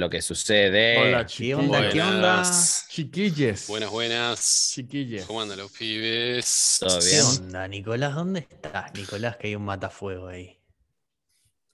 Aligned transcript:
¿Qué 0.00 0.04
lo 0.04 0.08
que 0.08 0.22
sucede? 0.22 0.96
Hola, 0.96 1.26
¿Qué 1.26 1.54
onda? 1.54 1.90
¿Qué 1.90 2.00
onda? 2.00 2.36
Buenas. 2.36 2.86
Chiquilles. 2.88 3.68
Buenas, 3.68 3.90
buenas. 3.90 4.70
Chiquilles. 4.72 5.26
¿Cómo 5.26 5.42
andan 5.42 5.58
los 5.58 5.70
pibes? 5.72 6.78
¿Todo 6.80 6.98
¿Qué 7.00 7.04
bien? 7.04 7.22
onda, 7.44 7.68
Nicolás? 7.68 8.14
¿Dónde 8.14 8.40
estás, 8.40 8.94
Nicolás? 8.94 9.36
Que 9.36 9.48
hay 9.48 9.56
un 9.56 9.64
matafuego 9.66 10.28
ahí. 10.28 10.58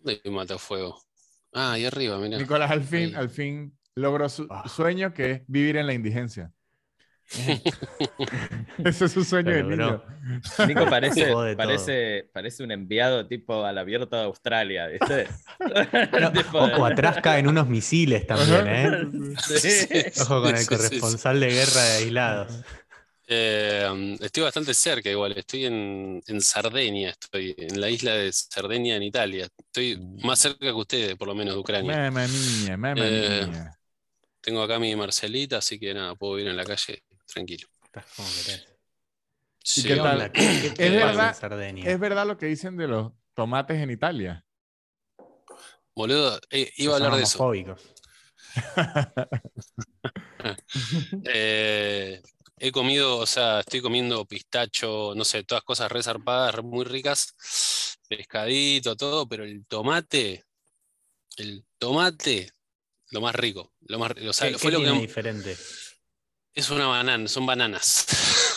¿Dónde 0.01 0.21
hay 0.25 0.29
un 0.29 0.35
matafuego? 0.35 1.01
Ah, 1.53 1.75
ahí 1.75 1.85
arriba, 1.85 2.19
mira. 2.19 2.37
Nicolás 2.37 2.69
al 2.73 2.83
fin, 2.83 3.11
Ahí. 3.11 3.15
al 3.15 3.31
fin 3.31 3.79
logró 3.95 4.29
su 4.29 4.49
Ah. 4.51 4.69
sueño 4.69 5.15
que 5.15 5.31
es 5.31 5.43
vivir 5.47 5.77
en 5.77 5.87
la 5.87 5.95
indigencia. 5.95 6.51
Ese 8.85 9.05
es 9.07 9.13
su 9.13 9.25
sueño 9.25 9.51
de 9.51 9.63
Lo 9.63 9.69
niño. 9.69 10.03
Nico 10.67 10.87
parece, 10.89 11.33
parece, 11.57 12.29
parece 12.33 12.63
un 12.63 12.71
enviado 12.71 13.27
tipo 13.27 13.65
al 13.65 13.79
abierto 13.79 14.17
de 14.17 14.23
Australia, 14.23 14.87
¿viste? 14.89 15.27
No, 16.21 16.31
de- 16.31 16.45
ojo, 16.53 16.87
atrás 16.87 17.19
caen 17.23 17.49
unos 17.49 17.69
misiles 17.69 18.27
también, 18.27 18.67
¿eh? 18.67 18.91
Sí. 19.39 20.21
Ojo 20.23 20.43
con 20.43 20.51
el 20.57 20.59
Sí, 20.59 20.65
sí, 20.65 20.65
sí. 20.65 20.77
corresponsal 20.77 21.41
de 21.41 21.49
guerra 21.51 21.83
de 21.83 21.97
aislados. 21.99 22.53
Eh, 23.29 24.17
estoy 24.21 24.45
bastante 24.45 24.73
cerca 24.73 25.11
igual, 25.11 25.33
estoy 25.37 25.65
en, 25.67 26.23
en 26.29 26.41
Sardenia, 26.41 27.11
estoy 27.11 27.55
en 27.59 27.81
la 27.81 27.91
isla 27.91 28.13
de 28.13 28.33
Sardenia 28.33 28.95
en 28.97 29.03
Italia. 29.03 29.49
Estoy 29.59 29.99
más 30.23 30.39
cerca 30.39 30.67
que 30.67 30.73
ustedes, 30.73 31.17
por 31.17 31.27
lo 31.27 31.35
menos 31.35 31.55
de 31.55 31.61
Ucrania. 31.61 31.97
Mamma 31.97 32.27
mía, 32.29 32.77
mamma 32.77 33.05
Eh, 33.05 33.47
mía. 33.51 33.73
Tengo 34.41 34.63
acá 34.63 34.79
mi 34.79 34.95
Marcelita, 34.95 35.59
así 35.59 35.77
que 35.81 35.93
nada, 35.93 36.15
puedo 36.15 36.39
ir 36.39 36.47
en 36.47 36.57
la 36.57 36.65
calle 36.65 37.03
tranquilo. 37.27 37.69
Estás 37.85 38.07
como 38.15 38.29
querés. 38.29 38.67
Sí. 39.63 39.83
qué 39.89 39.97
tal? 39.97 40.31
Es 40.35 40.79
verdad-? 40.79 41.77
¿Es 41.85 41.99
verdad 41.99 42.27
lo 42.27 42.39
que 42.39 42.47
dicen 42.47 42.77
de 42.77 42.87
los 42.89 43.13
tomates 43.35 43.79
en 43.81 43.91
Italia? 43.91 44.45
Boludo, 45.95 46.39
eh, 46.51 46.71
iba 46.77 46.93
a 46.93 46.97
hablar 46.97 47.17
de 47.17 47.23
eso. 47.23 47.39
homofóbicos. 47.39 47.83
Eh, 51.25 52.23
he 52.59 52.73
comido, 52.73 53.19
o 53.19 53.27
sea, 53.27 53.61
estoy 53.61 53.81
comiendo 53.81 54.25
pistacho, 54.27 55.13
no 55.17 55.25
sé, 55.25 55.43
todas 55.43 55.65
cosas 55.65 55.91
re 55.91 56.03
zarpadas, 56.03 56.55
re- 56.55 56.63
muy 56.63 56.85
ricas, 56.85 57.35
pescadito, 58.09 58.97
todo, 58.97 59.29
pero 59.29 59.45
el 59.45 59.67
tomate, 59.67 60.45
el 61.37 61.65
tomate, 61.79 62.51
lo 63.11 63.21
más 63.21 63.35
rico, 63.35 63.73
lo 63.81 63.99
más, 63.99 64.13
o 64.13 64.33
sea, 64.33 64.51
¿Qué, 64.51 64.59
fue 64.59 64.71
qué 64.71 64.77
lo 64.79 64.83
tiene 64.85 65.01
que 65.01 65.07
diferente? 65.07 65.57
Es 66.57 66.71
una 66.71 66.87
banana, 66.87 67.29
son 67.29 67.47
bananas. 67.47 68.07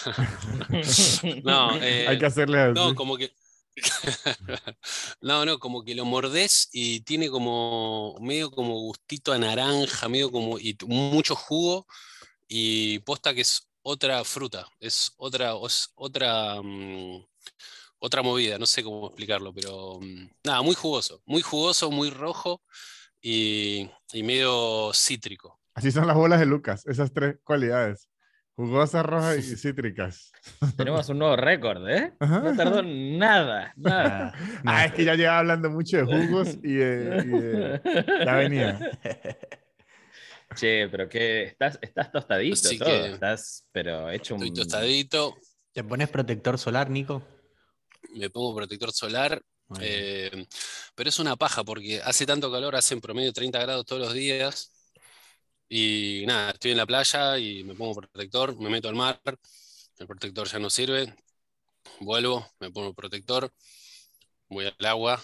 No, 1.43 1.75
eh, 1.75 2.07
Hay 2.07 2.17
que 2.17 2.25
hacerle 2.25 2.57
así. 2.61 2.73
no, 2.73 2.95
como 2.95 3.17
que. 3.17 3.31
No, 5.21 5.45
no, 5.45 5.59
como 5.59 5.83
que 5.83 5.93
lo 5.93 6.05
mordés 6.05 6.69
y 6.71 7.01
tiene 7.01 7.29
como 7.29 8.15
medio 8.21 8.49
como 8.49 8.79
gustito 8.79 9.33
a 9.33 9.37
naranja, 9.37 10.07
medio 10.07 10.31
como 10.31 10.57
y 10.57 10.77
mucho 10.87 11.35
jugo 11.35 11.85
y 12.47 12.99
posta 12.99 13.33
que 13.33 13.41
es 13.41 13.67
otra 13.81 14.23
fruta, 14.23 14.65
es 14.79 15.11
otra, 15.17 15.53
es 15.65 15.91
otra, 15.95 16.61
mm, 16.61 17.25
otra 17.99 18.21
movida, 18.21 18.57
no 18.57 18.65
sé 18.65 18.83
cómo 18.83 19.07
explicarlo, 19.07 19.53
pero 19.53 19.99
mm, 20.01 20.29
nada, 20.45 20.61
muy 20.61 20.75
jugoso, 20.75 21.21
muy 21.25 21.41
jugoso, 21.41 21.91
muy 21.91 22.09
rojo 22.09 22.61
y, 23.21 23.89
y 24.13 24.23
medio 24.23 24.91
cítrico. 24.93 25.58
Así 25.79 25.91
son 25.91 26.05
las 26.07 26.15
bolas 26.17 26.41
de 26.41 26.45
Lucas, 26.45 26.85
esas 26.87 27.13
tres 27.13 27.37
cualidades. 27.43 28.09
Jugosas, 28.53 29.05
rojas 29.05 29.37
y 29.37 29.55
cítricas. 29.55 30.33
Tenemos 30.75 31.07
un 31.07 31.19
nuevo 31.19 31.37
récord, 31.37 31.87
¿eh? 31.89 32.11
Ajá. 32.19 32.39
No 32.41 32.53
tardó 32.57 32.83
nada, 32.83 33.71
nada. 33.77 34.33
Ah, 34.65 34.83
es 34.85 34.91
que 34.91 35.05
ya 35.05 35.15
llevaba 35.15 35.39
hablando 35.39 35.69
mucho 35.69 35.95
de 35.95 36.03
jugos 36.03 36.57
y 36.61 36.73
de... 36.73 37.23
y 37.25 37.29
de- 37.29 37.81
Ya 38.25 38.35
venía. 38.35 38.77
Che, 40.53 40.89
pero 40.89 41.07
que 41.07 41.43
estás, 41.43 41.79
estás 41.81 42.11
tostadito 42.11 42.55
Así 42.67 42.77
todo, 42.77 42.89
que- 42.89 43.13
estás, 43.13 43.65
pero 43.71 44.09
hecho 44.09 44.35
un... 44.35 44.43
Estoy 44.43 44.63
tostadito, 44.63 45.37
¿Te 45.71 45.83
pones 45.85 46.09
protector 46.09 46.57
solar, 46.57 46.89
Nico? 46.89 47.23
me 48.15 48.29
pongo 48.29 48.53
protector 48.55 48.91
solar. 48.91 49.41
Eh, 49.79 50.45
pero 50.95 51.07
es 51.09 51.19
una 51.19 51.37
paja 51.37 51.63
porque 51.63 52.01
hace 52.03 52.25
tanto 52.25 52.51
calor, 52.51 52.75
hace 52.75 52.95
en 52.95 52.99
promedio 53.01 53.31
30 53.31 53.59
grados 53.61 53.85
todos 53.85 54.01
los 54.01 54.13
días. 54.13 54.73
Y 55.69 56.23
nada, 56.27 56.51
estoy 56.51 56.71
en 56.71 56.77
la 56.77 56.85
playa 56.87 57.37
y 57.37 57.63
me 57.63 57.75
pongo 57.75 57.93
protector, 58.01 58.57
me 58.59 58.69
meto 58.69 58.89
al 58.89 58.95
mar, 58.95 59.19
el 59.99 60.07
protector 60.07 60.47
ya 60.47 60.57
no 60.59 60.69
sirve, 60.69 61.13
vuelvo, 61.99 62.47
me 62.59 62.71
pongo 62.71 62.93
protector, 62.93 63.51
voy 64.49 64.65
al 64.65 64.85
agua 64.87 65.21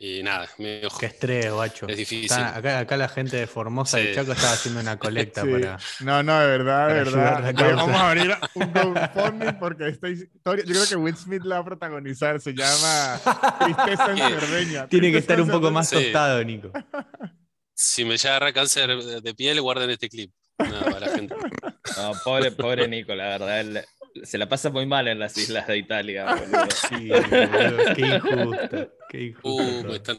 y 0.00 0.22
nada, 0.22 0.48
me 0.58 0.82
Qué 1.00 1.06
estrés, 1.06 1.50
guacho. 1.52 1.88
es 1.88 1.96
difícil. 1.96 2.26
Está- 2.26 2.56
acá, 2.56 2.78
acá 2.78 2.96
la 2.96 3.08
gente 3.08 3.36
de 3.36 3.48
Formosa 3.48 4.00
y 4.00 4.06
Sí. 4.08 4.14
Chaco 4.14 4.30
estaba 4.30 4.52
haciendo 4.52 4.80
una 4.80 4.96
colecta 4.96 5.42
Sí. 5.44 5.48
para. 5.50 5.78
No, 6.00 6.22
no, 6.22 6.38
de 6.38 6.46
verdad, 6.46 6.88
de 6.88 6.94
verdad. 6.94 7.54
Vamos 7.74 7.96
a 7.96 8.08
abrir 8.10 8.36
un 8.54 8.72
GoFundMe 8.72 9.52
porque 9.54 9.88
esta 9.88 10.08
historia, 10.08 10.64
yo 10.64 10.74
creo 10.74 10.86
que 10.88 10.94
Will 10.96 11.16
Smith 11.16 11.42
la 11.42 11.56
va 11.56 11.62
a 11.62 11.64
protagonizar, 11.64 12.40
se 12.40 12.52
llama 12.54 13.20
Tristeza 13.58 14.12
en. 14.12 14.18
Cerdeña. 14.18 14.86
Tiene 14.86 15.10
que 15.10 15.18
estar 15.18 15.40
un 15.40 15.48
poco 15.50 15.72
más 15.72 15.88
Sí. 15.88 15.96
tostado, 15.96 16.44
Nico. 16.44 16.70
Si 17.80 18.04
me 18.04 18.16
llega 18.16 18.30
a 18.30 18.36
agarrar 18.38 18.54
cáncer 18.54 18.88
de 19.22 19.34
piel, 19.34 19.60
guarden 19.62 19.88
este 19.90 20.08
clip. 20.08 20.32
Nada, 20.58 20.80
para 20.86 21.00
la 21.00 21.08
gente. 21.10 21.34
No, 21.96 22.12
pobre, 22.24 22.52
pobre 22.52 22.86
Nico, 22.86 23.14
la 23.14 23.28
verdad. 23.38 23.60
él 23.60 23.84
se 24.24 24.36
la 24.38 24.48
pasa 24.48 24.68
muy 24.70 24.84
mal 24.86 25.08
en 25.08 25.18
las 25.18 25.36
islas 25.38 25.66
de 25.66 25.78
Italia, 25.78 26.26
boludo. 26.34 26.68
Sí, 26.88 27.08
boludo, 27.08 27.94
qué 27.94 28.02
injusto. 28.06 28.92
Qué 29.08 29.22
injusto. 29.22 29.48
Uh, 29.48 29.84
me 29.84 29.96
están, 29.96 30.18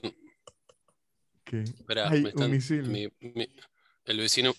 ¿Qué? 1.46 1.62
espera, 1.62 2.10
Ay, 2.10 2.12
me 2.12 2.20
un 2.20 2.28
están- 2.28 2.52
misil. 2.52 2.84
mi- 2.84 3.08
mi- 3.20 3.48
el 4.06 4.18
vecino 4.20 4.54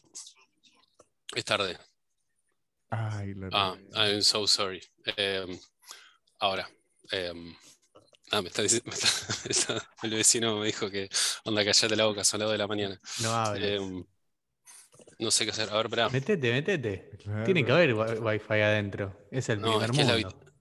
es 1.34 1.44
tarde. 1.44 1.77
Ay, 2.91 3.34
la 3.34 3.49
Ah, 3.53 3.77
I'm 3.94 4.22
so 4.22 4.47
sorry. 4.47 4.81
Em, 5.17 5.59
ahora, 6.38 6.69
em, 7.12 7.55
ah, 8.33 8.43
me 8.43 8.49
está 8.49 8.63
dici- 8.63 8.83
me 8.87 8.93
está- 8.93 9.09
está- 9.49 9.89
el 10.03 10.11
vecino 10.11 10.59
me 10.59 10.67
dijo 10.67 10.91
que 10.91 11.09
onda 11.45 11.65
callate 11.65 11.97
la 11.97 12.05
boca, 12.07 12.25
son 12.25 12.41
las 12.41 12.47
2 12.49 12.53
de 12.53 12.59
la 12.59 12.67
mañana. 12.67 12.99
No 13.23 13.33
hables. 13.33 13.81
Em, 13.81 14.05
no 15.19 15.31
sé 15.31 15.45
qué 15.45 15.51
hacer. 15.51 15.69
A 15.71 15.77
ver, 15.77 15.87
espera. 15.87 16.09
Metete, 16.09 16.51
metete. 16.53 17.11
Claro. 17.23 17.45
Tiene 17.45 17.65
que 17.65 17.73
haber 17.73 17.95
wi- 17.95 18.19
wifi 18.19 18.55
adentro. 18.63 19.27
Es 19.31 19.49
el 19.51 19.61
No, 19.61 19.79
primer 19.79 19.91
es 19.91 19.97
que 19.97 20.01
es 20.03 20.07
la, 20.09 20.13
mundo. 20.15 20.29
habi- 20.31 20.53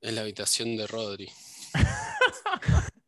es 0.00 0.12
la 0.12 0.20
habitación 0.22 0.76
de 0.76 0.86
Rodri. 0.88 1.30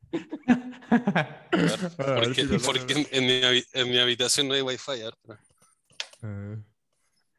A 0.91 1.41
ver 1.59 1.91
Porque, 1.97 2.45
porque 2.65 2.93
en, 2.93 3.09
en 3.11 3.27
mi, 3.27 3.41
habi- 3.43 3.67
en 3.73 3.91
mi 3.91 3.99
habitación 3.99 4.49
no 4.49 4.55
hay 4.55 4.63
wifi. 4.63 4.91
a 4.93 4.95
ver, 4.95 5.15
espera. 5.15 5.41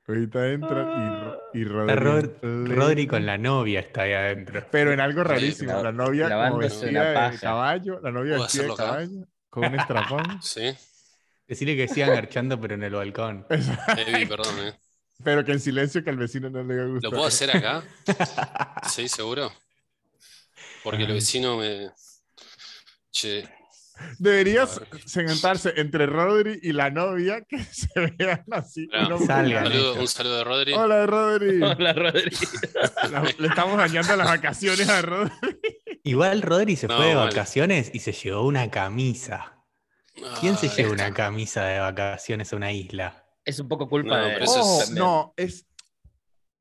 Ah, 0.08 0.12
Ahorita 0.12 0.52
entra 0.52 0.82
y, 0.82 1.24
Ro- 1.24 1.42
y 1.54 1.62
Está 1.64 1.96
Rodri. 1.96 1.96
Rod- 1.96 2.30
Play. 2.40 2.76
Rodri 2.76 3.08
con 3.08 3.26
la 3.26 3.38
novia 3.38 3.80
está 3.80 4.04
ahí 4.04 4.14
adentro. 4.14 4.64
Pero 4.72 4.94
en 4.94 5.00
algo 5.00 5.24
rarísimo. 5.24 5.82
La 5.82 5.92
novia 5.92 6.30
como 6.30 6.58
vestida 6.58 7.30
de 7.32 7.40
caballo, 7.40 8.00
la 8.02 8.12
novia 8.12 8.34
¿Puedo 8.34 8.44
vestida 8.44 8.64
de 8.64 8.72
acá? 8.74 8.84
caballo, 8.84 9.28
con 9.50 9.66
un 9.66 9.76
estrapón. 9.76 10.24
Sí, 10.42 10.76
Decirle 11.48 11.76
que 11.76 11.88
sigan 11.88 12.10
garchando, 12.10 12.60
pero 12.60 12.74
en 12.76 12.84
el 12.84 12.94
balcón. 12.94 13.46
Evi, 13.98 14.26
perdón, 14.26 14.68
eh. 14.68 14.74
Pero 15.24 15.46
que 15.46 15.54
en 15.54 15.60
silencio 15.60 16.04
que 16.04 16.10
al 16.10 16.18
vecino 16.18 16.50
no 16.50 16.64
le 16.64 16.88
gusta. 16.88 17.08
¿Lo 17.08 17.12
puedo 17.12 17.26
hacer 17.26 17.56
acá? 17.56 17.84
Sí, 18.90 19.08
seguro. 19.08 19.52
Porque 20.84 21.04
el 21.04 21.10
Ay. 21.10 21.16
vecino 21.16 21.58
me. 21.58 21.90
Che, 23.12 23.44
Deberías 24.20 24.82
sentarse 25.06 25.74
entre 25.78 26.06
Rodri 26.06 26.60
y 26.62 26.74
la 26.74 26.90
novia 26.90 27.42
que 27.48 27.64
se 27.64 27.88
vean 28.18 28.44
así. 28.52 28.88
Saludo- 28.92 29.66
ellos. 29.72 29.98
un 29.98 30.08
saludo 30.08 30.38
de 30.38 30.44
Rodri. 30.44 30.74
Hola, 30.74 31.06
Rodri. 31.06 31.62
Hola, 31.62 31.94
Rodri. 31.94 32.32
La- 33.12 33.24
le 33.38 33.48
estamos 33.48 33.78
dañando 33.78 34.16
las 34.16 34.28
vacaciones 34.28 34.88
a 34.90 35.02
Rodri. 35.02 35.32
Igual 36.04 36.42
Rodri 36.42 36.76
se 36.76 36.88
No, 36.88 36.98
fue 36.98 37.08
de 37.08 37.16
vale. 37.16 37.30
vacaciones 37.30 37.90
y 37.94 38.00
se 38.00 38.12
llevó 38.12 38.46
una 38.46 38.70
camisa. 38.70 39.64
¿Quién 40.40 40.56
se 40.58 40.68
Ay, 40.68 40.74
lleva 40.78 40.92
una 40.94 41.14
camisa 41.14 41.66
de 41.66 41.80
vacaciones 41.80 42.54
a 42.54 42.56
una 42.56 42.72
isla? 42.72 43.26
Es 43.44 43.60
un 43.60 43.68
poco 43.68 43.88
culpa 43.90 44.18
No, 44.18 44.26
de... 44.26 44.34
pero 44.34 44.46
es- 44.46 44.92
no, 44.92 45.34
es. 45.36 45.68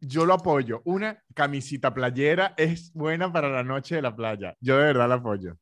Yo 0.00 0.26
lo 0.26 0.34
apoyo. 0.34 0.82
Una 0.84 1.22
camisita 1.34 1.94
playera 1.94 2.54
es 2.58 2.92
buena 2.92 3.32
para 3.32 3.48
la 3.48 3.62
noche 3.62 3.94
de 3.96 4.02
la 4.02 4.14
playa. 4.14 4.54
Yo 4.60 4.76
de 4.76 4.84
verdad 4.84 5.08
la 5.08 5.14
apoyo. 5.16 5.56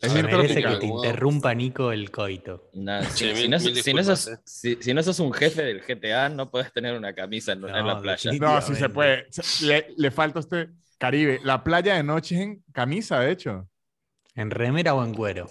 Es 0.00 0.14
ver, 0.14 0.24
merece 0.24 0.62
que 0.62 0.76
te 0.76 0.86
interrumpa 0.86 1.54
Nico 1.54 1.92
el 1.92 2.10
coito. 2.10 2.70
Si, 3.12 3.34
si 3.34 3.48
no, 3.48 3.58
si 3.58 3.74
sos, 4.04 4.30
si, 4.44 4.76
si 4.80 4.94
no 4.94 5.02
sos 5.02 5.20
un 5.20 5.32
jefe 5.32 5.62
del 5.62 5.82
GTA, 5.82 6.30
no 6.30 6.50
podés 6.50 6.72
tener 6.72 6.96
una 6.96 7.14
camisa 7.14 7.52
en, 7.52 7.60
la 7.62 8.00
playa. 8.00 8.32
No, 8.32 8.60
sí 8.62 8.74
se 8.74 8.88
puede. 8.88 9.26
Le, 9.62 9.88
le 9.96 10.10
falta 10.10 10.38
a 10.38 10.40
usted 10.40 10.68
Caribe. 10.98 11.40
La 11.44 11.62
playa 11.64 11.94
de 11.96 12.02
noche 12.02 12.34
es 12.34 12.40
en 12.42 12.64
camisa, 12.72 13.20
de 13.20 13.32
hecho. 13.32 13.68
¿En 14.34 14.50
remera 14.50 14.94
o 14.94 15.04
en 15.04 15.14
cuero? 15.14 15.50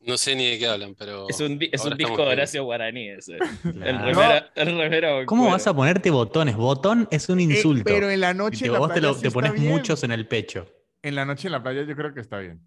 No 0.00 0.16
sé 0.16 0.36
ni 0.36 0.46
de 0.50 0.58
qué 0.58 0.66
hablan, 0.68 0.94
pero. 0.94 1.28
Es 1.28 1.40
un, 1.40 1.58
es 1.60 1.82
disco 1.96 2.24
de. 2.24 2.32
Horacio 2.32 2.64
Guaraní 2.64 3.08
ese. 3.08 3.34
El 3.64 3.72
Claro. 3.74 4.04
remera, 4.04 4.50
el 4.54 4.78
remera 4.78 5.16
o 5.16 5.26
¿Cómo 5.26 5.42
cuero. 5.42 5.56
vas 5.56 5.66
a 5.66 5.74
ponerte 5.74 6.10
botones? 6.10 6.56
Botón 6.56 7.08
es 7.10 7.28
un 7.28 7.40
Eh, 7.40 7.44
insulto. 7.44 7.84
pero 7.84 8.08
en 8.10 8.20
la 8.20 8.30
Y 8.30 8.34
noche 8.34 8.60
te- 8.60 8.66
en 8.66 8.72
la 8.74 8.78
vos 8.78 8.92
te, 8.92 9.00
lo- 9.00 9.14
sí 9.14 9.22
te 9.22 9.28
está 9.28 9.34
pones 9.40 9.52
bien. 9.54 9.66
muchos 9.72 10.04
en 10.04 10.12
el 10.12 10.28
pecho. 10.28 10.66
En 11.06 11.14
la 11.14 11.24
noche 11.24 11.46
en 11.46 11.52
la 11.52 11.62
playa 11.62 11.82
yo 11.84 11.94
creo 11.94 12.12
que 12.12 12.20
está 12.20 12.38
bien. 12.38 12.60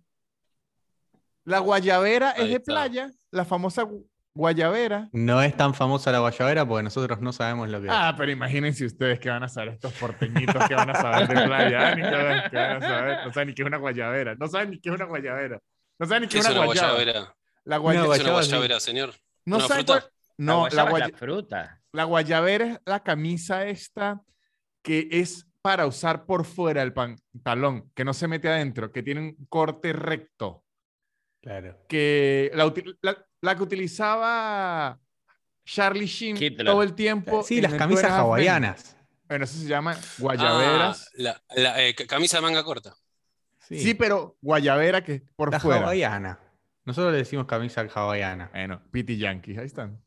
La 1.43 1.59
guayabera 1.59 2.31
es 2.31 2.39
Ahí 2.43 2.47
de 2.49 2.55
está. 2.55 2.71
playa, 2.71 3.11
la 3.31 3.43
famosa 3.43 3.83
gu- 3.83 4.05
guayabera. 4.33 5.09
No 5.11 5.41
es 5.41 5.57
tan 5.57 5.73
famosa 5.73 6.11
la 6.11 6.19
guayabera 6.19 6.65
porque 6.65 6.83
nosotros 6.83 7.19
no 7.19 7.33
sabemos 7.33 7.67
lo 7.69 7.81
que 7.81 7.87
es. 7.87 7.93
Ah, 7.93 8.13
pero 8.17 8.31
imagínense 8.31 8.85
ustedes 8.85 9.19
que 9.19 9.29
van 9.29 9.43
a 9.43 9.49
saber 9.49 9.73
estos 9.73 9.91
porteñitos 9.93 10.67
que 10.69 10.75
van 10.75 10.89
a 10.89 10.95
saber 10.95 11.27
de 11.27 11.33
playa. 11.45 11.87
Ah, 11.89 11.95
ni 11.95 12.01
que, 12.01 12.09
van- 12.09 12.49
que 12.49 12.55
van 12.57 12.83
a 12.83 12.87
saber. 12.87 13.25
No 13.25 13.33
saben 13.33 13.47
ni 13.49 13.53
qué 13.55 13.61
es 13.63 13.67
una 13.67 13.77
guayabera. 13.77 14.35
No 14.35 14.47
saben 14.47 14.69
ni 14.71 14.79
qué 14.79 14.89
es 14.89 14.95
una 14.95 15.05
guayabera. 15.05 15.59
No 15.99 16.05
saben 16.07 16.21
ni 16.21 16.27
qué 16.27 16.31
¿Qué 16.33 16.39
es 16.39 16.45
es 16.45 16.51
una 16.51 16.65
guayaba. 16.65 16.93
guayabera? 16.93 17.35
La 17.65 17.75
Una 17.75 17.77
guaya- 17.79 17.99
¿Qué 17.99 18.05
es 18.05 18.05
una 18.07 18.15
guayaba, 18.29 18.43
sí. 18.43 18.49
guayabera, 18.51 18.79
señor? 18.79 19.13
No 19.45 19.57
una 19.57 19.67
saben 19.67 19.85
fruta? 19.85 19.99
cuál- 20.01 20.11
No, 20.37 20.53
la, 20.53 20.59
guayaba 20.59 20.83
es 20.83 20.89
guaya- 20.91 21.07
la 21.11 21.17
fruta. 21.17 21.81
la 21.91 22.03
guayabera 22.05 22.65
es 22.67 22.79
la 22.85 22.99
camisa 23.03 23.65
esta 23.65 24.21
que 24.81 25.09
es 25.11 25.45
para 25.61 25.85
usar 25.87 26.25
por 26.25 26.45
fuera 26.45 26.81
el 26.83 26.93
pantalón, 26.93 27.91
que 27.95 28.05
no 28.05 28.13
se 28.13 28.27
mete 28.27 28.47
adentro, 28.49 28.91
que 28.91 29.03
tiene 29.03 29.21
un 29.21 29.45
corte 29.49 29.93
recto. 29.93 30.63
Claro. 31.41 31.77
que 31.87 32.51
la, 32.53 32.71
la- 33.01 33.25
la 33.41 33.55
que 33.55 33.63
utilizaba 33.63 34.99
Charlie 35.63 36.05
Sheen 36.05 36.35
Hitler. 36.35 36.65
todo 36.67 36.83
el 36.83 36.93
tiempo. 36.93 37.43
Sí, 37.43 37.61
las 37.61 37.73
camisas 37.75 38.11
hawaianas. 38.11 38.97
Bueno, 39.29 39.45
eso 39.45 39.57
se 39.57 39.65
llama 39.67 39.93
Ah, 39.93 40.01
guayaberas. 40.17 41.09
la, 41.13 41.41
la, 41.55 41.81
eh, 41.81 41.95
ca- 41.95 42.07
camisa 42.07 42.37
de 42.37 42.41
manga 42.41 42.63
corta. 42.65 42.93
Sí, 43.59 43.79
sí. 43.79 43.93
pero 43.93 44.35
guayabera 44.41 45.01
que 45.03 45.13
es 45.15 45.21
por 45.37 45.51
la 45.51 45.59
fuera. 45.61 45.81
hawaiana. 45.85 46.39
Nosotros 46.83 47.13
le 47.13 47.19
decimos 47.19 47.45
camisa 47.45 47.87
hawaiana. 47.93 48.49
Bueno, 48.51 48.81
Pity 48.91 49.17
Yankees, 49.17 49.57
ahí 49.59 49.65
están. 49.67 50.01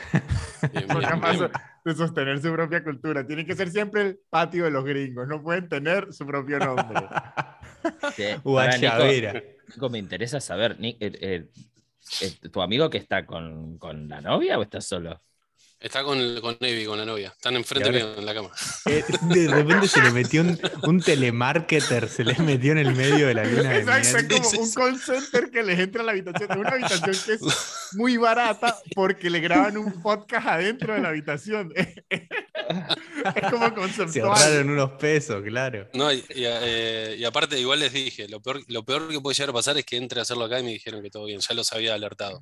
Bien, 0.72 0.88
Son 0.88 0.98
bien, 0.98 1.10
capaces 1.10 1.38
bien. 1.40 1.50
de 1.84 1.94
sostener 1.94 2.40
su 2.40 2.52
propia 2.52 2.82
cultura. 2.84 3.26
Tienen 3.26 3.46
que 3.46 3.54
ser 3.54 3.70
siempre 3.70 4.02
el 4.02 4.20
patio 4.30 4.64
de 4.64 4.70
los 4.70 4.84
gringos. 4.84 5.26
No 5.28 5.42
pueden 5.42 5.68
tener 5.68 6.12
su 6.12 6.26
propio 6.26 6.58
nombre. 6.58 7.00
Sí. 8.14 8.22
Ahora, 8.44 8.76
Nico. 8.78 9.40
Nico, 9.74 9.90
me 9.90 9.98
interesa 9.98 10.40
saber, 10.40 10.76
eh, 10.80 10.96
eh, 11.00 11.48
eh, 12.20 12.48
¿tu 12.48 12.62
amigo 12.62 12.88
que 12.88 12.98
está 12.98 13.26
con, 13.26 13.76
con 13.78 14.08
la 14.08 14.20
novia 14.20 14.56
o 14.56 14.62
está 14.62 14.80
solo? 14.80 15.20
Está 15.82 16.04
con, 16.04 16.40
con 16.40 16.54
con 16.54 16.98
la 16.98 17.04
novia. 17.04 17.28
Están 17.34 17.56
enfrente 17.56 17.90
mío 17.90 18.14
en 18.16 18.24
la 18.24 18.34
cama. 18.34 18.50
Eh, 18.86 19.04
De 19.22 19.48
repente 19.48 19.88
se 19.88 20.00
le 20.02 20.10
metió 20.10 20.42
un, 20.42 20.58
un 20.82 21.00
telemarketer, 21.00 22.08
se 22.08 22.24
le 22.24 22.34
metió 22.38 22.72
en 22.72 22.78
el 22.78 22.94
medio 22.94 23.26
de 23.28 23.34
la 23.34 23.44
luna 23.44 23.70
de 23.70 23.78
Exacto, 23.80 24.34
es 24.36 24.42
como 24.42 24.62
un 24.62 24.72
call 24.72 24.98
center 25.00 25.50
que 25.50 25.62
les 25.62 25.78
entra 25.78 26.02
a 26.02 26.04
la 26.04 26.12
habitación. 26.12 26.50
Es 26.50 26.56
una 26.56 26.70
habitación 26.70 27.16
que 27.26 27.32
es 27.34 27.40
muy 27.92 28.16
barata 28.16 28.78
porque 28.94 29.30
le 29.30 29.40
graban 29.40 29.76
un 29.76 30.02
podcast 30.02 30.46
adentro 30.46 30.94
de 30.94 31.00
la 31.00 31.08
habitación. 31.08 31.72
Es 33.34 33.50
como 33.50 33.66
Se 33.68 33.74
conceptual. 33.74 34.30
ahorraron 34.30 34.70
unos 34.70 34.92
pesos, 34.92 35.42
claro. 35.44 35.88
No, 35.94 36.12
y, 36.12 36.18
y, 36.30 36.44
eh, 36.46 37.16
y 37.18 37.24
aparte, 37.24 37.58
igual 37.58 37.80
les 37.80 37.92
dije, 37.92 38.28
lo 38.28 38.40
peor, 38.40 38.60
lo 38.68 38.84
peor 38.84 39.08
que 39.08 39.20
puede 39.20 39.34
llegar 39.34 39.50
a 39.50 39.52
pasar 39.52 39.76
es 39.78 39.84
que 39.84 39.96
entre 39.96 40.20
a 40.20 40.22
hacerlo 40.22 40.44
acá 40.44 40.58
y 40.60 40.62
me 40.64 40.70
dijeron 40.70 41.02
que 41.02 41.10
todo 41.10 41.26
bien, 41.26 41.40
ya 41.40 41.54
los 41.54 41.72
había 41.72 41.94
alertado. 41.94 42.40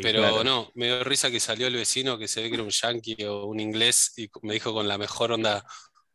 Pero 0.00 0.20
Claro. 0.20 0.44
no, 0.44 0.70
me 0.74 0.86
dio 0.86 1.04
risa 1.04 1.30
que 1.30 1.38
salió 1.40 1.66
el 1.66 1.74
vecino 1.74 2.16
que 2.18 2.28
se 2.28 2.40
ve 2.42 2.48
que 2.48 2.54
era 2.54 2.62
un 2.64 2.70
yankee 2.70 3.24
o 3.24 3.44
un 3.46 3.60
inglés 3.60 4.12
y 4.16 4.30
me 4.42 4.54
dijo 4.54 4.72
con 4.72 4.88
la 4.88 4.96
mejor 4.96 5.32
onda, 5.32 5.64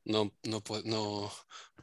no, 0.06 0.34
no, 0.44 0.62
puede- 0.62 0.84
no, 0.90 1.32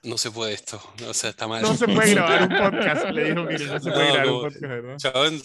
no 0.02 0.19
se 0.19 0.31
puede 0.31 0.55
esto, 0.55 0.82
o 1.08 1.14
sea, 1.14 1.31
está 1.31 1.46
mal. 1.46 1.62
No 1.62 1.75
se 1.76 1.87
puede 1.87 2.14
grabar 2.14 2.43
un 2.43 2.49
podcast. 2.73 3.11
Le 3.11 3.25
dijo, 3.25 3.43
mire, 3.44 3.67
no 3.67 3.79
se 3.81 3.91
puede 3.91 4.06
No, 4.08 4.12
grabar 4.14 4.26
un 4.26 4.32
como- 4.32 4.43
podcast, 4.43 4.61
¿verdad? 4.62 4.96
Chabón, 4.99 5.43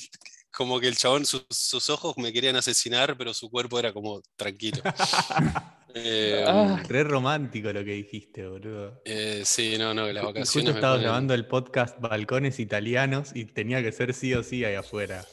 como 0.51 0.80
que 0.80 0.88
el 0.88 0.98
chabón, 0.98 1.25
sus, 1.25 1.46
sus 1.50 1.90
ojos 1.92 2.18
me 2.18 2.34
querían 2.34 2.56
asesinar, 2.56 3.16
pero 3.18 3.34
su 3.34 3.50
cuerpo 3.52 3.78
era 3.80 3.94
como 3.94 4.22
tranquilo. 4.36 4.81
Eh, 5.95 6.44
Ah. 6.48 6.84
Re 6.88 7.04
romántico 7.04 7.74
lo 7.74 7.84
que 7.84 7.94
dijiste, 7.94 8.48
boludo. 8.48 9.02
eh, 9.06 9.42
sí, 9.44 9.75
no, 9.80 9.92
no, 9.95 10.06
que 10.06 10.13
las 10.13 10.24
vacaciones. 10.24 10.52
Justo 10.52 10.69
me 10.72 10.75
estaba 10.78 10.95
ponen- 10.98 11.02
grabando 11.02 11.34
el 11.34 11.48
podcast 11.48 12.00
Balcones 12.00 12.60
Italianos 12.60 13.31
y 13.34 13.45
tenía 13.45 13.81
que 13.81 13.92
ser 13.92 14.13
sí 14.13 14.34
o 14.36 14.44
sí 14.44 14.63
ahí 14.63 14.75
afuera. 14.75 15.25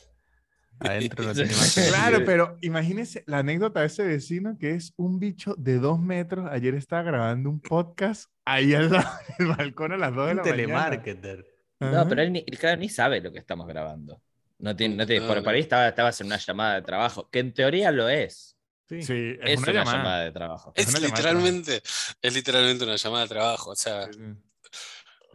Adentro 0.81 1.25
no 1.25 1.33
tiene 1.35 1.51
más 1.51 1.75
que 1.75 1.89
Claro, 1.89 2.19
pero 2.25 2.59
imagínense 2.61 3.23
la 3.27 3.39
anécdota 3.39 3.81
de 3.81 3.87
ese 3.87 4.05
vecino 4.05 4.57
que 4.59 4.73
es 4.75 4.93
un 4.97 5.19
bicho 5.19 5.55
de 5.57 5.79
dos 5.79 5.99
metros. 6.01 6.49
Ayer 6.51 6.75
estaba 6.75 7.03
grabando 7.03 7.49
un 7.51 7.61
podcast 7.61 8.31
ahí 8.45 8.75
al 8.75 8.91
lado 8.93 9.09
del 9.39 9.49
balcón 9.49 9.93
a 9.93 9.97
las 9.97 10.15
dos 10.15 10.27
de 10.27 10.31
Un 10.33 10.37
la 10.39 10.43
mañana. 10.43 10.57
telemarketer. 10.57 11.47
No, 11.81 12.09
pero 12.09 12.23
él 12.23 12.33
ni, 12.33 12.45
claro, 12.45 12.81
ni 12.81 12.89
sabe 12.89 13.21
lo 13.21 13.33
que 13.33 13.39
estamos 13.39 13.67
grabando. 13.67 14.21
No 14.59 14.75
tiene, 14.75 14.97
no 14.97 15.07
tiene- 15.07 15.27
No, 15.27 15.43
por, 15.43 15.53
ahí 15.55 15.61
estaba, 15.61 15.89
estabas 15.89 16.19
en 16.23 16.29
una 16.29 16.39
llamada 16.39 16.75
de 16.77 16.83
trabajo, 16.83 17.29
que 17.31 17.41
en 17.41 17.53
teoría 17.53 17.91
lo 17.93 18.09
es. 18.09 18.57
Sí. 18.89 19.03
Sí, 19.03 19.37
es, 19.43 19.51
Es, 19.53 19.59
una, 19.59 19.71
una, 19.73 19.73
llamada. 19.81 19.97
llamada 19.99 20.25
de 20.25 20.33
trabajo. 20.33 20.73
Es 20.75 20.85
Es 20.89 20.91
una 20.95 21.01
llamada 21.01 21.17
de 21.23 21.35
literalmente, 21.35 21.83
es 22.23 22.35
literalmente 22.35 22.85
una 22.85 22.97
llamada 22.97 23.23
de 23.25 23.29
trabajo. 23.29 23.71
O 23.71 23.77
sea, 23.77 24.05
Sí, 24.07 24.13
sí. 24.15 24.21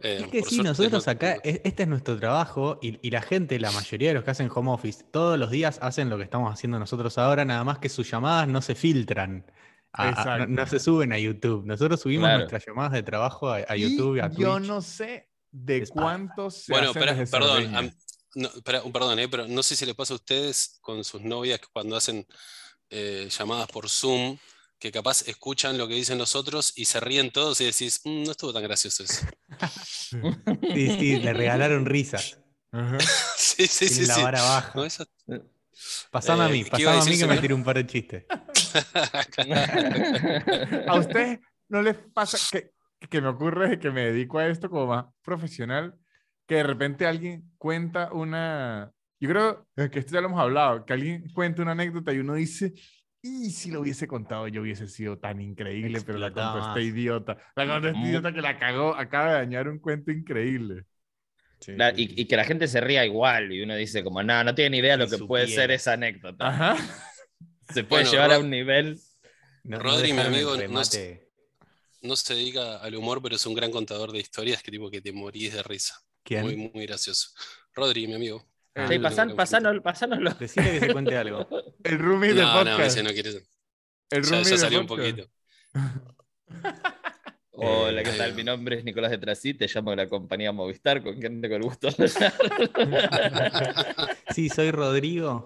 Eh, 0.02 0.20
Es 0.24 0.26
que 0.28 0.42
sí, 0.42 0.58
nosotros 0.62 1.06
no- 1.06 1.12
acá, 1.12 1.36
e- 1.44 1.60
este 1.64 1.84
es 1.84 1.88
nuestro 1.88 2.18
trabajo 2.18 2.78
y, 2.82 2.98
y 3.06 3.10
la 3.10 3.22
gente, 3.22 3.58
la 3.60 3.70
mayoría 3.70 4.08
de 4.08 4.14
los 4.14 4.24
que 4.24 4.30
hacen 4.32 4.50
home 4.54 4.70
office, 4.70 5.04
todos 5.10 5.38
los 5.38 5.50
días 5.50 5.78
hacen 5.82 6.08
lo 6.10 6.16
que 6.18 6.24
estamos 6.24 6.52
haciendo 6.52 6.78
nosotros 6.78 7.16
ahora, 7.18 7.44
nada 7.44 7.64
más 7.64 7.78
que 7.78 7.88
sus 7.88 8.10
llamadas 8.10 8.48
no 8.48 8.60
se 8.62 8.74
filtran. 8.74 9.46
a- 9.94 10.34
a- 10.36 10.46
no, 10.46 10.66
se 10.66 10.78
suben 10.80 11.12
a 11.12 11.18
YouTube. 11.18 11.66
Nosotros 11.66 12.00
subimos 12.00 12.24
Claro. 12.26 12.38
nuestras 12.38 12.64
llamadas 12.66 12.92
de 12.92 13.02
trabajo 13.02 13.50
a, 13.50 13.76
YouTube 13.76 14.16
y 14.16 14.20
a 14.20 14.28
Twitch. 14.30 14.40
yo 14.40 14.58
no 14.58 14.80
sé 14.80 15.28
de 15.50 15.86
cuántos 15.86 16.62
se 16.62 16.72
Bueno, 16.72 16.90
hacen 16.92 17.02
pero, 17.02 17.30
perdón, 17.30 17.76
am- 17.76 17.90
no, 18.34 18.48
un 18.86 18.92
perdón, 18.92 19.18
eh, 19.18 19.28
pero 19.28 19.46
no 19.48 19.62
sé 19.62 19.76
si 19.76 19.84
les 19.84 19.94
pasa 19.94 20.14
a 20.14 20.16
ustedes 20.16 20.78
con 20.80 21.04
sus 21.04 21.20
novias 21.20 21.60
que 21.60 21.66
cuando 21.70 21.94
hacen 21.96 22.26
eh, 22.88 23.28
llamadas 23.30 23.68
por 23.68 23.86
Zoom, 23.90 24.38
que 24.82 24.90
capaz 24.90 25.22
escuchan 25.28 25.78
lo 25.78 25.86
que 25.86 25.94
dicen 25.94 26.18
los 26.18 26.34
otros 26.34 26.72
y 26.74 26.86
se 26.86 26.98
ríen 26.98 27.30
todos 27.30 27.60
y 27.60 27.66
decís, 27.66 28.00
"Mm, 28.04 28.24
no 28.24 28.32
estuvo 28.32 28.52
tan 28.52 28.64
gracioso 28.64 29.04
eso. 29.04 29.24
Sí, 30.74 30.88
sí, 30.98 31.18
le 31.20 31.32
regalaron 31.32 31.86
risas. 31.86 32.40
Ajá. 32.72 32.98
sí, 33.36 33.68
sí, 33.68 33.86
sí. 33.86 33.88
Tienen 33.88 34.08
la 34.08 34.14
sí. 34.16 34.22
vara 34.22 34.42
baja. 34.42 34.72
No, 34.74 34.84
eso- 34.84 35.06
Pasame 36.10 36.42
a 36.42 36.48
Eh, 36.48 36.52
mí, 36.52 36.64
¿qué 36.64 36.82
iba 36.82 36.94
pasame 36.94 36.98
a 36.98 37.02
a 37.02 37.04
mí 37.04 37.16
que 37.18 37.26
me 37.28 37.38
tire 37.38 37.54
un 37.54 37.62
par 37.64 37.76
de 37.76 37.86
chistes. 37.86 38.24
¿A 40.88 40.96
ustedes 40.98 41.38
no 41.68 41.80
les 41.80 41.96
pasa 42.12 42.36
que, 42.50 42.72
que 43.08 43.20
me 43.20 43.28
ocurre 43.28 43.78
que 43.78 43.90
me 43.92 44.06
dedico 44.06 44.40
a 44.40 44.48
esto 44.48 44.68
como 44.68 44.86
más 44.88 45.04
profesional? 45.22 45.96
Que 46.46 46.56
de 46.56 46.62
repente 46.64 47.06
alguien 47.06 47.52
cuenta 47.56 48.12
una... 48.12 48.90
Yo 49.20 49.28
creo 49.28 49.68
que 49.76 50.00
esto 50.00 50.12
ya 50.14 50.20
lo 50.20 50.26
hemos 50.26 50.40
hablado, 50.40 50.84
que 50.84 50.92
alguien 50.92 51.30
cuenta 51.32 51.62
una 51.62 51.70
anécdota 51.72 52.12
y 52.12 52.18
uno 52.18 52.34
dice, 52.34 52.74
y 53.22 53.50
si 53.50 53.70
lo 53.70 53.80
hubiese 53.80 54.06
contado 54.06 54.48
yo 54.48 54.62
hubiese 54.62 54.88
sido 54.88 55.18
tan 55.18 55.40
increíble, 55.40 56.00
pero 56.02 56.18
la 56.18 56.32
contó 56.32 56.58
más. 56.58 56.76
este 56.76 56.82
idiota. 56.82 57.38
La 57.56 57.66
contó 57.66 57.88
este 57.88 58.00
idiota 58.00 58.32
que 58.32 58.40
la 58.42 58.58
cagó, 58.58 58.94
acaba 58.94 59.26
de 59.28 59.38
dañar 59.38 59.68
un 59.68 59.78
cuento 59.78 60.10
increíble. 60.10 60.84
La- 61.68 61.90
y, 61.90 62.20
y 62.20 62.26
que 62.26 62.36
la 62.36 62.44
gente 62.44 62.66
se 62.66 62.80
ría 62.80 63.04
igual 63.04 63.52
y 63.52 63.62
uno 63.62 63.76
dice 63.76 64.02
como, 64.02 64.22
no, 64.22 64.42
no 64.42 64.54
tiene 64.54 64.70
ni 64.70 64.78
idea 64.78 64.96
lo 64.96 65.08
que 65.08 65.18
puede 65.18 65.46
ser 65.46 65.70
esa 65.70 65.92
anécdota. 65.92 66.48
Ajá. 66.48 66.76
Se 67.72 67.84
puede 67.84 68.02
Bueno, 68.02 68.10
llevar 68.10 68.32
a 68.32 68.38
un 68.40 68.50
nivel... 68.50 68.98
No, 69.64 69.76
no 69.76 69.82
Rodri, 69.84 70.12
mi 70.12 70.20
amigo, 70.20 70.56
no 70.68 70.82
no 72.02 72.16
se 72.16 72.34
dedica 72.34 72.78
al 72.78 72.96
humor, 72.96 73.22
pero 73.22 73.36
es 73.36 73.46
un 73.46 73.54
gran 73.54 73.70
contador 73.70 74.10
de 74.10 74.18
historias 74.18 74.62
que 74.62 74.72
tipo 74.72 74.90
que 74.90 75.00
te 75.00 75.12
morís 75.12 75.52
de 75.54 75.62
risa. 75.62 75.94
¿Quién? 76.24 76.42
Muy, 76.42 76.56
muy 76.56 76.86
gracioso. 76.86 77.28
Rodri, 77.74 78.06
mi 78.08 78.14
amigo. 78.14 78.44
Ah, 78.74 78.88
Sí, 78.88 78.98
pasan, 78.98 79.36
pasanos, 79.36 79.80
pasánoslo. 79.82 80.30
Decirle 80.40 80.70
que 80.72 80.80
se 80.80 80.92
cuente 80.92 81.16
algo. 81.16 81.46
El 81.84 81.98
roomie 81.98 82.32
de 82.32 82.42
No, 82.42 82.64
no, 82.64 82.70
podcast. 82.70 82.96
ese 82.96 83.02
no 83.02 83.10
quiere. 83.10 83.30
el 83.30 84.22
Ya, 84.22 84.30
roomie 84.30 84.44
ya 84.44 84.50
de 84.50 84.58
salió 84.58 84.80
un 84.80 84.86
poquito. 84.86 85.28
Hola, 87.54 88.02
¿qué 88.02 88.10
Eh, 88.10 88.14
tal? 88.16 88.34
Mi 88.34 88.42
nombre 88.44 88.78
es 88.78 88.84
Nicolás 88.84 89.10
de 89.10 89.18
Trasí, 89.18 89.52
te 89.54 89.68
llamo 89.68 89.90
de 89.90 89.96
la 89.96 90.08
compañía 90.08 90.52
Movistar, 90.52 91.02
con 91.02 91.18
quien 91.20 91.40
tengo 91.40 91.54
el 91.56 91.62
gusto. 91.62 91.88
Sí, 94.34 94.48
soy 94.48 94.70
Rodrigo. 94.70 95.44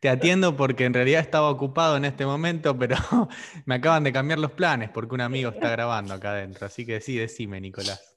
Te 0.00 0.08
atiendo 0.08 0.56
porque 0.56 0.84
en 0.84 0.94
realidad 0.94 1.20
estaba 1.20 1.50
ocupado 1.50 1.96
en 1.96 2.04
este 2.04 2.24
momento, 2.24 2.78
pero 2.78 2.96
me 3.66 3.74
acaban 3.76 4.04
de 4.04 4.12
cambiar 4.12 4.38
los 4.38 4.52
planes 4.52 4.90
porque 4.90 5.14
un 5.14 5.20
amigo 5.22 5.50
está 5.50 5.70
grabando 5.70 6.14
acá 6.14 6.30
adentro. 6.32 6.66
Así 6.66 6.86
que 6.86 7.00
sí, 7.00 7.16
decime, 7.16 7.60
Nicolás. 7.60 8.11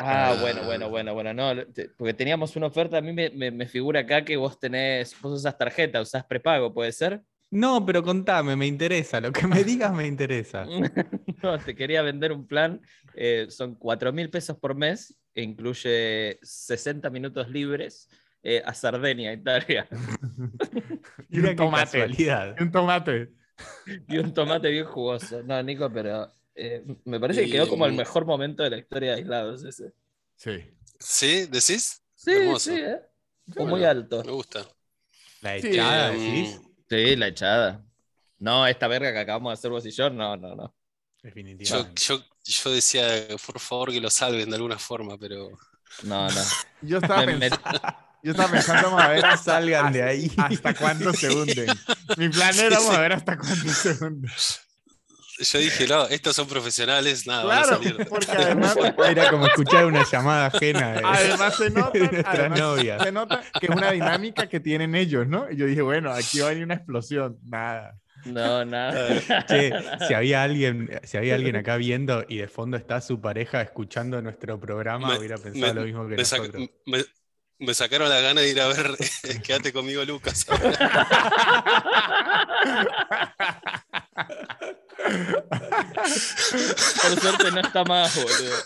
Ah, 0.00 0.30
Ah. 0.32 0.40
bueno, 0.40 0.62
bueno, 0.64 0.88
bueno, 0.88 1.12
bueno, 1.14 1.34
no, 1.34 1.66
te- 1.66 1.88
porque 1.90 2.14
teníamos 2.14 2.54
una 2.56 2.66
oferta, 2.68 2.98
a 2.98 3.00
mí 3.00 3.12
me, 3.12 3.30
me- 3.30 3.50
me 3.50 3.66
figura 3.66 4.00
acá 4.00 4.24
que 4.24 4.36
vos 4.36 4.58
tenés, 4.58 5.20
vos 5.20 5.32
usás 5.40 5.58
tarjeta, 5.58 6.00
usás 6.00 6.24
prepago, 6.24 6.72
¿puede 6.72 6.92
ser? 6.92 7.22
No, 7.50 7.84
pero 7.84 8.02
contame, 8.02 8.54
me 8.56 8.66
interesa. 8.66 9.20
Lo 9.20 9.32
que 9.32 9.46
me 9.46 9.64
digas 9.64 9.92
me 9.92 10.06
interesa. 10.06 10.66
No, 11.42 11.56
te 11.58 11.74
quería 11.76 12.02
vender 12.02 12.32
un 12.32 12.46
plan, 12.48 12.80
eh, 13.14 13.46
son 13.48 13.76
4 13.76 14.12
mil 14.12 14.28
pesos 14.28 14.56
por 14.58 14.74
mes, 14.74 15.16
e 15.34 15.42
incluye 15.42 16.38
60 16.42 17.10
minutos 17.10 17.48
libres 17.48 18.08
eh, 18.42 18.60
a 18.66 18.74
Sardeña, 18.74 19.32
Italia, 19.32 19.88
Y 21.30 21.38
un 21.40 21.54
tomate. 21.56 21.98
casualidad. 21.98 22.56
Y 22.58 22.62
un 22.64 22.70
tomate. 22.72 23.32
y 24.08 24.18
un 24.18 24.34
tomate 24.34 24.68
bien 24.70 24.84
jugoso. 24.84 25.42
No, 25.44 25.62
Nico, 25.62 25.90
pero 25.92 26.32
eh, 26.58 26.84
me 27.04 27.20
parece 27.20 27.44
que 27.44 27.50
quedó 27.52 27.68
como 27.68 27.86
el 27.86 27.92
mejor 27.92 28.26
momento 28.26 28.62
de 28.62 28.70
la 28.70 28.78
historia 28.78 29.10
de 29.12 29.16
Aislados 29.18 29.64
ese. 29.64 29.92
Sí. 30.36 30.74
¿Sí? 30.98 31.46
¿Decís? 31.46 32.02
Sí, 32.14 32.32
Hermoso. 32.32 32.70
sí, 32.70 32.76
¿eh? 32.80 33.00
Fue 33.52 33.62
muy 33.62 33.70
Bueno, 33.80 33.88
alto. 33.90 34.24
Me 34.24 34.32
gusta. 34.32 34.66
La 35.40 35.58
Sí, 35.60 35.68
echada, 35.68 36.12
Eh, 36.14 36.18
decís. 36.18 36.60
Sí, 36.88 37.16
la 37.16 37.28
echada. 37.28 37.84
No, 38.38 38.66
esta 38.66 38.88
verga 38.88 39.12
que 39.12 39.18
acabamos 39.20 39.50
de 39.50 39.54
hacer 39.54 39.70
vos 39.70 39.86
y 39.86 39.90
yo, 39.90 40.10
no, 40.10 40.36
no, 40.36 40.54
no. 40.54 40.74
Definitivamente. 41.22 42.02
yo, 42.06 42.22
yo 42.44 42.70
decía, 42.70 43.04
por 43.46 43.58
favor, 43.60 43.90
que 43.92 44.00
lo 44.00 44.10
salven 44.10 44.48
de 44.50 44.56
alguna 44.56 44.78
forma, 44.78 45.16
pero 45.18 45.50
No, 46.04 46.28
no. 46.28 46.40
Yo 46.82 46.98
estaba, 46.98 47.26
Me- 47.26 47.36
me- 47.36 47.50
pens- 47.50 47.96
yo 48.22 48.32
estaba 48.32 48.50
pensando, 48.52 48.90
vamos 48.90 49.02
a 49.02 49.08
ver 49.08 49.24
hasta, 49.26 49.52
Salgan 49.60 49.92
de 49.92 50.02
ahí. 50.02 50.30
hasta 50.36 50.74
cuándo 50.74 51.12
se 51.12 51.28
hunden. 51.30 51.66
Mi 52.16 52.28
plan 52.28 52.56
era, 52.58 52.76
Sí, 52.78 52.84
vamos 52.84 52.90
a 52.90 52.94
sí. 52.96 53.00
ver 53.00 53.12
hasta 53.12 53.36
cuándo 53.38 53.72
se 53.72 53.90
hunden. 54.04 54.30
Yo 55.40 55.58
dije, 55.60 55.86
no, 55.86 56.06
estos 56.08 56.34
son 56.34 56.48
profesionales, 56.48 57.26
nada, 57.26 57.44
van 57.44 57.58
a 57.58 57.62
Claro, 57.62 57.82
salir. 57.82 58.06
porque 58.08 58.32
además, 58.36 58.76
Era 59.08 59.30
como 59.30 59.46
escuchar 59.46 59.86
una 59.86 60.04
llamada 60.10 60.46
ajena 60.46 60.92
de, 60.94 61.02
además 61.04 61.56
se 61.56 61.70
nota, 61.70 61.98
además 62.26 62.58
novias. 62.58 63.02
se 63.02 63.12
nota 63.12 63.42
que 63.60 63.66
es 63.66 63.70
una 63.74 63.92
dinámica 63.92 64.48
que 64.48 64.58
tienen 64.60 64.94
ellos, 64.94 65.26
¿no? 65.28 65.50
Y 65.50 65.56
yo 65.56 65.66
dije, 65.66 65.82
bueno, 65.82 66.12
aquí 66.12 66.40
va 66.40 66.46
a 66.46 66.50
venir 66.50 66.64
una 66.64 66.74
explosión. 66.74 67.38
Nada. 67.44 67.96
No, 68.24 68.64
nada. 68.64 69.44
Che, 69.46 69.72
si 70.08 70.12
había 70.14 70.42
alguien, 70.42 70.90
si 71.04 71.16
había 71.16 71.36
alguien 71.36 71.54
acá 71.54 71.76
viendo 71.76 72.24
y 72.28 72.38
de 72.38 72.48
fondo 72.48 72.76
está 72.76 73.00
su 73.00 73.20
pareja 73.20 73.62
escuchando 73.62 74.20
nuestro 74.20 74.58
programa, 74.58 75.08
Me- 75.10 75.18
hubiera 75.18 75.36
pensado 75.38 75.72
me- 75.72 75.80
lo 75.80 75.86
mismo 75.86 76.02
que 76.08 76.10
Me, 76.10 76.16
nosotros. 76.16 76.68
me- 76.86 77.04
me 77.60 77.74
sacaron 77.74 78.08
la 78.08 78.20
gana 78.20 78.40
de 78.40 78.50
ir 78.50 78.60
a 78.60 78.66
ver 78.68 78.96
Quédate 79.44 79.72
conmigo, 79.72 80.04
Lucas. 80.04 80.46
Por 87.02 87.20
suerte 87.20 87.50
no 87.50 87.60
está 87.60 87.84
más, 87.84 88.14
boludo. 88.14 88.56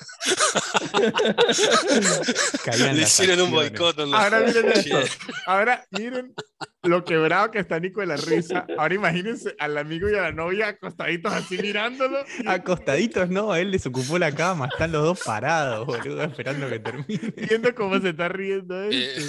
Caían 2.65 2.95
Le 2.97 3.03
las 3.03 3.11
hicieron 3.11 3.41
un 3.43 3.51
boicot. 3.51 3.99
Ahora 4.13 4.41
miren 4.41 4.73
esto. 4.73 5.01
Ahora 5.47 5.87
miren 5.91 6.35
lo 6.83 7.05
quebrado 7.05 7.51
que 7.51 7.59
está 7.61 7.79
Nico 7.79 8.01
de 8.01 8.07
la 8.07 8.17
risa. 8.17 8.67
Ahora 8.79 8.95
imagínense 8.95 9.55
al 9.59 9.79
amigo 9.79 10.09
y 10.11 10.15
a 10.15 10.23
la 10.23 10.33
novia 10.33 10.69
acostaditos 10.69 11.33
así 11.33 11.59
mirándolo. 11.59 12.25
Acostaditos 12.47 13.29
no, 13.29 13.55
él 13.55 13.71
les 13.71 13.87
ocupó 13.87 14.19
la 14.19 14.33
cama, 14.33 14.69
están 14.71 14.93
los 14.93 15.05
dos 15.05 15.21
parados, 15.25 15.87
boludo, 15.87 16.23
esperando 16.23 16.69
que 16.69 16.79
termine. 16.81 17.35
Viendo 17.37 17.75
cómo 17.75 18.01
se 18.01 18.11
está 18.11 18.29
riendo 18.29 18.83
eh, 18.85 19.17
este. 19.17 19.23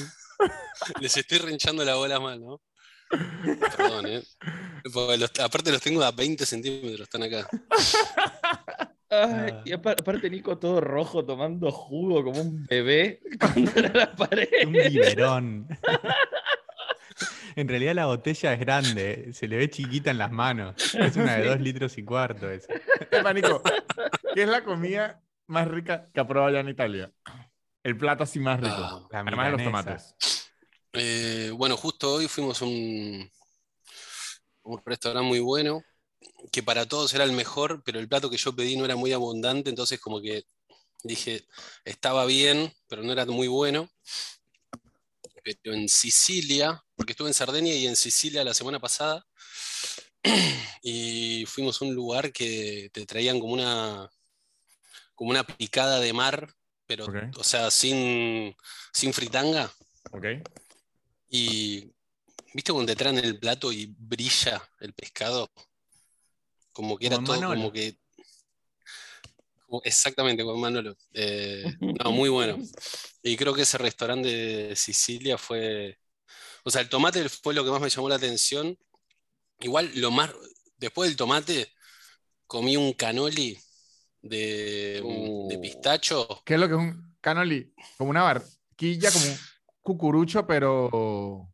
les 1.00 1.16
estoy 1.18 1.38
rinchando 1.40 1.84
la 1.86 1.96
bola 1.96 2.20
mal, 2.20 2.42
¿no? 2.42 2.62
Perdón, 3.78 4.06
¿eh? 4.08 4.24
Porque 4.94 5.18
los- 5.18 5.40
aparte 5.40 5.72
los 5.72 5.82
tengo 5.82 6.04
a 6.04 6.12
20 6.12 6.46
centímetros, 6.46 7.02
están 7.02 7.24
acá. 7.24 7.48
Ay, 9.10 9.54
y 9.66 9.72
apa- 9.74 9.92
aparte 9.92 10.30
Nico 10.30 10.58
todo 10.58 10.82
rojo 10.82 11.24
tomando 11.24 11.72
jugo 11.72 12.24
como 12.24 12.42
un 12.42 12.66
bebé 12.66 13.20
contra 13.40 13.90
la 13.94 14.12
pared. 14.16 14.48
Un 14.66 14.74
biberón. 14.74 15.68
En 17.56 17.68
realidad 17.68 17.94
la 17.94 18.08
botella 18.08 18.54
es 18.54 18.60
grande, 18.60 19.30
se 19.34 19.48
le 19.48 19.58
ve 19.58 19.70
chiquita 19.70 20.10
en 20.10 20.18
las 20.18 20.32
manos. 20.32 20.96
Es 20.96 21.16
una 21.16 21.36
de 21.38 21.46
dos 21.50 21.60
litros 21.62 21.96
y 22.00 22.04
cuarto 22.04 22.50
esa. 22.50 22.74
Epa, 23.12 23.32
Nico, 23.34 23.62
¿qué 24.34 24.42
es 24.44 24.50
la 24.50 24.64
comida 24.64 25.22
más 25.46 25.68
rica 25.68 26.10
que 26.12 26.20
ha 26.20 26.28
probado 26.28 26.50
allá 26.50 26.62
en 26.62 26.70
Italia? 26.70 27.12
El 27.84 27.96
plato 27.98 28.24
así 28.24 28.40
más 28.40 28.60
rico. 28.60 28.74
Ah, 28.76 29.08
La 29.12 29.20
Además 29.20 29.46
de 29.46 29.52
los 29.52 29.64
tomates. 29.64 30.16
Eh, 30.94 31.52
bueno, 31.56 31.76
justo 31.76 32.14
hoy 32.14 32.28
fuimos 32.28 32.62
a 32.62 32.66
un, 32.66 33.30
un 34.64 34.82
restaurante 34.86 35.28
muy 35.28 35.40
bueno, 35.40 35.84
que 36.52 36.62
para 36.62 36.86
todos 36.88 37.14
era 37.14 37.24
el 37.24 37.32
mejor, 37.32 37.82
pero 37.84 38.00
el 38.00 38.08
plato 38.08 38.30
que 38.30 38.38
yo 38.38 38.56
pedí 38.56 38.78
no 38.78 38.86
era 38.86 38.96
muy 38.96 39.12
abundante, 39.12 39.72
entonces 39.72 40.00
como 40.00 40.22
que 40.22 40.44
dije, 41.04 41.46
estaba 41.84 42.26
bien, 42.26 42.72
pero 42.88 43.02
no 43.04 43.12
era 43.12 43.26
muy 43.26 43.48
bueno. 43.48 43.90
Pero 45.44 45.76
en 45.76 45.90
Sicilia, 45.90 46.82
porque 46.96 47.12
estuve 47.14 47.28
en 47.28 47.34
Sardenia 47.34 47.76
y 47.76 47.88
en 47.88 47.98
Sicilia 47.98 48.44
la 48.46 48.54
semana 48.54 48.80
pasada, 48.80 49.26
y 50.82 51.46
fuimos 51.48 51.82
a 51.82 51.86
un 51.86 51.94
lugar 51.94 52.32
que 52.32 52.90
te 52.94 53.06
traían 53.06 53.40
como 53.40 53.54
una, 53.54 54.10
como 55.16 55.32
una 55.32 55.44
picada 55.44 56.00
de 56.00 56.14
mar, 56.14 56.54
pero, 56.86 57.08
o 57.38 57.44
sea, 57.44 57.72
sin, 57.72 58.56
sin 58.94 59.12
fritanga. 59.12 59.74
¿Ok? 60.12 60.26
Y 61.36 61.92
viste 62.54 62.72
cuando 62.72 62.92
te 62.92 62.96
traen 62.96 63.18
el 63.18 63.40
plato 63.40 63.72
y 63.72 63.88
brilla 63.98 64.62
el 64.80 64.94
pescado, 64.94 65.50
como 66.72 66.96
que 66.96 67.08
era 67.08 67.16
Como 67.16 67.26
todo 67.26 67.36
Manolo. 67.42 67.56
como 67.56 67.72
que 67.72 67.98
como- 69.66 69.82
exactamente 69.84 70.44
en 70.44 70.60
Manolo. 70.60 70.96
Eh, 71.12 71.64
no, 72.06 72.12
muy 72.12 72.30
bueno. 72.30 72.60
Y 73.24 73.36
creo 73.36 73.56
que 73.56 73.64
ese 73.64 73.80
restaurante 73.80 74.30
de 74.30 74.76
Sicilia 74.76 75.40
fue, 75.40 75.98
o 76.64 76.70
sea, 76.70 76.82
el 76.82 76.90
tomate 76.90 77.28
fue 77.30 77.56
lo 77.56 77.66
que 77.66 77.72
más 77.72 77.82
me 77.82 77.90
llamó 77.90 78.10
la 78.10 78.16
atención. 78.16 78.78
Igual 79.60 79.92
lo 79.96 80.12
más, 80.12 80.30
después 80.78 81.10
del 81.10 81.18
tomate 81.18 81.74
comí 82.46 82.78
un 82.78 82.94
canoli 82.94 83.58
de, 84.22 85.02
de 85.02 85.02
Uh. 85.04 85.62
pistacho. 85.62 86.44
¿Qué 86.46 86.54
es 86.54 86.60
lo 86.60 86.68
que 86.68 86.76
es 86.76 86.80
un 86.80 87.18
canoli? 87.22 87.74
Como 87.98 88.12
una 88.12 88.22
barquilla, 88.22 89.10
como 89.12 89.26
cucurucho, 89.84 90.46
pero. 90.48 91.50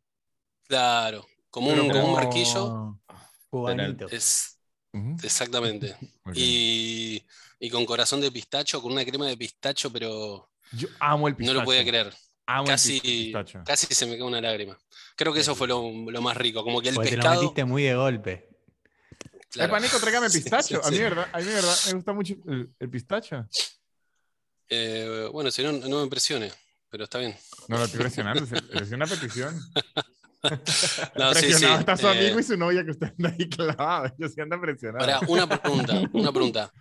Claro, 0.66 1.26
como 1.50 1.70
un, 1.70 1.90
como 1.90 2.14
un. 2.14 3.00
Cubanito. 3.50 4.06
Es, 4.08 4.58
exactamente. 5.22 5.96
Y, 6.34 7.24
y 7.58 7.70
con 7.70 7.84
corazón 7.84 8.20
de 8.20 8.30
pistacho, 8.30 8.80
con 8.80 8.92
una 8.92 9.04
crema 9.04 9.26
de 9.26 9.36
pistacho, 9.36 9.90
pero 9.92 10.48
Yo 10.72 10.86
amo 11.00 11.26
el 11.26 11.32
no 11.34 11.38
pistacho. 11.38 11.58
lo 11.58 11.64
podía 11.64 11.84
creer. 11.84 12.14
Amo 12.46 12.62
el 12.62 12.68
Casi, 12.68 13.00
pistacho. 13.00 13.62
casi 13.66 13.92
se 13.92 14.06
me 14.06 14.12
cae 14.16 14.22
una 14.22 14.40
lágrima. 14.40 14.78
Creo 15.16 15.32
que 15.32 15.40
eso 15.40 15.54
fue 15.56 15.66
lo, 15.68 15.82
lo 16.10 16.22
más 16.22 16.36
rico, 16.36 16.62
como 16.62 16.80
que 16.80 16.90
el 16.90 16.94
Porque 16.94 17.10
te 17.10 17.16
lo 17.16 17.22
pescado. 17.22 17.42
metiste 17.42 17.64
muy 17.64 17.82
de 17.82 17.94
golpe. 17.96 18.48
claro. 19.50 19.70
Epa, 19.72 19.80
Nico, 19.80 19.98
tráigame 19.98 20.30
Sí, 20.30 20.40
pistacho. 20.40 20.80
sí, 20.82 20.86
A 20.86 20.90
mí, 20.90 20.96
sí. 20.96 21.02
verdad, 21.02 21.28
a 21.32 21.38
mí, 21.38 21.44
verdad, 21.46 21.76
me 21.88 21.92
gusta 21.94 22.12
mucho 22.12 22.34
el, 22.46 22.72
el 22.78 22.90
pistacho. 22.90 23.46
Eh, 24.68 25.28
bueno, 25.32 25.50
si 25.50 25.62
no, 25.64 25.72
no 25.72 25.96
me 25.98 26.02
impresione, 26.04 26.52
pero 26.90 27.04
está 27.04 27.18
bien. 27.18 27.34
No 27.68 27.78
lo 27.78 27.84
estoy 27.84 28.00
presionando, 28.00 28.44
es, 28.44 28.92
una 28.92 29.06
petición. 29.06 29.58
No, 30.42 31.34
sí, 31.34 31.40
sí, 31.40 31.46
Presionado 31.48 31.80
está 31.80 31.96
su 31.98 32.08
eh, 32.08 32.10
amigo 32.12 32.40
y 32.40 32.42
su 32.42 32.56
novia 32.56 32.82
que 32.82 32.92
usted 32.92 33.08
anda 33.08 33.28
ahí 33.38 33.46
clavado. 33.46 34.06
Ellos 34.18 34.32
sí 34.32 34.40
andan 34.40 34.58
presionados. 34.58 35.06
Ahora, 35.06 35.20
una 35.28 35.46
pregunta, 35.60 36.02
una 36.14 36.32
pregunta. 36.32 36.72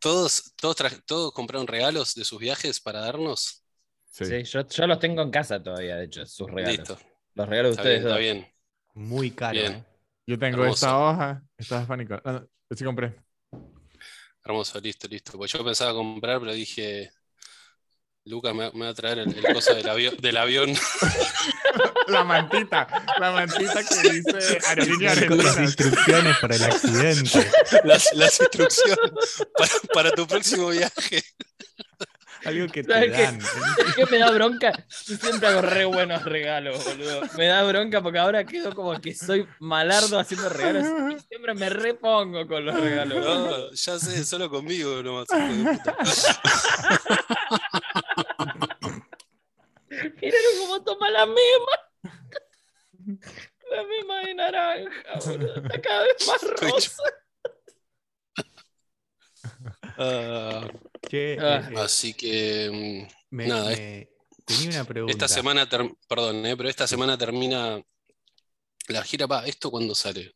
¿Todos, 0.00 0.52
todos, 0.56 0.76
¿Todos 1.06 1.32
compraron 1.32 1.68
regalos 1.68 2.14
de 2.14 2.24
sus 2.24 2.40
viajes 2.40 2.80
para 2.80 2.98
darnos? 2.98 3.64
Sí. 4.10 4.24
Sí, 4.24 4.42
yo, 4.42 4.66
yo 4.66 4.86
los 4.88 4.98
tengo 4.98 5.22
en 5.22 5.30
casa 5.30 5.62
todavía, 5.62 5.94
de 5.94 6.06
hecho, 6.06 6.26
sus 6.26 6.50
regalos. 6.50 6.76
Listo, 6.76 6.98
Los 7.34 7.48
regalos 7.48 7.76
de 7.76 7.82
está 7.82 7.88
bien, 7.88 7.94
ustedes 7.94 7.98
está 7.98 8.08
dos. 8.10 8.18
bien. 8.18 8.52
Muy 8.94 9.30
caro. 9.30 9.60
Bien. 9.60 9.72
¿eh? 9.74 9.84
Yo 10.26 10.36
tengo 10.36 10.62
Hermoso. 10.62 10.74
esta 10.74 10.98
hoja. 10.98 11.42
Esta 11.56 11.82
es 11.82 11.86
pánico. 11.86 12.20
No, 12.24 12.32
no, 12.32 12.40
yo 12.40 12.76
sí 12.76 12.84
compré. 12.84 13.14
Hermoso, 14.42 14.80
listo, 14.80 15.06
listo. 15.06 15.38
Pues 15.38 15.52
yo 15.52 15.64
pensaba 15.64 15.92
comprar, 15.92 16.40
pero 16.40 16.52
dije, 16.52 17.12
Lucas 18.26 18.54
me, 18.54 18.70
me 18.72 18.86
va 18.86 18.90
a 18.90 18.94
traer 18.94 19.18
el, 19.18 19.36
el 19.36 19.52
coso 19.54 19.74
del, 19.74 19.86
avión 19.86 20.16
del 20.18 20.36
avión. 20.38 20.72
La 22.08 22.24
mantita. 22.24 22.86
La 23.20 23.32
mantita 23.32 23.82
que 23.84 24.10
dice 24.10 24.58
aerolínea 24.66 25.14
Con 25.26 25.36
las 25.38 25.46
argentina. 25.58 25.64
instrucciones 25.64 26.36
para 26.38 26.56
el 26.56 26.64
accidente. 26.64 27.50
las, 27.84 28.14
las 28.14 28.40
instrucciones 28.40 29.44
para, 29.58 29.72
para 29.92 30.10
tu 30.12 30.26
próximo 30.26 30.68
viaje. 30.70 31.22
Algo 32.46 32.66
que 32.68 32.82
te 32.84 32.92
¿Sabes 32.92 33.12
qué? 33.16 33.22
dan. 33.22 33.38
Es 33.88 33.94
que 33.94 34.06
me 34.06 34.18
da 34.18 34.30
bronca. 34.30 34.72
Yo 35.06 35.16
siempre 35.16 35.48
hago 35.48 35.62
re 35.62 35.84
buenos 35.86 36.22
regalos, 36.24 36.84
boludo. 36.84 37.22
Me 37.38 37.46
da 37.46 37.62
bronca 37.62 38.02
porque 38.02 38.18
ahora 38.18 38.44
quedo 38.44 38.74
como 38.74 39.00
que 39.00 39.14
soy 39.14 39.46
malardo 39.60 40.18
haciendo 40.18 40.48
regalos. 40.50 40.84
Y 41.12 41.20
siempre 41.28 41.54
me 41.54 41.70
repongo 41.70 42.46
con 42.46 42.64
los 42.66 42.78
regalos. 42.78 43.24
No, 43.24 43.70
ya 43.72 43.98
sé, 43.98 44.24
solo 44.24 44.50
conmigo 44.50 45.02
nomás. 45.02 45.26
de. 50.10 50.26
Miraron 50.26 50.52
cómo 50.60 50.84
toma 50.84 51.10
la 51.10 51.26
mema. 51.26 51.76
La 53.70 53.82
mema 53.84 54.20
de 54.20 54.34
naranja, 54.34 55.18
boludo. 55.26 55.54
Está 55.56 55.80
cada 55.82 56.02
vez 56.04 56.26
más 56.26 56.42
rosa. 56.60 57.02
Ah, 59.98 60.68
Che, 61.08 61.36
Ah. 61.40 61.68
eh, 61.70 61.78
así 61.78 62.14
que 62.14 63.06
mm, 63.10 63.36
me- 63.36 63.46
nada, 63.46 63.70
me- 63.70 64.08
tenía 64.44 64.70
una 64.80 64.84
pregunta. 64.84 65.12
esta 65.12 65.28
semana, 65.28 65.68
ter- 65.68 65.90
perdón, 66.08 66.44
eh, 66.46 66.56
pero 66.56 66.68
esta 66.68 66.86
semana 66.86 67.16
termina 67.18 67.80
la 68.88 69.02
gira. 69.02 69.28
Pa, 69.28 69.46
¿esto 69.46 69.70
cuándo 69.70 69.94
sale? 69.94 70.34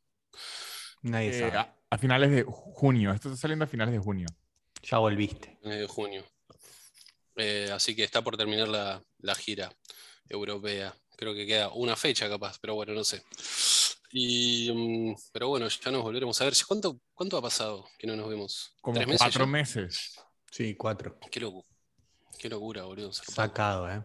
Nadie 1.03 1.31
Eh, 1.31 1.41
sabe. 1.41 1.57
a, 1.59 1.75
a 1.91 1.99
finales 1.99 2.31
de 2.31 2.45
junio. 2.45 3.13
Esto 3.13 3.29
está 3.29 3.41
saliendo 3.41 3.65
a 3.65 3.69
finales 3.69 3.95
de 3.95 4.01
junio. 4.01 4.27
Ya 4.83 4.99
volviste. 4.99 5.59
En 5.63 5.87
junio. 5.89 6.25
Eh, 7.39 7.71
así 7.73 7.95
que 7.97 8.05
está 8.05 8.23
por 8.23 8.37
terminar 8.37 8.69
la, 8.69 9.03
la 9.21 9.35
gira 9.35 9.73
europea. 10.29 10.95
Creo 11.17 11.35
que 11.35 11.47
queda 11.47 11.71
una 11.73 11.97
fecha 11.97 12.29
capaz, 12.29 12.59
pero 12.61 12.75
bueno, 12.75 12.93
no 12.95 13.05
sé. 13.05 13.23
Y, 14.13 14.71
mm, 14.73 15.17
pero 15.33 15.49
bueno, 15.49 15.69
ya 15.69 15.91
nos 15.91 16.03
volveremos 16.03 16.41
a 16.41 16.45
ver. 16.45 16.55
¿Cuánto, 16.67 17.01
cuánto 17.15 17.37
ha 17.37 17.43
pasado 17.43 17.87
que 17.99 18.07
no 18.07 18.17
nos 18.17 18.29
vemos? 18.29 18.73
Como 18.81 18.97
¿Tres 18.97 19.07
meses 19.07 19.21
cuatro 19.23 19.45
ya? 19.45 19.51
meses. 19.51 20.15
Sí, 20.51 20.75
cuatro. 20.75 21.19
Qué, 21.31 21.41
locu- 21.41 21.65
qué 22.39 22.49
locura, 22.49 22.85
boludo. 22.85 23.13
Sacado, 23.13 23.91
¿eh? 23.91 24.03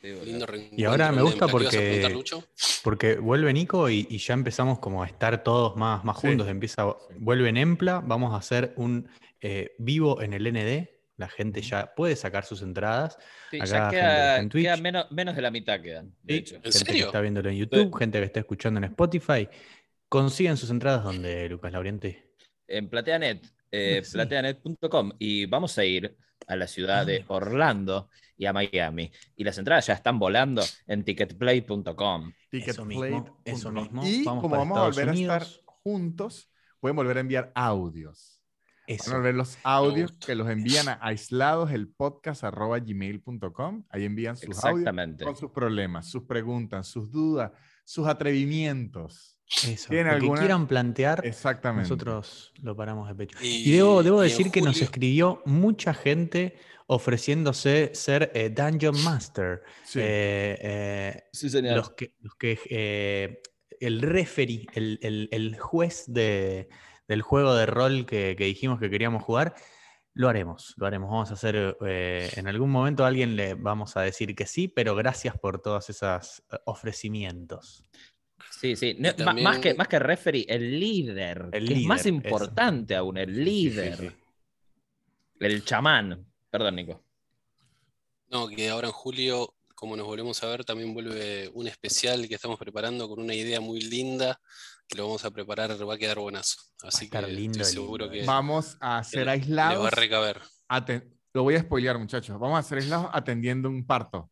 Lindo 0.00 0.46
Y 0.76 0.84
ahora 0.84 1.10
me 1.10 1.22
gusta 1.22 1.46
¿Dónde? 1.46 1.58
¿Me 1.70 1.80
la 1.80 1.98
ibas 1.98 2.12
a 2.12 2.14
porque-? 2.14 2.40
Porque 2.84 3.16
vuelve 3.16 3.52
Nico 3.52 3.90
y, 3.90 4.06
y 4.08 4.18
ya 4.18 4.34
empezamos 4.34 4.78
como 4.78 5.02
a 5.02 5.06
estar 5.06 5.42
todos 5.42 5.76
más, 5.76 6.04
más 6.04 6.20
Sí. 6.20 6.28
juntos. 6.28 6.48
Empieza, 6.48 6.84
vuelve 7.16 7.50
Nempla, 7.52 8.00
vamos 8.04 8.32
a 8.32 8.36
hacer 8.36 8.74
un 8.76 9.10
eh, 9.40 9.74
vivo 9.78 10.22
en 10.22 10.32
el 10.34 10.46
ND 10.46 10.88
La 11.18 11.28
gente 11.28 11.60
ya 11.60 11.92
puede 11.94 12.16
sacar 12.16 12.44
sus 12.46 12.62
entradas. 12.62 13.18
Sí, 13.50 13.56
Acá 13.58 13.66
ya 13.66 13.90
queda, 13.90 14.38
en 14.38 14.48
Twitch. 14.48 14.64
queda 14.64 14.76
menos, 14.78 15.10
menos 15.10 15.36
de 15.36 15.42
la 15.42 15.50
mitad 15.50 15.80
quedan. 15.82 16.14
De 16.22 16.34
Sí, 16.34 16.38
hecho. 16.40 16.54
¿En 16.56 16.72
gente 16.72 16.92
que 16.92 16.98
está 17.00 17.20
viéndolo 17.20 17.50
en 17.50 17.56
YouTube, 17.56 17.94
gente 17.98 18.18
que 18.20 18.24
está 18.24 18.40
escuchando 18.40 18.78
en 18.78 18.84
Spotify. 18.84 19.46
Consiguen 20.08 20.56
sus 20.56 20.70
entradas 20.70 21.04
donde, 21.04 21.48
Lucas 21.50 21.70
Lauriente. 21.72 22.32
En 22.66 22.88
Plateanet, 22.88 23.44
eh, 23.70 23.98
Ah, 24.00 24.04
sí. 24.04 24.12
plateanet.com. 24.12 25.12
Y 25.18 25.44
vamos 25.46 25.76
a 25.76 25.84
ir 25.84 26.16
a 26.46 26.56
la 26.56 26.66
ciudad 26.66 27.04
de 27.04 27.20
Ah. 27.22 27.24
Orlando 27.34 28.08
y 28.36 28.46
a 28.46 28.52
Miami. 28.52 29.10
Y 29.36 29.44
las 29.44 29.58
entradas 29.58 29.86
ya 29.88 29.94
están 29.94 30.18
volando 30.18 30.62
en 30.86 31.02
ticketplay.com. 31.04 32.32
Ticketplate.com. 32.50 33.36
eso 33.44 33.72
mismo. 33.72 34.02
Y 34.06 34.22
Vamos 34.24 34.42
como 34.42 34.56
vamos 34.56 34.78
a 34.78 34.82
volver 34.84 35.08
a 35.08 35.12
estar 35.14 35.46
juntos, 35.64 36.48
pueden 36.80 36.94
volver 36.96 37.16
a 37.16 37.20
enviar 37.20 37.52
audios. 37.56 38.37
Van 38.88 38.96
Eso. 38.96 39.14
a 39.16 39.18
ver 39.18 39.34
los 39.34 39.58
audios 39.64 40.12
que 40.12 40.34
los 40.34 40.48
envían 40.48 40.88
a 40.88 40.98
aislados 41.02 41.70
el 41.72 41.88
podcast 41.88 42.42
arroba 42.42 42.78
gmail.com. 42.78 43.84
Ahí 43.90 44.04
envían 44.04 44.34
sus 44.36 44.64
audios 44.64 44.88
con 45.22 45.36
sus 45.36 45.50
problemas, 45.50 46.08
sus 46.10 46.22
preguntas, 46.22 46.86
sus 46.88 47.10
dudas, 47.10 47.52
sus 47.84 48.06
atrevimientos. 48.08 49.36
Eso. 49.66 49.88
¿Tiene 49.90 50.10
Lo 50.10 50.16
alguna- 50.16 50.34
que 50.34 50.40
quieran 50.46 50.66
plantear, 50.66 51.26
Exactamente. 51.26 51.82
nosotros 51.88 52.52
lo 52.62 52.74
paramos 52.76 53.08
de 53.08 53.14
pecho. 53.14 53.38
Y- 53.42 53.68
Y 53.68 53.72
debo, 53.72 54.02
debo 54.02 54.22
y 54.22 54.26
en 54.26 54.30
decir 54.30 54.50
que 54.50 54.62
nos 54.62 54.80
escribió 54.80 55.42
mucha 55.44 55.92
gente 55.94 56.56
ofreciéndose 56.86 57.90
ser 57.94 58.30
eh, 58.34 58.48
Dungeon 58.50 59.02
Master. 59.04 59.62
Sí. 59.84 60.00
Eh, 60.02 60.58
eh, 60.62 61.22
Sí, 61.32 61.50
señor. 61.50 61.76
los 61.76 61.90
que, 61.90 62.14
los 62.20 62.34
que 62.36 62.58
eh, 62.70 63.42
el 63.80 64.00
referee, 64.00 64.66
el, 64.74 64.98
el- 65.02 65.28
el 65.30 65.58
juez 65.58 66.04
de- 66.08 66.68
del 67.08 67.22
juego 67.22 67.54
de 67.54 67.66
rol 67.66 68.06
que, 68.06 68.36
que 68.36 68.44
dijimos 68.44 68.78
que 68.78 68.90
queríamos 68.90 69.24
jugar, 69.24 69.54
lo 70.18 70.28
haremos, 70.28 70.74
lo 70.76 70.86
haremos. 70.86 71.10
Vamos 71.10 71.30
a 71.30 71.34
hacer, 71.34 71.76
eh, 71.86 72.28
en 72.34 72.48
algún 72.48 72.70
momento 72.70 73.04
a 73.04 73.06
alguien 73.06 73.36
le 73.36 73.54
vamos 73.54 73.96
a 73.96 74.02
decir 74.02 74.34
que 74.34 74.46
sí, 74.46 74.66
pero 74.66 74.96
gracias 74.96 75.38
por 75.38 75.62
todos 75.62 75.88
esos 75.90 76.42
eh, 76.50 76.56
ofrecimientos. 76.64 77.84
Sí, 78.50 78.74
sí. 78.74 78.96
No, 78.98 79.10
más, 79.34 79.58
que, 79.58 79.74
más 79.74 79.86
que 79.86 80.00
referee, 80.00 80.44
el 80.48 80.80
líder. 80.80 81.50
El 81.52 81.68
que 81.68 81.74
es 81.74 81.84
más 81.84 82.04
líder, 82.04 82.26
eso. 82.26 82.36
importante 82.36 82.96
aún, 82.96 83.16
el 83.16 83.44
líder. 83.44 83.96
Sí, 83.96 84.08
sí, 84.08 84.08
sí. 84.08 84.16
El 85.38 85.64
chamán. 85.64 86.26
Perdón, 86.50 86.74
Nico. 86.74 87.04
No, 88.30 88.48
que 88.48 88.68
ahora 88.70 88.88
en 88.88 88.92
julio, 88.92 89.54
como 89.78 89.96
nos 89.96 90.06
volvemos 90.06 90.42
a 90.42 90.48
ver, 90.48 90.64
también 90.64 90.92
vuelve 90.92 91.50
un 91.54 91.68
especial 91.68 92.26
que 92.26 92.34
estamos 92.34 92.58
preparando 92.58 93.08
con 93.08 93.20
una 93.20 93.32
idea 93.34 93.60
muy 93.60 93.80
linda, 93.80 94.40
que 94.88 94.98
lo 94.98 95.04
vamos 95.06 95.24
a 95.24 95.30
preparar, 95.30 95.70
va 95.88 95.94
a 95.94 95.98
quedar 95.98 96.18
buenazo. 96.18 96.60
Así 96.82 97.04
estar 97.04 97.24
que 97.26 97.30
lindo, 97.32 97.60
estoy 97.60 97.72
seguro 97.74 98.06
lindo, 98.06 98.20
que 98.20 98.26
Vamos 98.26 98.76
a 98.80 99.04
ser 99.04 99.20
le- 99.20 99.24
le 99.26 99.30
aislados. 99.32 99.84
va 99.84 99.88
a 99.88 99.90
recaber. 99.90 100.40
aten- 100.68 101.14
Lo 101.32 101.42
voy 101.44 101.54
a 101.54 101.60
spoilear, 101.60 101.96
muchachos. 101.98 102.38
Vamos 102.40 102.58
a 102.58 102.62
ser 102.62 102.78
aislados 102.78 103.08
atendiendo 103.12 103.68
un 103.68 103.86
parto. 103.86 104.30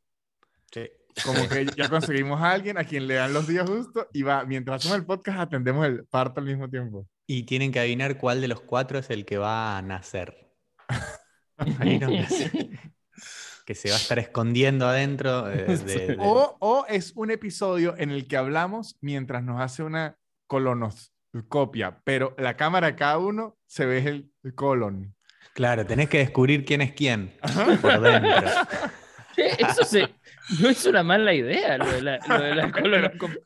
Como 1.24 1.48
que 1.48 1.66
ya 1.76 1.88
conseguimos 1.90 2.40
a 2.42 2.50
alguien 2.52 2.76
a 2.78 2.84
quien 2.84 3.06
le 3.06 3.14
dan 3.14 3.32
los 3.32 3.46
días 3.46 3.68
justos 3.68 4.06
y 4.12 4.22
va, 4.22 4.44
mientras 4.44 4.76
hacemos 4.80 4.98
el 4.98 5.06
podcast, 5.06 5.38
atendemos 5.38 5.86
el 5.86 6.04
parto 6.06 6.40
al 6.40 6.46
mismo 6.46 6.68
tiempo. 6.68 7.06
Y 7.26 7.44
tienen 7.44 7.70
que 7.72 7.80
adivinar 7.80 8.18
cuál 8.18 8.40
de 8.40 8.48
los 8.48 8.60
cuatro 8.60 8.98
es 8.98 9.08
el 9.10 9.24
que 9.24 9.38
va 9.38 9.78
a 9.78 9.82
nacer. 9.82 10.50
Ahí 11.78 11.98
no, 11.98 12.08
que 13.66 13.74
se 13.74 13.90
va 13.90 13.96
a 13.96 13.98
estar 13.98 14.18
escondiendo 14.18 14.86
adentro. 14.86 15.50
eh, 15.50 15.64
de- 15.84 16.06
de- 16.06 16.16
O, 16.20 16.56
o 16.60 16.86
es 16.88 17.12
un 17.16 17.30
episodio 17.30 17.94
en 17.98 18.10
el 18.10 18.26
que 18.28 18.36
hablamos 18.38 18.96
mientras 19.02 19.42
nos 19.42 19.60
hace 19.60 19.82
una 19.82 20.16
colonoscopia, 20.46 22.00
pero 22.04 22.34
la 22.38 22.56
cámara 22.56 22.96
cada 22.96 23.18
uno 23.18 23.58
se 23.66 23.84
ve 23.84 23.98
el, 23.98 24.30
colon. 24.54 25.14
Claro, 25.52 25.84
tenés 25.84 26.08
que 26.08 26.18
descubrir 26.18 26.64
quién 26.64 26.80
es 26.82 26.92
quién 26.92 27.32
por 27.82 28.00
dentro. 28.00 28.30
Eso 29.36 29.84
se- 29.84 30.08
no 30.60 30.68
es 30.68 30.86
una 30.86 31.02
mala 31.02 31.34
idea, 31.34 31.76
lo 31.76 31.86
de 31.90 32.02
la, 32.02 32.18
lo 32.26 32.38
de 32.40 32.54
la 32.54 32.70
colonoscopia. 32.80 33.38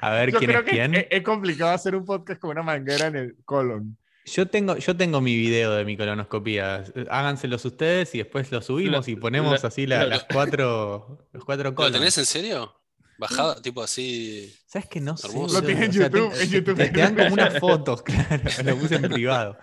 A 0.00 0.10
ver 0.10 0.32
Yo 0.32 0.38
quién 0.38 0.50
creo 0.50 0.60
es 0.60 0.66
que 0.66 0.70
quién. 0.72 0.94
Es, 0.94 1.06
es 1.10 1.22
complicado 1.22 1.70
hacer 1.72 1.96
un 1.96 2.04
podcast 2.04 2.38
con 2.40 2.50
una 2.50 2.62
manguera 2.62 3.06
en 3.06 3.16
el 3.16 3.36
colon. 3.44 3.96
Yo 4.26 4.46
tengo, 4.48 4.76
yo 4.76 4.96
tengo 4.96 5.20
mi 5.20 5.36
video 5.36 5.72
de 5.72 5.84
mi 5.84 5.96
colonoscopía. 5.96 6.84
Háganselos 7.10 7.64
ustedes 7.64 8.14
y 8.14 8.18
después 8.18 8.50
lo 8.50 8.60
subimos 8.60 9.06
Lo- 9.06 9.12
y 9.12 9.16
ponemos 9.16 9.62
lo- 9.62 9.68
así 9.68 9.86
la- 9.86 10.02
lo- 10.04 10.10
las 10.10 10.24
cuatro, 10.24 11.26
los 11.32 11.44
cuatro 11.44 11.70
¿Lo 11.70 11.74
colons. 11.76 11.92
tenés 11.94 12.18
en 12.18 12.26
serio? 12.26 12.74
Bajado, 13.18 13.60
tipo 13.62 13.82
así. 13.82 14.54
¿Sabes 14.66 14.88
que 14.88 15.00
no 15.00 15.16
sé? 15.16 15.28
Lo 15.32 15.62
tiene 15.62 15.86
en 15.86 15.90
O 15.90 15.92
sea, 15.94 16.08
YouTube, 16.10 16.32
te- 16.34 16.42
en 16.42 16.50
YouTube. 16.50 16.76
Te, 16.76 16.88
te 16.90 17.00
dan 17.00 17.14
como 17.14 17.32
unas 17.32 17.58
fotos, 17.58 18.02
claro, 18.06 18.42
lo 18.64 18.76
puse 18.76 18.96
en 18.96 19.02
privado. 19.02 19.56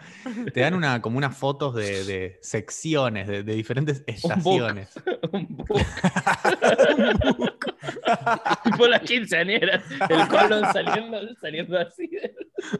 Te 0.53 0.61
dan 0.61 0.73
una, 0.73 1.01
como 1.01 1.17
unas 1.17 1.37
fotos 1.37 1.75
de, 1.75 2.03
de 2.03 2.39
secciones, 2.41 3.27
de, 3.27 3.43
de 3.43 3.53
diferentes 3.53 3.99
Un 3.99 4.05
book. 4.05 4.15
estaciones. 4.31 4.89
Un 5.31 5.47
book. 5.49 5.69
tipo 8.63 8.87
las 8.87 9.01
quinceañeras. 9.01 9.83
El 10.09 10.27
colon 10.27 10.63
saliendo, 10.73 11.19
saliendo 11.39 11.77
así. 11.79 12.09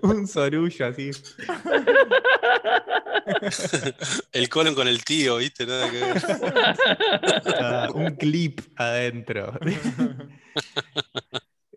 Un 0.02 0.28
sorullo 0.28 0.88
así. 0.88 1.12
El 4.32 4.50
colon 4.50 4.74
con 4.76 4.88
el 4.88 5.04
tío, 5.04 5.38
¿viste? 5.38 5.66
Nada 5.68 5.90
que 5.92 6.00
ver. 6.00 6.22
Ah, 7.60 7.90
un 7.94 8.16
clip 8.16 8.60
adentro. 8.76 9.54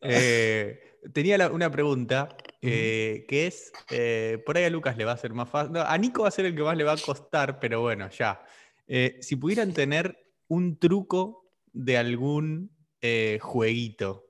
Eh, 0.02 0.98
tenía 1.12 1.38
la- 1.38 1.50
una 1.50 1.70
pregunta 1.70 2.36
eh, 2.62 3.24
que 3.28 3.46
es, 3.46 3.72
eh, 3.90 4.42
por 4.44 4.56
ahí 4.56 4.64
a 4.64 4.70
Lucas 4.70 4.96
le 4.96 5.04
va 5.04 5.12
a 5.12 5.16
ser 5.16 5.32
más 5.32 5.48
fácil, 5.48 5.72
no, 5.72 5.80
a 5.82 5.96
Nico 5.98 6.22
va 6.22 6.28
a 6.28 6.32
ser 6.32 6.46
el 6.46 6.54
que 6.56 6.62
más 6.62 6.76
le 6.76 6.84
va 6.84 6.92
a 6.92 6.96
costar, 6.96 7.60
pero 7.60 7.80
bueno, 7.80 8.08
ya. 8.10 8.42
Eh, 8.88 9.18
si 9.20 9.36
pudieran 9.36 9.72
tener 9.72 10.18
un 10.48 10.78
truco 10.78 11.44
de 11.72 11.96
algún 11.96 12.70
eh, 13.00 13.38
jueguito 13.40 14.26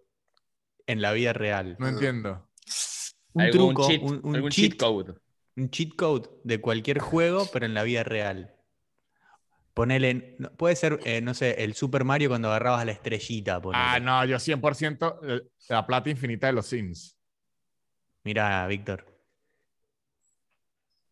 en 0.87 1.01
la 1.03 1.13
vida 1.13 1.33
real, 1.33 1.77
No 1.79 1.89
entiendo. 1.89 2.49
un 3.33 3.43
Algún 3.43 3.53
truco, 3.75 3.87
cheat, 3.89 4.03
un, 4.03 4.21
un 4.23 4.35
algún 4.37 4.51
cheat, 4.51 4.73
cheat 4.73 4.81
code. 4.81 5.15
un 5.57 5.71
cheat 5.71 5.95
code 5.97 6.29
de 6.45 6.61
cualquier 6.61 6.99
juego, 6.99 7.47
pero 7.53 7.65
en 7.67 7.75
la 7.75 7.83
vida 7.85 8.03
real. 8.03 8.55
Ponele, 9.77 10.37
no- 10.39 10.51
puede 10.53 10.75
ser, 10.75 11.01
eh, 11.05 11.21
no 11.21 11.35
sé, 11.35 11.62
el 11.62 11.75
Super 11.75 12.03
Mario 12.05 12.31
cuando 12.31 12.49
agarrabas 12.49 12.87
la 12.87 12.93
estrellita. 12.93 13.61
ponele. 13.61 13.85
Ah, 13.87 14.01
no, 14.01 14.25
yo 14.25 14.39
100% 14.39 15.21
eh, 15.23 15.43
la 15.69 15.87
plata 15.87 16.09
infinita 16.09 16.47
de 16.47 16.55
los 16.55 16.65
Sims. 16.67 17.19
Mira, 18.25 18.67
Víctor. 18.69 19.05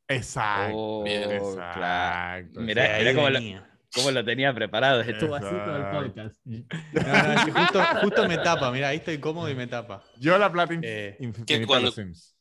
Exacto. 0.08 0.72
Oh, 0.74 1.02
bien. 1.04 1.28
claro. 1.28 1.38
exacto. 1.42 2.60
Mirá, 2.62 2.82
De 2.84 2.88
ahí 2.88 3.00
mirá 3.02 3.14
cómo, 3.14 3.28
lo, 3.28 3.38
venía. 3.38 3.70
cómo 3.94 4.10
lo 4.12 4.24
tenía 4.24 4.54
preparado. 4.54 5.00
Estuvo 5.02 5.34
así 5.34 5.46
todo 5.46 5.76
el 5.76 5.90
podcast. 5.90 6.36
No, 6.46 7.34
no, 7.34 7.52
justo, 7.60 7.84
justo 8.00 8.28
me 8.28 8.38
tapa, 8.38 8.70
mira, 8.70 8.88
ahí 8.88 8.96
estoy 8.96 9.18
cómodo 9.18 9.50
y 9.50 9.54
me 9.54 9.66
tapa. 9.66 10.02
Yo 10.18 10.38
la 10.38 10.50
plata 10.50 10.72
Eh, 10.82 11.18
infinita 11.20 11.44
¿qué 11.46 11.58
de 11.60 11.80
los 11.82 11.94
Sims. 11.94 12.34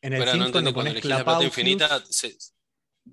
En 0.00 0.14
el 0.14 0.20
Pero 0.20 0.30
no 0.30 0.32
Sims 0.32 0.46
entiendo 0.46 0.72
cuando 0.72 0.72
cuando 0.74 0.90
pones 0.92 1.04
la 1.04 1.24
plata 1.24 1.44
infinita. 1.44 2.00
se- 2.06 2.36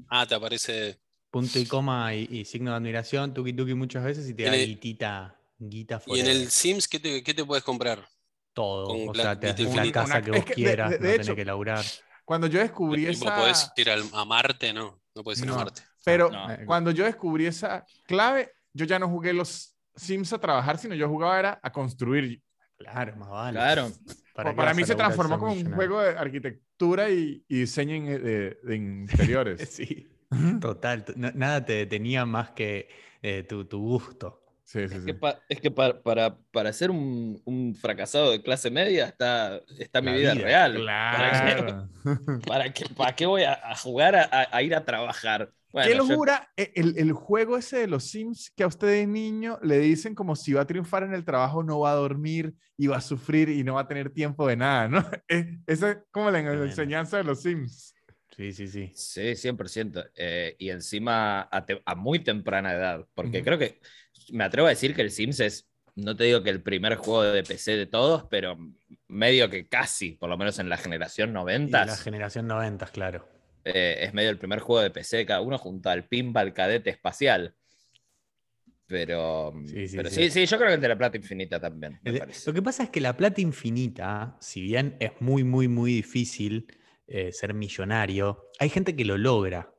Ah, 0.08 0.26
te 0.26 0.36
aparece. 0.36 1.01
Punto 1.32 1.58
y 1.58 1.66
coma 1.66 2.14
y, 2.14 2.28
y 2.30 2.46
signo 2.46 2.72
de 2.72 2.78
admiración, 2.78 3.34
tuki 3.34 3.54
tuki 3.54 3.74
muchas 3.74 4.04
veces 4.04 4.30
y 4.30 4.34
te 4.36 4.44
da 4.44 4.54
el- 4.56 4.68
guitita, 4.68 5.36
guita 5.58 6.02
Y 6.08 6.20
en 6.20 6.28
el 6.28 6.50
Sims, 6.52 6.88
¿qué 6.88 7.00
te, 7.00 7.24
qué 7.24 7.34
te 7.34 7.44
puedes 7.46 7.64
comprar? 7.64 8.08
todo. 8.54 8.86
con 8.88 9.10
O 9.10 9.14
sea, 9.16 9.40
te 9.40 9.48
haces 9.50 9.62
la 9.66 9.72
infinita. 9.72 10.02
casa 10.02 10.16
Una- 10.18 10.22
que 10.22 10.32
es 10.32 10.36
vos 10.38 10.46
que 10.46 10.50
de- 10.50 10.56
quieras, 10.56 10.90
de- 10.92 10.98
de 10.98 11.04
no 11.08 11.10
hecho, 11.14 11.22
tenés 11.24 11.36
que 11.38 11.46
laburar. 11.46 11.86
Cuando 12.26 12.48
yo 12.48 12.60
descubrí 12.60 13.06
esa... 13.08 13.36
¿Podés 13.38 13.72
ir 13.78 13.90
al- 13.90 14.04
a 14.14 14.26
Marte? 14.26 14.74
No, 14.74 15.02
no 15.16 15.24
puedes 15.24 15.40
ir 15.40 15.48
No. 15.48 15.54
a 15.54 15.58
Marte. 15.58 15.82
Pero 16.04 16.30
No. 16.30 16.52
eh, 16.52 16.64
cuando 16.66 16.92
yo 16.92 17.06
descubrí 17.06 17.46
esa 17.46 17.86
clave, 18.06 18.52
yo 18.74 18.86
ya 18.86 19.00
no 19.00 19.08
jugué 19.08 19.32
los 19.34 19.74
Sims 19.96 20.34
a 20.34 20.38
trabajar, 20.40 20.78
sino 20.78 20.96
yo 20.96 21.08
jugaba 21.08 21.40
era 21.40 21.60
a 21.64 21.72
construir. 21.72 22.42
Claro, 22.78 23.16
más 23.16 23.30
vale. 23.30 23.54
Claro. 23.58 23.92
¿Para, 24.34 24.56
Para, 24.56 24.74
mí 24.74 24.84
se 24.84 24.96
transformó 24.96 25.38
como 25.40 25.54
un 25.54 25.74
juego 25.74 26.02
de 26.02 26.18
arquitectura 26.18 27.10
y, 27.10 27.44
y 27.48 27.60
diseño 27.60 27.96
in- 27.96 28.06
de, 28.06 28.58
de 28.64 28.76
interiores. 29.36 29.70
Sí, 29.70 30.08
total. 30.60 31.06
Nada 31.16 31.66
te 31.66 31.74
detenía 31.74 32.26
más 32.26 32.52
que 32.52 32.88
eh, 33.22 33.44
tu, 33.44 33.66
tu 33.66 33.80
gusto. 33.80 34.38
Sí, 34.64 34.88
sí, 34.88 34.96
Es 34.96 35.00
sí. 35.02 35.06
que, 35.08 35.14
pa- 35.16 35.40
es 35.50 35.60
que 35.60 35.70
pa- 35.70 36.02
para, 36.02 36.38
para 36.52 36.72
ser 36.72 36.92
un, 36.92 37.42
un 37.44 37.76
fracasado 37.76 38.32
de 38.32 38.42
clase 38.42 38.72
media 38.72 39.06
está, 39.06 39.60
está 39.78 40.02
mi 40.02 40.14
vida, 40.14 40.34
vida, 40.34 40.44
real. 40.46 40.76
Claro. 40.76 41.90
¿Para 42.48 42.72
qué, 42.72 42.86
para 42.96 43.16
qué 43.16 43.26
voy 43.26 43.44
a, 43.44 43.54
a 43.54 43.76
jugar 43.76 44.16
a, 44.16 44.24
a- 44.24 44.48
a 44.56 44.62
ir 44.64 44.74
a 44.74 44.86
trabajar? 44.86 45.52
Bueno, 45.74 45.90
¿Qué 45.90 45.98
yo- 45.98 46.06
locura? 46.06 46.50
E- 46.56 46.72
El, 46.76 46.98
el 46.98 47.12
juego 47.12 47.58
ese 47.58 47.80
de 47.80 47.88
los 47.88 48.06
Sims 48.06 48.52
que 48.56 48.64
a 48.64 48.68
usted 48.68 48.88
de 48.88 49.08
niño 49.08 49.60
le 49.62 49.80
dicen 49.80 50.16
como 50.16 50.36
si 50.38 50.54
va 50.54 50.62
a 50.62 50.68
triunfar 50.68 51.04
en 51.04 51.14
el 51.14 51.26
trabajo, 51.26 51.64
no 51.64 51.80
va 51.82 51.92
a 51.92 51.96
dormir 51.96 52.54
y 52.78 52.88
va 52.88 52.98
a 52.98 53.02
sufrir 53.02 53.50
y 53.50 53.64
no 53.66 53.74
va 53.76 53.82
a 53.82 53.88
tener 53.88 54.10
tiempo 54.12 54.48
de 54.48 54.56
nada, 54.56 54.88
¿no? 54.88 55.00
Es- 55.28 55.48
Esa 55.68 55.92
es 55.92 55.98
como 56.12 56.32
la 56.32 56.40
enseñanza 56.40 57.18
de 57.18 57.24
los 57.26 57.42
Sims. 57.42 57.94
Sí, 58.36 58.52
sí, 58.54 58.68
sí. 58.68 58.94
Sí, 58.94 59.36
100%. 59.36 60.04
Eh, 60.16 60.56
y 60.60 60.70
encima 60.70 61.48
a, 61.52 61.66
te- 61.66 61.82
a 61.86 61.96
muy 61.96 62.20
temprana 62.24 62.74
edad, 62.74 63.08
porque 63.14 63.44
creo 63.44 63.58
que 63.58 63.80
me 64.32 64.44
atrevo 64.44 64.68
a 64.68 64.72
decir 64.72 64.96
que 64.96 65.02
el 65.02 65.12
Sims 65.12 65.40
es, 65.40 65.70
no 65.96 66.16
te 66.16 66.26
digo 66.26 66.44
que 66.44 66.50
el 66.50 66.62
primer 66.62 66.96
juego 66.96 67.24
de 67.24 67.44
PC 67.44 67.78
de 67.78 67.86
todos, 67.88 68.26
pero 68.30 68.58
medio 69.08 69.50
que 69.50 69.68
casi, 69.68 70.12
por 70.14 70.30
lo 70.30 70.38
menos 70.38 70.60
en 70.60 70.70
la 70.70 70.78
generación 70.78 71.32
Y 71.32 71.34
90. 71.34 71.86
la 71.86 71.96
generación 71.98 72.48
90, 72.48 72.86
claro. 72.88 73.26
eh, 73.64 73.98
es 74.02 74.14
medio 74.14 74.30
el 74.30 74.38
primer 74.40 74.60
juego 74.60 74.82
de 74.82 74.92
PC 74.92 75.18
de 75.18 75.26
cada 75.26 75.42
uno 75.42 75.58
junto 75.58 75.90
al 75.90 76.06
Pinball 76.08 76.54
Cadete 76.54 76.90
Espacial. 76.90 77.56
Pero 78.88 79.54
Sí, 79.66 79.88
sí, 79.88 79.98
pero 79.98 80.10
sí. 80.10 80.16
sí, 80.16 80.30
sí, 80.30 80.46
yo 80.46 80.58
creo 80.58 80.70
que 80.70 80.76
el 80.76 80.82
de 80.82 80.88
la 80.90 80.98
Plata 80.98 81.18
Infinita 81.18 81.60
también. 81.60 82.00
me 82.04 82.12
El. 82.12 82.22
Lo 82.46 82.54
que 82.54 82.62
pasa 82.62 82.84
es 82.84 82.90
que 82.90 83.00
la 83.02 83.16
plata 83.16 83.42
infinita, 83.42 84.38
si 84.42 84.62
bien 84.62 84.98
es 85.00 85.12
muy, 85.20 85.44
muy, 85.44 85.68
muy 85.68 85.94
difícil 85.94 86.68
eh, 87.14 87.32
ser 87.32 87.54
millonario, 87.54 88.50
hay 88.60 88.70
gente 88.70 88.96
que 88.96 89.06
lo 89.06 89.18
logra. 89.18 89.74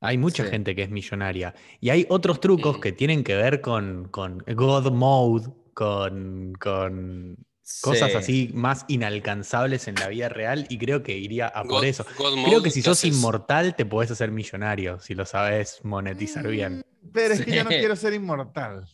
Hay 0.00 0.18
mucha 0.18 0.44
Sí. 0.44 0.50
gente 0.50 0.74
que 0.74 0.82
es 0.82 0.90
millonaria. 0.90 1.54
Y 1.80 1.88
hay 1.90 2.06
otros 2.10 2.40
trucos 2.40 2.78
que 2.78 2.92
tienen 2.92 3.24
que 3.24 3.36
ver 3.36 3.60
con, 3.62 4.08
con 4.08 4.38
God 4.46 4.90
Mode, 4.92 5.48
con, 5.72 6.52
con 6.60 7.36
cosas 7.80 8.10
Sí. 8.10 8.16
así 8.18 8.50
más 8.52 8.84
inalcanzables 8.88 9.88
en 9.88 9.94
la 9.94 10.08
vida 10.08 10.28
real. 10.28 10.66
Y 10.68 10.76
creo 10.78 11.02
que 11.02 11.16
iría 11.16 11.46
a 11.48 11.62
por 11.62 11.80
God- 11.80 11.84
eso. 11.84 12.04
God 12.18 12.44
Creo 12.44 12.62
que 12.62 12.70
si 12.70 12.80
¿qué 12.80 12.84
sos 12.84 12.98
haces? 12.98 13.16
inmortal, 13.16 13.74
te 13.76 13.86
podés 13.86 14.10
hacer 14.10 14.30
millonario, 14.30 15.00
si 15.00 15.14
lo 15.14 15.24
sabes 15.24 15.80
monetizar 15.84 16.46
bien. 16.48 16.84
Pero 17.12 17.34
es 17.34 17.44
que 17.44 17.54
yo 17.54 17.64
no 17.64 17.70
quiero 17.70 17.96
ser 17.96 18.12
inmortal. 18.12 18.84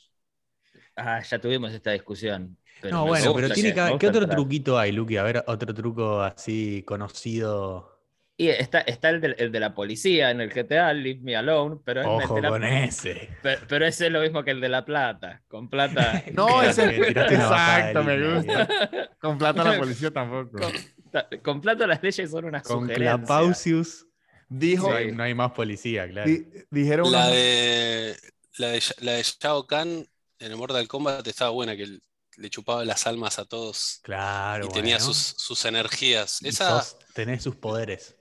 Ah, 0.94 1.20
ya 1.22 1.40
tuvimos 1.40 1.72
esta 1.72 1.90
discusión. 1.92 2.56
Pero 2.80 2.96
No, 2.96 3.06
bueno, 3.06 3.32
gusta 3.32 3.42
pero 3.46 3.54
tiene 3.54 3.74
que- 3.74 3.98
¿Qué 3.98 4.06
otro 4.08 4.22
entrar. 4.22 4.36
truquito 4.36 4.78
hay, 4.78 4.92
Luqui? 4.92 5.16
A 5.16 5.22
ver, 5.22 5.44
otro 5.46 5.72
truco 5.74 6.22
así 6.22 6.82
conocido. 6.86 7.88
Y 8.36 8.48
está, 8.48 8.80
está 8.80 9.10
el, 9.10 9.20
de, 9.20 9.34
el 9.38 9.52
de 9.52 9.60
la 9.60 9.74
policía 9.74 10.30
en 10.30 10.40
el 10.40 10.48
GTA, 10.50 10.94
Leave 10.94 11.20
Me 11.20 11.36
Alone, 11.36 11.76
pero 11.84 12.00
es 12.00 12.06
Ojo 12.06 12.40
con 12.40 12.64
ese. 12.64 13.28
Pero, 13.42 13.60
pero 13.68 13.86
ese 13.86 14.06
es 14.06 14.12
lo 14.12 14.22
mismo 14.22 14.42
que 14.42 14.52
el 14.52 14.62
de 14.62 14.70
la 14.70 14.82
plata. 14.84 15.42
Con 15.46 15.68
plata. 15.68 16.24
No, 16.32 16.62
ese 16.62 16.86
de 16.86 17.08
Exacto, 17.08 18.02
me 18.02 18.34
gusta. 18.34 18.66
Con 19.20 19.36
plata 19.36 19.62
la 19.62 19.78
policía 19.78 20.10
tampoco. 20.10 20.58
con, 20.58 20.72
ta- 21.12 21.28
con 21.42 21.60
plata 21.60 21.86
las 21.86 22.02
leyes 22.02 22.30
son 22.30 22.46
unas 22.46 22.62
Con. 22.62 22.88
Clapausius. 22.88 24.06
Dijo, 24.48 24.88
No, 24.88 24.96
hay, 24.96 25.12
no 25.12 25.22
hay 25.22 25.34
más 25.34 25.52
policía, 25.52 26.08
claro. 26.08 26.28
di- 26.28 26.46
dijeron 26.70 27.12
La 27.12 27.28
de, 27.28 28.16
la 28.56 28.68
de, 28.68 28.82
la 29.00 29.12
de 29.12 29.22
Shao 29.22 29.66
Kahn 29.66 29.88
en 30.38 30.50
el 30.50 30.56
Mortal 30.56 30.88
Kombat 30.88 31.26
estaba 31.26 31.50
buena, 31.50 31.76
que 31.76 31.98
le 32.36 32.50
chupaba 32.50 32.84
las 32.84 33.06
almas 33.06 33.38
a 33.38 33.44
todos 33.44 34.00
Claro. 34.02 34.66
y 34.66 34.68
tenía 34.70 34.98
sus, 35.00 35.16
sus 35.16 35.64
energías. 35.64 36.40
Y 36.42 36.48
Esa 36.48 36.82
sos- 36.82 36.96
tenés 37.14 37.42
sus 37.42 37.56
poderes. 37.56 38.16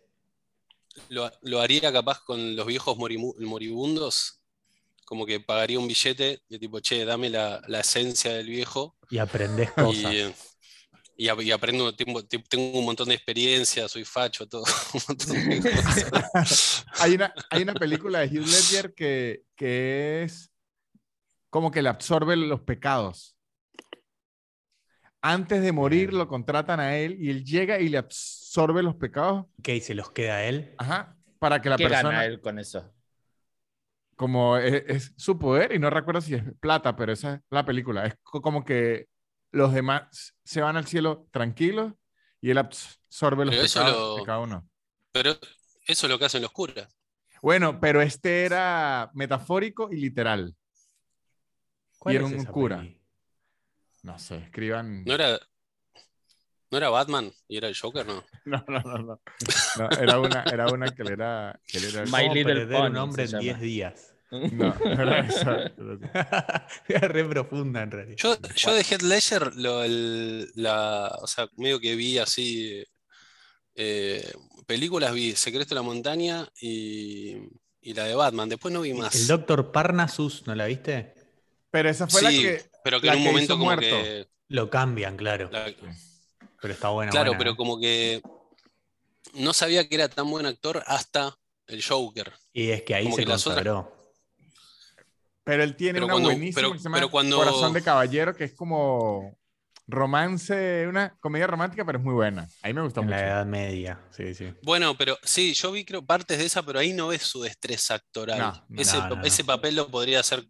lo, 1.09 1.31
lo 1.41 1.61
haría 1.61 1.91
capaz 1.93 2.19
con 2.23 2.55
los 2.55 2.65
viejos 2.65 2.97
moribundos, 2.97 4.41
como 5.05 5.25
que 5.25 5.39
pagaría 5.39 5.79
un 5.79 5.87
billete 5.87 6.41
de 6.47 6.59
tipo, 6.59 6.79
che, 6.81 7.05
dame 7.05 7.29
la, 7.29 7.61
la 7.67 7.79
esencia 7.79 8.33
del 8.33 8.47
viejo 8.47 8.95
Y 9.09 9.17
aprendés 9.17 9.69
y, 9.69 9.81
cosas. 9.81 10.13
y, 11.15 11.29
y 11.43 11.51
aprendo, 11.51 11.95
tengo, 11.95 12.23
te- 12.25 12.39
tengo 12.39 12.77
un 12.79 12.85
montón 12.85 13.09
de 13.09 13.15
experiencia, 13.15 13.87
soy 13.87 14.05
facho, 14.05 14.47
todo. 14.47 14.63
un 14.93 15.01
montón 15.07 15.49
de 15.49 15.61
cosas. 15.61 16.85
hay, 16.99 17.13
una, 17.15 17.33
hay 17.49 17.63
una 17.63 17.73
película 17.73 18.19
de 18.19 18.27
Hugh 18.27 18.45
Ledger 18.47 18.93
que, 18.93 19.43
que 19.55 20.23
es 20.23 20.51
como 21.49 21.71
que 21.71 21.81
le 21.81 21.89
absorbe 21.89 22.35
los 22.35 22.61
pecados. 22.61 23.35
Antes 25.21 25.61
de 25.61 25.71
morir 25.71 26.13
lo 26.13 26.27
contratan 26.27 26.79
a 26.79 26.97
él 26.97 27.17
y 27.19 27.29
él 27.29 27.43
llega 27.43 27.79
y 27.79 27.89
le 27.89 27.97
absorbe 27.97 28.81
los 28.83 28.95
pecados. 28.95 29.45
¿Qué? 29.61 29.75
¿Y 29.75 29.81
se 29.81 29.93
los 29.93 30.11
queda 30.11 30.43
él? 30.45 30.73
Ajá. 30.77 31.17
Para 31.39 31.61
que 31.61 31.69
la 31.69 31.77
¿Qué 31.77 31.83
persona, 31.87 32.09
gana 32.09 32.25
él 32.25 32.39
con 32.41 32.59
eso? 32.59 32.93
como 34.15 34.57
es, 34.57 34.83
es 34.87 35.13
su 35.17 35.39
poder, 35.39 35.73
y 35.73 35.79
no 35.79 35.89
recuerdo 35.89 36.19
si 36.21 36.35
es 36.35 36.43
plata, 36.59 36.95
pero 36.95 37.13
esa 37.13 37.35
es 37.35 37.41
la 37.49 37.65
película. 37.65 38.05
Es 38.05 38.15
co- 38.21 38.41
como 38.41 38.65
que 38.65 39.07
los 39.51 39.73
demás 39.73 40.35
se 40.43 40.61
van 40.61 40.75
al 40.77 40.85
cielo 40.87 41.27
tranquilos 41.31 41.93
y 42.41 42.49
él 42.51 42.57
absorbe 42.57 43.45
los 43.45 43.55
Pero 43.55 43.67
pecados 43.67 43.97
lo- 43.97 44.15
de 44.17 44.23
cada 44.25 44.39
uno. 44.39 44.69
Pero 45.11 45.31
eso 45.87 46.05
es 46.05 46.09
lo 46.09 46.19
que 46.19 46.25
hacen 46.25 46.41
los 46.41 46.51
curas. 46.51 46.87
Bueno, 47.41 47.79
pero 47.79 48.01
este 48.01 48.43
era 48.43 49.09
metafórico 49.13 49.89
y 49.91 49.95
literal. 49.97 50.53
¿Cuál 51.97 52.15
era 52.15 52.25
es 52.25 52.31
un 52.33 52.39
esa 52.41 52.51
cura. 52.51 52.77
peli? 52.79 52.98
No 54.03 54.17
sé, 54.19 54.37
escriban. 54.37 55.03
¿No 55.03 55.13
era, 55.13 55.39
¿No 56.71 56.77
era 56.77 56.89
Batman 56.89 57.31
y 57.47 57.57
era 57.57 57.67
el 57.67 57.77
Joker? 57.77 58.05
No. 58.05 58.23
No, 58.45 58.63
no, 58.67 58.79
no, 58.81 58.97
no. 58.99 59.21
No, 59.77 59.89
era, 59.99 60.19
una, 60.19 60.43
era 60.43 60.67
una 60.67 60.87
que 60.95 61.03
le 61.03 61.13
era. 61.13 61.59
Que 61.67 61.79
le 61.79 61.89
era 61.89 62.03
My 62.05 62.11
¿Cómo 62.23 62.33
Little 62.35 62.53
perder 62.55 62.81
un 62.81 62.87
Pony 62.93 62.97
hombre 62.99 63.23
en 63.23 63.29
llama. 63.29 63.41
10 63.43 63.59
días. 63.61 64.13
No, 64.31 64.75
no 64.75 65.01
era 65.03 65.19
esa. 65.19 65.71
Era 66.87 67.07
re 67.07 67.25
profunda 67.25 67.81
en 67.83 67.91
realidad. 67.91 68.17
Yo, 68.17 68.37
yo 68.55 68.73
de 68.73 68.81
Heath 68.83 69.01
Ledger, 69.01 69.55
lo, 69.55 69.83
el- 69.83 70.51
la, 70.55 71.17
o 71.21 71.27
sea, 71.27 71.47
medio 71.57 71.79
que 71.79 71.95
vi 71.95 72.17
así 72.19 72.83
eh, 73.75 74.31
películas, 74.67 75.13
vi 75.13 75.35
Secreto 75.35 75.69
de 75.69 75.75
la 75.75 75.81
Montaña 75.81 76.47
y, 76.61 77.37
y 77.81 77.93
la 77.93 78.03
de 78.05 78.15
Batman. 78.15 78.49
Después 78.49 78.73
no 78.73 78.81
vi 78.81 78.93
más. 78.93 79.15
El 79.15 79.27
doctor 79.27 79.71
Parnassus, 79.71 80.45
¿no 80.45 80.53
la 80.55 80.65
viste? 80.65 81.13
Pero 81.71 81.89
esa 81.89 82.07
fue 82.07 82.21
la 82.21 82.29
que. 82.29 82.63
Pero 82.83 82.99
que 83.01 83.07
la 83.07 83.13
en 83.13 83.19
un 83.19 83.23
que 83.25 83.31
momento 83.31 83.53
como 83.53 83.65
muerto. 83.65 83.81
que. 83.83 84.27
Lo 84.49 84.69
cambian, 84.69 85.15
claro. 85.17 85.49
la- 85.51 85.71
Pero 86.61 86.73
está 86.73 86.89
buena. 86.89 87.11
claro, 87.11 87.31
buena, 87.31 87.37
pero 87.37 87.51
¿eh? 87.51 87.55
como 87.55 87.79
que 87.79 88.21
no 89.33 89.53
sabía 89.53 89.87
que 89.87 89.95
era 89.95 90.09
tan 90.09 90.29
buen 90.29 90.45
actor 90.45 90.83
hasta 90.87 91.37
el 91.67 91.83
Joker. 91.83 92.33
Y 92.51 92.69
es 92.71 92.81
que 92.83 92.95
ahí 92.95 93.03
como 93.05 93.15
se 93.15 93.25
que 93.25 93.31
otras-. 93.31 93.85
Pero 95.43 95.63
él 95.63 95.75
tiene 95.75 95.93
Pero 95.93 96.05
una 96.05 96.13
cuando- 96.13 96.29
buenísima 96.29 96.55
pero- 96.55 96.71
que 96.73 96.77
se 96.79 96.83
llama 96.83 96.97
pero 96.97 97.09
cuando- 97.11 97.37
Corazón 97.37 97.73
de 97.73 97.81
Caballero, 97.81 98.35
que 98.35 98.43
es 98.45 98.53
como 98.53 99.37
romance, 99.87 100.85
una 100.87 101.17
comedia 101.19 101.47
romántica, 101.47 101.83
pero 101.83 101.97
es 101.97 102.03
muy 102.05 102.13
buena. 102.13 102.47
A 102.61 102.67
mí 102.67 102.73
me 102.73 102.81
gustó 102.83 102.99
En 103.01 103.07
mucho. 103.07 103.17
la 103.17 103.25
Edad 103.25 103.45
Media, 103.45 103.99
sí, 104.11 104.35
sí. 104.35 104.53
Bueno, 104.61 104.95
pero 104.95 105.17
sí, 105.23 105.53
yo 105.55 105.71
vi 105.71 105.83
creo 105.85 106.05
partes 106.05 106.37
de 106.37 106.45
esa, 106.45 106.61
pero 106.63 106.77
ahí 106.79 106.93
no 106.93 107.07
ves 107.07 107.23
su 107.23 107.41
destreza 107.41 107.95
actoral. 107.95 108.37
No, 108.69 108.79
ese, 108.81 108.97
no, 108.97 109.15
no, 109.15 109.23
ese 109.23 109.43
papel 109.43 109.75
lo 109.75 109.87
podría 109.89 110.19
hacer 110.19 110.45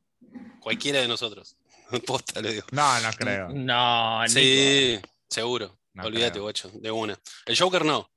cualquiera 0.60 1.00
de 1.00 1.08
nosotros. 1.08 1.56
Posta, 2.06 2.42
le 2.42 2.54
digo. 2.54 2.66
No, 2.72 3.00
no 3.02 3.10
creo. 3.18 3.50
No, 3.50 4.22
Nico. 4.24 4.34
Sí, 4.34 5.00
seguro. 5.30 5.78
No 5.94 6.04
Olvídate, 6.06 6.40
guacho, 6.40 6.70
de 6.74 6.92
una. 6.92 7.18
El 7.46 7.58
Joker 7.58 7.84
no, 7.84 8.10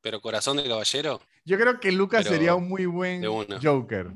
pero 0.00 0.20
Corazón 0.20 0.56
de 0.58 0.68
Caballero, 0.68 1.20
Yo 1.44 1.58
creo 1.58 1.80
que 1.80 1.90
Lucas 1.92 2.22
Pero 2.24 2.34
sería 2.34 2.54
un 2.54 2.68
muy 2.68 2.86
buen 2.86 3.20
de 3.20 3.28
una. 3.28 3.58
Joker. 3.60 4.12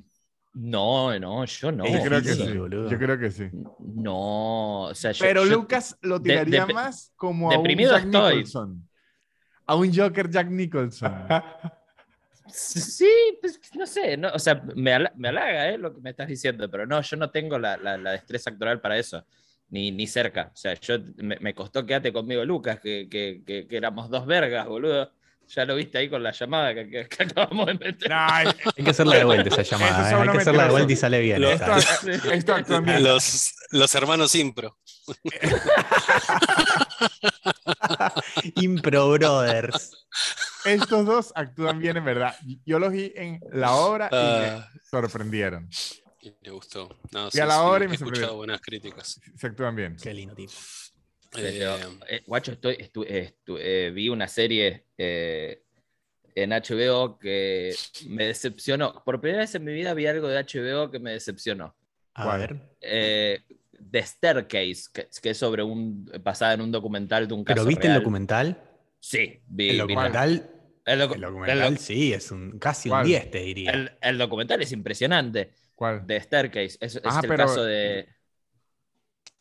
No, 0.55 1.19
no, 1.19 1.45
yo 1.45 1.73
no. 1.73 1.85
yo 1.87 2.03
creo 2.03 2.23
que 2.23 2.35
sí. 2.35 2.53
Yo 2.55 2.99
creo 2.99 3.19
que 3.19 3.31
sí. 3.31 3.49
No, 3.79 4.83
o 4.85 4.95
sea, 4.95 5.13
yo- 5.13 5.25
Pero 5.25 5.45
yo- 5.45 5.53
Lucas 5.53 5.97
lo 6.01 6.21
tiraría 6.21 6.67
de- 6.67 6.75
más 6.75 7.13
como 7.17 7.51
a 7.53 7.59
un 7.59 7.67
Jack 7.69 8.05
estoy. 8.05 8.37
Nicholson. 8.37 8.89
A 9.67 9.75
un 9.75 9.95
Joker 9.95 10.31
Jack 10.31 10.49
Nicholson. 10.49 11.13
Sí, 12.53 13.09
pues 13.41 13.61
no 13.75 13.87
sé, 13.87 14.17
no, 14.17 14.31
o 14.33 14.39
sea, 14.39 14.63
me, 14.75 14.93
hala- 14.95 15.13
me 15.17 15.29
halaga 15.29 15.69
eh, 15.71 15.79
lo 15.79 15.95
que 15.95 16.01
me 16.01 16.11
estás 16.11 16.29
diciendo, 16.29 16.71
pero 16.71 16.87
no, 16.87 17.01
yo 17.01 17.17
no 17.17 17.31
tengo 17.31 17.59
la, 17.59 17.77
la- 17.77 17.97
la 17.99 18.13
destreza 18.13 18.51
actoral 18.51 18.81
para 18.81 18.99
eso, 18.99 19.25
ni, 19.71 19.91
ni 19.93 20.07
cerca. 20.07 20.51
O 20.53 20.57
sea, 20.57 20.75
yo 20.75 20.99
me, 21.17 21.37
me 21.41 21.55
costó 21.55 21.85
quedarte 21.87 22.13
conmigo, 22.13 22.45
Lucas, 22.45 22.81
que, 22.81 23.09
que, 23.11 23.43
que- 23.47 23.67
que 23.67 23.77
éramos 23.77 24.11
dos 24.11 24.27
vergas, 24.27 24.67
boludo. 24.67 25.13
Ya 25.55 25.65
lo 25.65 25.77
viste 25.77 25.97
ahí 25.97 26.11
con 26.11 26.23
la 26.23 26.31
llamada 26.33 26.75
que, 26.75 26.91
que- 26.91 27.09
que 27.09 27.23
acabamos 27.23 27.67
de 27.69 27.75
meter. 27.75 28.11
No, 28.11 28.17
Hay 28.29 28.53
que 28.85 28.91
hacerla 28.91 29.17
de 29.17 29.25
vuelta 29.25 29.49
esa 29.49 29.63
llamada. 29.63 30.11
¿eh? 30.11 30.15
Hay 30.15 30.29
que 30.29 30.39
hacerla 30.39 30.65
de 30.65 30.71
vuelta 30.71 30.93
y 30.93 30.97
sale 30.97 31.21
bien. 31.21 31.41
Lo- 31.41 31.51
esa. 31.51 31.79
esto, 31.79 32.31
esto 32.33 32.55
actúa 32.55 32.81
bien. 32.81 33.03
los, 33.03 33.55
los 33.71 33.95
hermanos 33.95 34.35
Impro. 34.35 34.77
Impro 38.57 39.11
Brothers. 39.13 40.07
Estos 40.65 41.07
dos 41.07 41.33
actúan 41.35 41.79
bien 41.79 41.97
en 41.97 42.05
verdad. 42.05 42.35
Yo 42.67 42.79
los 42.79 42.93
vi 42.93 43.13
en 43.15 43.41
la 43.53 43.75
obra 43.75 44.07
y 44.11 44.17
Ah. 44.17 44.69
me 44.75 44.81
sorprendieron. 44.83 45.69
Y 46.21 46.33
le 46.43 46.51
gustó. 46.51 46.89
No, 47.13 47.29
Y 47.33 47.39
a 47.41 47.47
la 47.47 47.63
hora 47.63 47.85
y 47.85 47.87
he 47.87 47.89
me 47.89 47.95
escuchado 47.95 48.15
sorprendió. 48.17 48.37
buenas 48.37 48.61
críticas. 48.61 49.21
Se 49.37 49.47
actúan 49.47 49.77
bien. 49.77 49.97
Qué 50.03 50.13
lindo 50.13 50.35
tipo. 50.35 50.53
Eh, 51.37 51.63
eh, 52.09 52.23
guacho, 52.27 52.53
estoy, 52.53 52.77
estu- 52.77 53.07
estu- 53.07 53.59
eh, 53.61 53.91
vi 53.95 54.09
una 54.09 54.27
serie 54.27 54.87
eh, 54.97 55.63
en 56.35 56.51
HBO 56.53 57.19
que 57.19 57.75
me 58.09 58.27
decepcionó. 58.27 59.03
Por 59.05 59.21
primera 59.21 59.43
vez 59.43 59.55
en 59.55 59.65
mi 59.65 59.73
vida 59.73 59.93
vi 59.95 60.07
algo 60.07 60.27
de 60.29 60.39
HBO 60.39 60.91
que 60.91 60.99
me 60.99 61.13
decepcionó. 61.13 61.77
A 62.15 62.25
¿Cuál? 62.25 62.41
ver. 62.41 62.57
Eh, 62.81 63.43
The 63.91 64.03
Staircase, 64.03 64.85
que, 64.93 65.09
que 65.23 65.31
es 65.31 65.39
sobre 65.39 65.63
un. 65.63 66.05
basada 66.23 66.55
en 66.55 66.63
un 66.63 66.73
documental 66.73 67.29
de 67.29 67.35
un 67.35 67.45
caso. 67.45 67.55
¿Pero 67.57 67.67
viste 67.69 67.87
el 67.87 67.93
real. 67.93 68.03
documental? 68.03 68.63
Sí, 69.01 69.41
vi. 69.47 69.71
El 69.71 69.79
documental, 69.79 70.51
el 70.85 71.01
docu- 71.01 71.15
el 71.15 71.21
documental 71.21 71.59
el- 71.63 71.79
sí, 71.79 72.13
es 72.13 72.31
un, 72.31 72.59
casi 72.59 72.89
un 72.89 72.95
¿Cuál? 72.95 73.07
10, 73.07 73.31
te 73.31 73.39
diría. 73.41 73.71
el- 73.73 73.93
el 74.01 74.19
documental 74.19 74.61
es 74.63 74.73
impresionante. 74.73 75.53
¿Cuál? 75.75 76.05
The 76.07 76.21
Staircase. 76.21 76.77
Es, 76.81 76.97
es 76.97 77.01
Ah, 77.05 77.21
el 77.23 77.29
pero- 77.29 77.47
caso 77.47 77.65
de. 77.65 78.09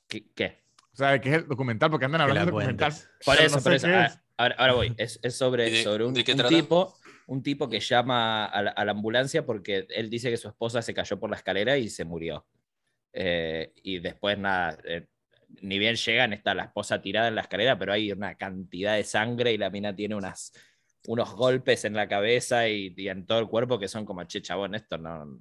¿Qué? 0.08 0.26
qué? 0.36 0.64
O 0.94 0.96
sea, 0.98 1.20
que 1.20 1.30
es 1.30 1.36
el 1.36 1.48
documental, 1.48 1.90
porque 1.92 2.06
andan 2.06 2.22
hablando 2.22 2.40
la 2.40 2.46
de 2.46 2.52
documental. 2.52 2.94
Por 3.26 3.36
eso, 3.40 3.58
no 3.58 3.64
por 3.64 3.74
eso. 3.74 3.88
qué 3.88 3.94
Ah, 3.94 4.06
es. 4.06 4.20
Ahora, 4.38 4.56
ahora 4.58 4.74
voy. 4.74 4.94
Es, 4.98 5.20
es 5.22 5.36
sobre, 5.36 5.68
¿Y 5.70 5.72
de- 5.72 5.84
sobre 5.84 6.06
un, 6.06 6.14
de 6.14 6.24
qué 6.24 6.34
un 6.34 6.48
tipo. 6.48 6.96
Un 7.28 7.44
tipo 7.44 7.68
que 7.70 7.82
llama 7.82 8.46
a 8.46 8.62
la, 8.62 8.72
a 8.72 8.86
la 8.86 8.92
ambulancia 8.92 9.46
porque 9.46 9.86
él 9.90 10.10
dice 10.10 10.30
que 10.30 10.38
su 10.38 10.48
esposa 10.48 10.82
se 10.82 10.94
cayó 10.94 11.20
por 11.20 11.30
la 11.30 11.36
escalera 11.36 11.78
y 11.78 11.90
se 11.90 12.06
murió. 12.06 12.46
Eh, 13.12 13.74
y 13.84 14.00
después 14.00 14.38
nada, 14.38 14.78
eh, 14.86 15.08
ni 15.62 15.80
bien 15.80 15.96
llegan, 15.96 16.34
está 16.34 16.54
la 16.54 16.64
esposa 16.66 17.02
tirada 17.02 17.28
en 17.28 17.36
la 17.36 17.42
escalera, 17.42 17.78
pero 17.80 17.94
hay 17.94 18.12
una 18.12 18.36
cantidad 18.36 18.96
de 18.96 19.04
sangre 19.04 19.54
y 19.54 19.58
la 19.58 19.70
mina 19.70 19.96
tiene 19.96 20.16
unas, 20.16 20.52
unos 21.08 21.34
golpes 21.34 21.86
en 21.86 21.94
la 21.94 22.08
cabeza 22.08 22.68
y, 22.68 22.94
y 22.96 23.10
en 23.10 23.26
todo 23.26 23.40
el 23.40 23.48
cuerpo 23.48 23.80
que 23.80 23.88
son 23.88 24.06
como, 24.06 24.24
che, 24.26 24.42
chabón, 24.42 24.76
esto 24.76 24.98
no 24.98 25.40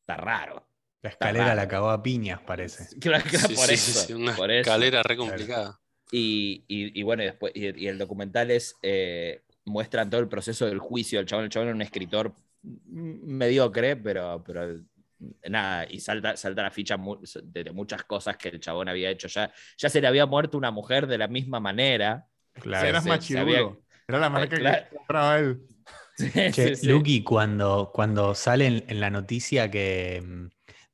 está 0.00 0.16
raro. 0.16 0.66
La 1.02 1.10
escalera 1.10 1.44
raro. 1.46 1.56
la 1.56 1.68
cagó 1.68 1.90
a 1.90 2.02
piñas, 2.02 2.40
parece. 2.40 2.96
Claro, 3.00 3.24
claro, 3.28 3.48
Sí, 3.48 3.54
por 3.54 3.66
sí, 3.66 3.74
eso. 3.74 4.00
sí, 4.06 4.12
una 4.14 4.34
por 4.36 4.50
eso. 4.50 4.70
escalera 4.70 5.02
re 5.02 5.16
complicada. 5.16 5.78
Y, 6.10 6.64
y- 6.68 6.98
y 6.98 7.02
bueno, 7.02 7.22
y 7.22 7.26
después, 7.26 7.52
y, 7.54 7.84
y 7.84 7.88
el 7.88 7.98
documental 7.98 8.50
es, 8.50 8.76
eh, 8.82 9.42
muestran 9.64 10.10
todo 10.10 10.20
el 10.20 10.28
proceso 10.28 10.66
del 10.66 10.78
juicio 10.78 11.18
del 11.18 11.26
chabón. 11.26 11.44
El 11.44 11.50
chabón 11.50 11.68
era 11.68 11.74
un 11.74 11.82
escritor 11.82 12.34
mediocre, 12.62 13.96
pero, 13.96 14.42
pero 14.46 14.80
nada, 15.48 15.86
y 15.90 16.00
salta, 16.00 16.36
salta 16.36 16.62
la 16.62 16.70
ficha 16.70 16.96
mu- 16.96 17.18
de, 17.42 17.64
de 17.64 17.70
muchas 17.72 18.04
cosas 18.04 18.36
que 18.36 18.48
el 18.48 18.60
chabón 18.60 18.88
había 18.88 19.10
hecho. 19.10 19.28
Ya, 19.28 19.52
ya 19.78 19.88
se 19.88 20.00
le 20.00 20.06
había 20.06 20.26
muerto 20.26 20.56
una 20.58 20.70
mujer 20.70 21.06
de 21.06 21.18
la 21.18 21.28
misma 21.28 21.60
manera. 21.60 22.26
Claro. 22.54 22.86
Eras 22.88 23.06
machirulo. 23.06 23.82
Era 24.06 24.18
la 24.18 24.30
marca 24.30 24.56
claro. 24.56 24.84
que 24.90 24.96
compraba 24.96 25.38
él. 25.38 25.60
Sí, 26.16 26.30
Che, 26.32 26.52
sí, 26.52 26.76
sí. 26.76 26.86
Luqui, 26.86 27.24
cuando, 27.24 27.90
cuando 27.92 28.36
sale 28.36 28.66
en, 28.66 28.84
en 28.86 29.00
la 29.00 29.10
noticia 29.10 29.68
que, 29.68 30.22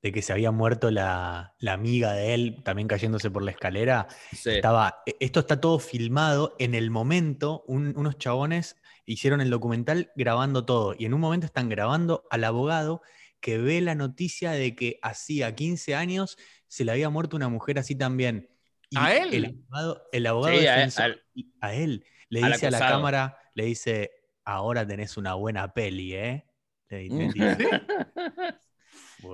de 0.02 0.12
que 0.12 0.22
se 0.22 0.32
había 0.32 0.50
muerto 0.50 0.90
la, 0.90 1.54
la 1.58 1.74
amiga 1.74 2.14
de 2.14 2.32
él, 2.32 2.62
también 2.64 2.88
cayéndose 2.88 3.30
por 3.30 3.42
la 3.42 3.50
escalera, 3.50 4.06
Sí. 4.32 4.48
estaba, 4.52 5.02
e- 5.04 5.16
esto 5.20 5.40
está 5.40 5.60
todo 5.60 5.78
filmado 5.78 6.56
en 6.58 6.74
el 6.74 6.90
momento, 6.90 7.64
un- 7.66 7.92
unos 7.98 8.16
chabones 8.16 8.76
hicieron 9.04 9.42
el 9.42 9.50
documental 9.50 10.10
grabando 10.16 10.64
todo, 10.64 10.94
y 10.98 11.04
en 11.04 11.12
un 11.12 11.20
momento 11.20 11.44
están 11.44 11.68
grabando 11.68 12.24
al 12.30 12.42
abogado 12.44 13.02
que 13.40 13.58
ve 13.58 13.80
la 13.80 13.94
noticia 13.94 14.52
de 14.52 14.74
que 14.74 14.98
hacía 15.02 15.54
15 15.54 15.94
años 15.94 16.36
se 16.68 16.84
le 16.84 16.92
había 16.92 17.10
muerto 17.10 17.36
una 17.36 17.48
mujer 17.48 17.78
así 17.78 17.94
también. 17.96 18.48
Y 18.90 18.98
¿A 18.98 19.16
él? 19.16 19.34
El 19.34 19.44
abogado, 19.46 20.02
el 20.12 20.26
abogado 20.26 20.60
Sí, 20.60 20.66
a- 20.66 20.76
defensor- 20.76 21.02
al- 21.02 21.22
a 21.60 21.74
él 21.74 22.04
le 22.28 22.40
dice 22.42 22.66
a 22.66 22.70
la 22.70 22.78
cámara, 22.80 23.38
le 23.54 23.64
dice, 23.64 24.10
ahora 24.44 24.86
tenés 24.86 25.16
una 25.16 25.34
buena 25.34 25.72
peli, 25.72 26.14
¿eh? 26.14 26.44
Le 26.88 27.08
Mm. 27.08 27.32
dice, 27.32 27.56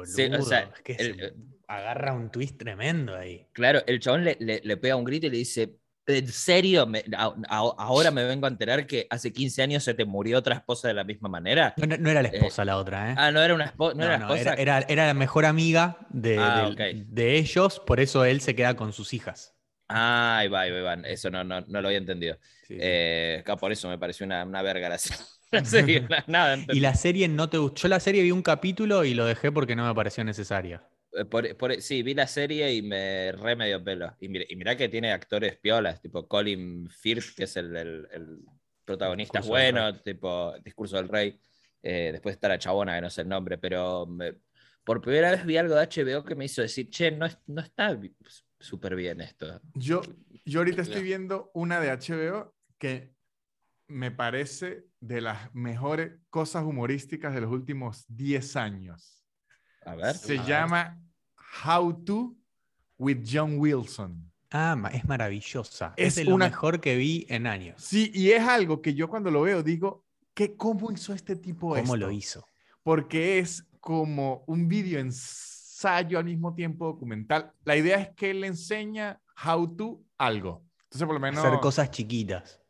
Sí, 0.04 0.24
o 0.24 0.42
sea, 0.42 0.64
Boludo, 0.66 0.74
es 0.76 0.82
que 0.82 0.92
el- 0.94 1.16
se 1.18 1.34
agarra 1.68 2.12
un 2.12 2.30
twist 2.30 2.58
tremendo 2.58 3.14
ahí. 3.16 3.46
Claro, 3.52 3.82
el 3.86 4.00
chabón 4.00 4.24
le, 4.24 4.36
le- 4.40 4.60
le 4.62 4.76
pega 4.76 4.96
un 4.96 5.04
grito 5.04 5.26
y 5.26 5.30
le 5.30 5.36
dice, 5.38 5.76
¿en 6.06 6.28
serio? 6.28 6.86
Me- 6.86 7.04
a- 7.16 7.34
a- 7.48 7.74
ahora 7.78 8.10
me 8.10 8.24
vengo 8.24 8.46
a 8.46 8.48
enterar 8.48 8.86
que 8.86 9.06
hace 9.10 9.32
15 9.32 9.62
años 9.62 9.84
se 9.84 9.94
te 9.94 10.04
murió 10.04 10.38
otra 10.38 10.54
esposa 10.56 10.88
de 10.88 10.94
la 10.94 11.04
misma 11.04 11.28
manera. 11.28 11.74
No, 11.76 12.10
era 12.10 12.22
la 12.22 12.28
esposa 12.28 12.64
la 12.64 12.76
otra, 12.76 13.12
¿eh? 13.12 13.14
Ah, 13.18 13.30
no 13.32 13.40
era 13.42 13.54
una 13.54 13.64
esposa. 13.66 13.94
No, 13.94 14.00
No, 14.00 14.04
era, 14.06 14.16
esposa. 14.16 14.40
era, 14.54 14.54
era- 14.78 14.86
era 14.88 15.06
la 15.06 15.14
mejor 15.14 15.44
amiga 15.44 15.98
de, 16.10 16.38
Ah, 16.38 16.70
de 16.76 17.36
ellos, 17.36 17.80
por 17.80 18.00
eso 18.00 18.24
él 18.24 18.40
se 18.40 18.54
queda 18.54 18.74
con 18.76 18.92
sus 18.92 19.12
hijas. 19.14 19.54
Ah, 19.88 20.38
ahí 20.38 20.48
va, 20.48 20.60
ahí 20.62 20.70
va. 20.72 20.94
Eso 20.94 21.30
no, 21.30 21.44
lo 21.44 21.86
había 21.86 21.98
entendido. 21.98 22.36
Sí. 22.66 22.76
Eh, 22.80 23.44
por 23.60 23.70
eso 23.70 23.88
me 23.88 23.98
pareció 23.98 24.26
una, 24.26 24.44
una 24.44 24.62
verga 24.62 24.88
la 24.88 24.98
serie. 24.98 25.24
La 25.52 25.64
serie, 25.64 26.00
na- 26.10 26.24
nada. 26.26 26.58
y 26.72 26.80
la 26.80 26.94
serie 26.94 27.28
no 27.28 27.48
te 27.48 27.58
gustó. 27.58 27.82
Yo 27.82 27.88
la 27.88 28.00
serie 28.00 28.22
vi 28.22 28.32
un 28.32 28.42
capítulo 28.42 29.04
y 29.04 29.14
lo 29.14 29.24
dejé 29.26 29.52
porque 29.52 29.76
no 29.76 29.86
me 29.86 29.94
pareció 29.94 30.24
necesaria. 30.24 30.82
Eh, 31.16 31.24
por- 31.24 31.56
por- 31.56 31.80
sí, 31.80 32.02
vi 32.02 32.14
la 32.14 32.26
serie 32.26 32.72
y 32.74 32.82
me 32.82 33.32
re 33.32 33.56
medio 33.56 33.82
pelo. 33.82 34.14
Y 34.20 34.28
mira, 34.28 34.44
y 34.48 34.56
mirá 34.56 34.76
que 34.76 34.88
tiene 34.88 35.12
actores 35.12 35.56
piolas, 35.58 36.00
tipo 36.00 36.26
Colin 36.28 36.88
Firth, 36.90 37.34
que 37.36 37.44
es 37.44 37.56
el, 37.56 37.74
el- 37.76 38.08
el 38.12 38.38
protagonista 38.84 39.38
Discurso 39.38 39.50
bueno, 39.50 40.00
tipo 40.02 40.54
Discurso 40.62 40.96
del 40.96 41.08
Rey. 41.08 41.40
Eh, 41.82 42.10
después 42.12 42.34
está 42.34 42.48
la 42.48 42.58
chabona, 42.58 42.94
que 42.96 43.00
no 43.00 43.10
sé 43.10 43.22
el 43.22 43.28
nombre, 43.28 43.58
pero 43.58 44.06
me- 44.06 44.34
por 44.84 45.00
primera 45.00 45.30
vez 45.30 45.44
vi 45.44 45.56
algo 45.56 45.74
de 45.74 45.82
HBO 45.82 46.24
que 46.24 46.34
me 46.34 46.44
hizo 46.44 46.62
decir, 46.62 46.88
che, 46.90 47.10
no, 47.10 47.26
no 47.46 47.60
está 47.62 47.98
súper 48.60 48.94
bien 48.94 49.20
esto. 49.20 49.60
Yo, 49.74 50.02
yo 50.44 50.60
ahorita 50.60 50.82
estoy 50.82 51.02
viendo 51.02 51.50
una 51.54 51.80
de 51.80 51.90
HBO 51.90 52.54
que 52.78 53.14
me 53.88 54.10
parece 54.10 54.84
de 55.00 55.20
las 55.20 55.54
mejores 55.54 56.12
cosas 56.30 56.64
humorísticas 56.64 57.34
de 57.34 57.40
los 57.40 57.50
últimos 57.50 58.04
10 58.08 58.56
años. 58.56 59.24
A 59.84 59.94
ver. 59.94 60.14
Se 60.14 60.38
A 60.38 60.44
llama 60.46 61.05
How 61.64 61.92
to 62.04 62.34
with 62.98 63.18
John 63.24 63.58
Wilson. 63.58 64.30
Ah, 64.50 64.76
es 64.92 65.04
maravillosa. 65.06 65.92
Es, 65.96 66.08
Es 66.08 66.14
de 66.16 66.24
lo 66.24 66.34
una- 66.36 66.46
mejor 66.46 66.80
que 66.80 66.96
vi 66.96 67.26
en 67.28 67.46
años. 67.46 67.82
Sí, 67.82 68.10
y 68.14 68.30
es 68.30 68.42
algo 68.42 68.80
que 68.80 68.94
yo 68.94 69.08
cuando 69.08 69.30
lo 69.30 69.42
veo 69.42 69.62
digo, 69.62 70.04
¿qué, 70.34 70.56
¿cómo 70.56 70.90
hizo 70.92 71.12
este 71.12 71.36
tipo 71.36 71.68
¿Cómo 71.70 71.78
esto? 71.80 71.96
lo 71.96 72.10
hizo? 72.10 72.46
Porque 72.82 73.38
es 73.38 73.66
como 73.80 74.44
un 74.46 74.68
video 74.68 75.00
ensayo 75.00 76.18
al 76.18 76.24
mismo 76.24 76.54
tiempo 76.54 76.86
documental. 76.86 77.52
La 77.64 77.76
idea 77.76 77.98
es 78.00 78.10
que 78.10 78.30
él 78.30 78.40
le 78.42 78.46
enseña 78.48 79.20
how 79.44 79.66
to 79.76 80.00
algo. 80.18 80.64
Entonces, 80.84 81.06
por 81.06 81.14
lo 81.14 81.20
menos, 81.20 81.44
Hacer 81.44 81.60
cosas 81.60 81.90
chiquitas. 81.90 82.60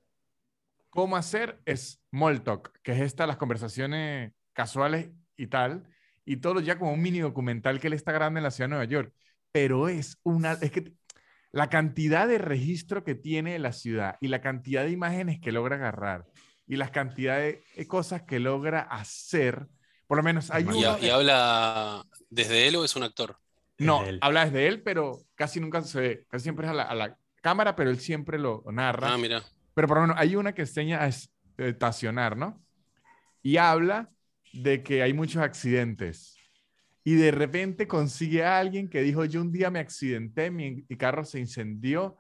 cómo 0.91 1.17
hacer 1.17 1.61
es 1.67 2.01
small 2.11 2.43
talk, 2.43 2.73
que 2.83 2.93
es 2.93 3.01
esta, 3.01 3.27
las 3.27 3.37
conversaciones 3.37 4.33
casuales 4.55 5.11
y 5.37 5.47
tal, 5.49 5.85
y 6.27 6.39
todo 6.39 6.61
ya 6.61 6.79
como 6.79 6.93
un 6.93 7.01
mini 7.03 7.21
documental 7.21 7.81
que 7.81 7.87
él 7.87 7.95
está 7.95 8.13
grabando 8.13 8.39
en 8.39 8.45
la 8.45 8.51
ciudad 8.53 8.67
de 8.69 8.77
Nueva 8.77 8.85
York. 8.85 9.15
Pero 9.53 9.89
es 9.89 10.19
una, 10.25 10.53
es 10.55 10.71
que 10.73 10.93
la 11.53 11.71
cantidad 11.71 12.29
de 12.29 12.39
registro 12.39 13.05
que 13.05 13.15
tiene 13.15 13.59
la 13.59 13.73
ciudad 13.73 14.17
y 14.21 14.29
la 14.29 14.43
cantidad 14.43 14.85
de 14.85 14.91
imágenes 14.91 15.41
que 15.41 15.53
logra 15.53 15.77
agarrar 15.77 16.27
y 16.67 16.77
las 16.77 16.91
cantidades 16.91 17.61
de 17.77 17.87
cosas 17.89 18.23
que 18.25 18.41
logra 18.41 18.81
hacer, 18.81 19.67
por 20.07 20.19
lo 20.19 20.23
menos 20.25 20.51
hay 20.51 20.65
Y 20.65 20.67
Y, 20.67 20.85
uno... 20.85 20.99
y 21.01 21.09
habla 21.09 22.05
desde 22.29 22.69
él 22.69 22.77
o 22.77 22.85
es 22.85 22.97
un 22.97 23.05
actor. 23.05 23.39
No, 23.79 24.03
Desde 24.03 24.19
habla 24.21 24.45
desde 24.47 24.67
él, 24.69 24.83
pero 24.83 25.19
casi 25.35 25.61
nunca 25.61 25.83
se 25.83 26.01
ve, 26.01 26.27
casi 26.29 26.45
siempre 26.45 26.67
es 26.67 26.71
a 26.73 26.75
la, 26.75 26.83
a 26.85 26.95
la 26.95 27.19
cámara, 27.43 27.77
pero 27.77 27.91
él 27.91 28.01
siempre 28.01 28.39
lo 28.39 28.65
narra. 28.73 29.15
Ah, 29.15 29.19
mira. 29.19 29.43
Pero 29.75 29.87
por 29.89 29.99
lo 29.99 30.03
menos 30.03 30.17
hay 30.19 30.35
una 30.37 30.55
que 30.55 30.63
enseña 30.63 31.03
a 31.03 31.09
es- 31.09 31.31
estacionar, 31.59 32.37
¿no? 32.37 32.63
Y 33.43 33.59
habla 33.59 34.11
de 34.63 34.83
que 34.83 35.03
hay 35.03 35.13
muchos 35.13 35.43
accidentes. 35.43 36.37
Y 37.05 37.15
de 37.15 37.31
repente 37.31 37.87
consigue 37.87 38.45
a 38.45 38.59
alguien 38.59 38.89
que 38.89 39.01
dijo, 39.03 39.25
yo 39.25 39.41
un 39.41 39.53
día 39.53 39.71
me 39.71 39.79
accidenté, 39.79 40.51
mi, 40.51 40.85
mi 40.89 40.97
carro 40.97 41.25
se 41.25 41.39
incendió 41.39 42.17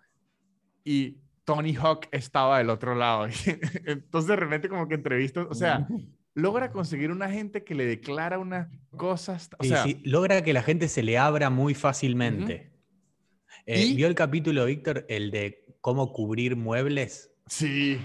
y 0.84 1.18
Tony 1.44 1.74
Hawk 1.74 2.06
estaba 2.12 2.58
del 2.58 2.70
otro 2.70 2.94
lado. 2.94 3.26
Entonces 3.86 4.28
de 4.28 4.36
repente 4.36 4.68
como 4.68 4.86
que 4.86 4.94
entrevista, 4.94 5.42
o 5.48 5.54
sea, 5.54 5.88
logra 6.34 6.70
conseguir 6.70 7.10
una 7.10 7.28
gente 7.30 7.64
que 7.64 7.74
le 7.74 7.84
declara 7.86 8.38
unas 8.38 8.68
cosas, 8.90 9.50
o 9.58 9.62
Sí, 9.64 9.70
sea, 9.70 9.82
sí, 9.84 10.00
logra 10.04 10.42
que 10.42 10.52
la 10.52 10.62
gente 10.62 10.86
se 10.88 11.02
le 11.02 11.18
abra 11.18 11.50
muy 11.50 11.74
fácilmente. 11.74 12.72
Eh, 13.66 13.86
Y- 13.86 13.96
¿Vio 13.96 14.06
el 14.06 14.14
capítulo, 14.14 14.64
Víctor, 14.66 15.04
el 15.08 15.30
de 15.32 15.64
cómo 15.80 16.12
cubrir 16.12 16.54
muebles? 16.56 17.32
sí. 17.48 17.98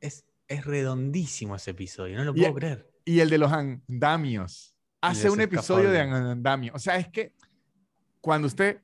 Es, 0.00 0.26
es 0.48 0.66
redondísimo 0.66 1.56
ese 1.56 1.70
episodio, 1.70 2.18
no 2.18 2.24
lo 2.24 2.32
Y- 2.36 2.40
puedo 2.40 2.54
creer. 2.54 2.90
Y 3.04 3.20
el 3.20 3.30
de 3.30 3.38
los 3.38 3.52
andamios. 3.52 4.74
Hace 5.00 5.28
un 5.28 5.40
episodio 5.40 5.90
de 5.90 6.00
andamios. 6.00 6.74
O 6.74 6.78
sea, 6.78 6.96
es 6.96 7.08
que 7.08 7.32
cuando 8.20 8.46
usted 8.46 8.80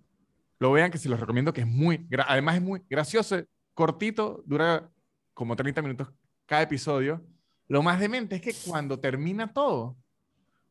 lo 0.59 0.73
vean, 0.73 0.91
que 0.91 0.99
se 0.99 1.09
los 1.09 1.19
recomiendo, 1.19 1.53
que 1.53 1.63
es 1.63 1.67
muy, 1.67 2.07
además 2.27 2.57
es 2.57 2.63
muy 2.63 2.83
gracioso, 2.89 3.43
cortito, 3.73 4.43
dura 4.47 4.91
como 5.33 5.57
30 5.57 5.81
minutos 5.81 6.09
cada 6.45 6.63
episodio. 6.63 7.25
Lo 7.69 7.83
más 7.83 7.99
demente 8.01 8.37
es 8.37 8.43
que 8.43 8.53
cuando 8.69 9.01
termina 9.01 9.53
todo, 9.53 9.97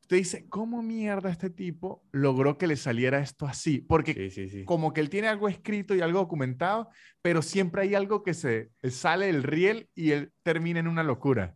usted 0.02 0.18
dice, 0.18 0.50
¿cómo 0.50 0.84
mierda 0.84 1.32
este 1.32 1.50
tipo 1.50 2.04
logró 2.12 2.58
que 2.58 2.68
le 2.68 2.76
saliera 2.76 3.20
esto 3.20 3.48
así? 3.48 3.80
Porque 3.80 4.14
Sí, 4.14 4.30
sí, 4.30 4.50
sí. 4.50 4.66
como 4.66 4.94
que 4.94 5.02
él 5.02 5.10
tiene 5.10 5.28
algo 5.28 5.48
escrito 5.48 5.96
y 5.96 6.02
algo 6.02 6.20
documentado, 6.20 6.90
pero 7.22 7.42
siempre 7.42 7.84
hay 7.84 7.96
algo 7.96 8.22
que 8.22 8.34
se 8.34 8.70
sale 8.90 9.28
del 9.28 9.44
riel 9.44 9.90
y 9.96 10.12
él 10.12 10.32
termina 10.44 10.80
en 10.80 10.88
una 10.88 11.04
locura. 11.04 11.56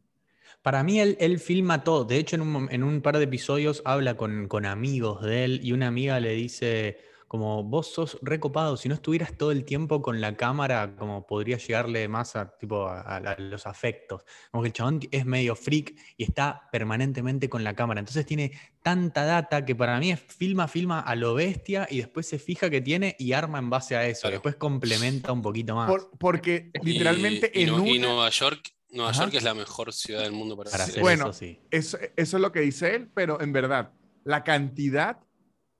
Para 0.63 0.81
mí 0.83 0.99
él, 0.99 1.15
él 1.19 1.39
filma 1.39 1.83
todo. 1.83 2.05
De 2.05 2.17
hecho, 2.17 2.35
en 2.37 2.41
un, 2.41 2.67
en 2.71 2.83
un 2.83 3.01
par 3.01 3.17
de 3.17 3.25
episodios 3.25 3.81
habla 3.85 4.15
con, 4.15 4.47
con 4.47 4.65
amigos 4.65 5.21
de 5.21 5.43
él 5.43 5.59
y 5.61 5.73
una 5.73 5.87
amiga 5.87 6.19
le 6.19 6.33
dice 6.33 6.97
como, 7.27 7.63
vos 7.63 7.87
sos 7.91 8.19
recopado, 8.21 8.77
si 8.77 8.87
no 8.87 8.93
estuvieras 8.95 9.35
todo 9.35 9.51
el 9.51 9.65
tiempo 9.65 10.03
con 10.03 10.21
la 10.21 10.37
cámara, 10.37 10.95
como 10.95 11.25
podría 11.25 11.57
llegarle 11.57 12.07
más 12.07 12.35
a, 12.35 12.55
tipo, 12.59 12.87
a, 12.87 13.01
a- 13.01 13.17
a 13.17 13.39
los 13.39 13.65
afectos. 13.65 14.21
Como 14.51 14.61
que 14.61 14.67
el 14.67 14.73
chabón 14.73 14.99
es 15.11 15.25
medio 15.25 15.55
freak 15.55 15.95
y 16.15 16.23
está 16.25 16.69
permanentemente 16.71 17.49
con 17.49 17.63
la 17.63 17.73
cámara. 17.73 17.99
Entonces 18.01 18.25
tiene 18.27 18.51
tanta 18.83 19.25
data 19.25 19.65
que 19.65 19.75
para 19.75 19.99
mí 19.99 20.11
es 20.11 20.19
filma, 20.21 20.67
filma 20.67 20.99
a 20.99 21.15
lo 21.15 21.33
bestia 21.33 21.87
y 21.89 21.97
después 21.97 22.27
se 22.27 22.37
fija 22.37 22.69
que 22.69 22.81
tiene 22.81 23.15
y 23.17 23.33
arma 23.33 23.57
en 23.57 23.71
base 23.71 23.95
a 23.95 24.05
eso. 24.07 24.21
Claro. 24.21 24.33
Después 24.35 24.55
complementa 24.55 25.31
un 25.31 25.41
poquito 25.41 25.75
más. 25.75 25.89
Por- 25.89 26.11
porque 26.19 26.69
literalmente 26.83 27.51
y, 27.53 27.63
en 27.63 27.69
no- 27.69 27.85
y 27.85 27.97
una- 27.97 28.07
Nueva 28.09 28.29
York, 28.29 28.69
Nueva 28.93 29.11
Ajá. 29.11 29.23
York 29.25 29.33
es 29.35 29.43
la 29.43 29.53
mejor 29.53 29.91
ciudad 29.93 30.21
del 30.21 30.31
mundo 30.31 30.55
para, 30.55 30.69
para 30.71 30.83
hacer 30.85 30.99
Bueno, 31.01 31.29
eso, 31.29 31.33
sí. 31.33 31.59
Eso, 31.71 31.97
eso 32.15 32.37
es 32.37 32.41
lo 32.41 32.51
que 32.51 32.61
dice 32.61 32.95
él, 32.95 33.09
pero 33.13 33.41
en 33.41 33.51
verdad, 33.53 33.91
la 34.23 34.43
cantidad 34.43 35.19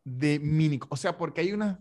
de 0.04 0.40
mini, 0.40 0.80
o 0.90 0.98
sea, 0.98 1.18
porque 1.18 1.42
hay 1.42 1.54
unas 1.54 1.80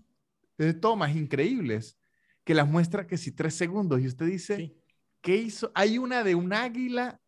tomas 0.80 1.16
increíbles 1.16 1.98
que 2.44 2.54
las 2.54 2.68
muestra 2.68 3.06
que 3.06 3.16
si 3.16 3.32
tres 3.32 3.54
segundos 3.54 4.00
y 4.00 4.06
usted 4.06 4.26
dice, 4.26 4.56
Sí. 4.56 4.76
¿qué 5.22 5.36
hizo? 5.36 5.72
Hay 5.74 5.98
una 5.98 6.22
de 6.22 6.34
un 6.34 6.52
águila 6.52 7.20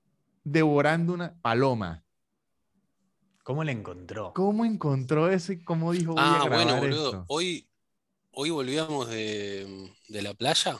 devorando 0.44 1.14
una 1.14 1.34
paloma. 1.40 2.04
¿Cómo 3.42 3.62
le 3.64 3.72
encontró? 3.72 4.32
¿Cómo 4.34 4.64
encontró 4.64 5.28
eso 5.30 5.52
y 5.52 5.62
cómo 5.62 5.92
dijo, 5.92 6.14
voy 6.14 6.22
a 6.22 6.24
Ah, 6.24 6.44
grabar 6.44 6.56
bueno, 6.56 6.80
boludo. 6.80 7.08
esto? 7.10 7.24
Hoy, 7.28 7.68
hoy 8.32 8.50
volvíamos 8.50 9.08
de, 9.08 9.92
de 10.08 10.22
la 10.22 10.34
playa 10.34 10.78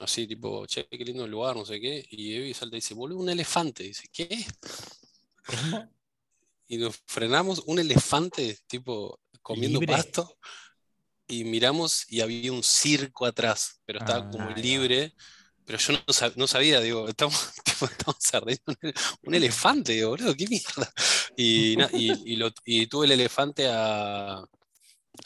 así 0.00 0.26
tipo, 0.26 0.66
che, 0.66 0.86
qué 0.88 1.04
lindo 1.04 1.24
el 1.24 1.30
lugar, 1.30 1.56
no 1.56 1.64
sé 1.64 1.80
qué, 1.80 2.04
y 2.10 2.34
Evi 2.34 2.54
salta 2.54 2.76
y 2.76 2.78
dice, 2.80 2.94
boludo, 2.94 3.20
un 3.20 3.28
elefante. 3.30 3.84
Dice, 3.84 4.08
¿qué? 4.12 4.44
Y 6.68 6.78
nos 6.78 6.96
frenamos, 7.06 7.62
un 7.66 7.78
elefante, 7.78 8.58
tipo, 8.66 9.20
comiendo 9.42 9.80
Libre. 9.80 9.94
pasto, 9.94 10.36
y 11.28 11.44
miramos 11.44 12.04
y 12.10 12.20
había 12.20 12.52
un 12.52 12.62
circo 12.62 13.26
atrás, 13.26 13.80
pero 13.86 13.98
estaba 13.98 14.22
como 14.28 14.50
Ah, 14.50 14.54
ya. 14.56 14.62
libre. 14.62 15.14
Pero 15.64 15.78
yo 15.78 15.92
no, 15.94 16.00
sab- 16.08 16.34
no 16.36 16.46
sabía, 16.46 16.80
digo, 16.80 17.08
estamos, 17.10 17.52
tipo, 17.64 17.86
estamos 17.86 18.16
un, 18.66 18.76
ele- 18.82 18.94
un 19.24 19.34
elefante, 19.34 19.92
digo, 19.92 20.10
boludo, 20.10 20.34
qué 20.34 20.46
mierda. 20.48 20.92
Y, 21.36 21.76
na- 21.78 21.90
y, 21.92 22.32
y 22.34 22.36
lo- 22.36 22.50
y 22.64 22.86
tuve 22.88 23.06
el 23.06 23.12
elefante 23.12 23.68
a, 23.70 24.44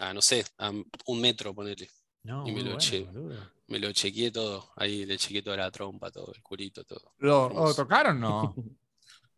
a, 0.01 0.15
no 0.15 0.23
sé, 0.23 0.45
a 0.59 0.71
un 0.71 1.21
metro, 1.21 1.55
ponele. 1.55 1.89
No, 2.27 2.47
Y 2.49 2.53
me 2.53 2.59
lo 2.63 2.73
bueno, 2.73 2.75
eché. 2.75 3.05
boludo. 3.05 3.51
Me 3.69 3.79
lo 3.81 3.93
chequeé 3.93 4.31
todo, 4.31 4.71
ahí 4.77 5.05
le 5.07 5.19
chequeé 5.19 5.43
toda 5.43 5.57
la 5.57 5.71
trompa, 5.71 6.11
todo, 6.11 6.33
el 6.35 6.43
culito, 6.43 6.85
todo. 6.85 7.13
¿Lo, 7.19 7.49
¿Lo 7.49 7.75
tocaron? 7.75 8.21
No. 8.21 8.55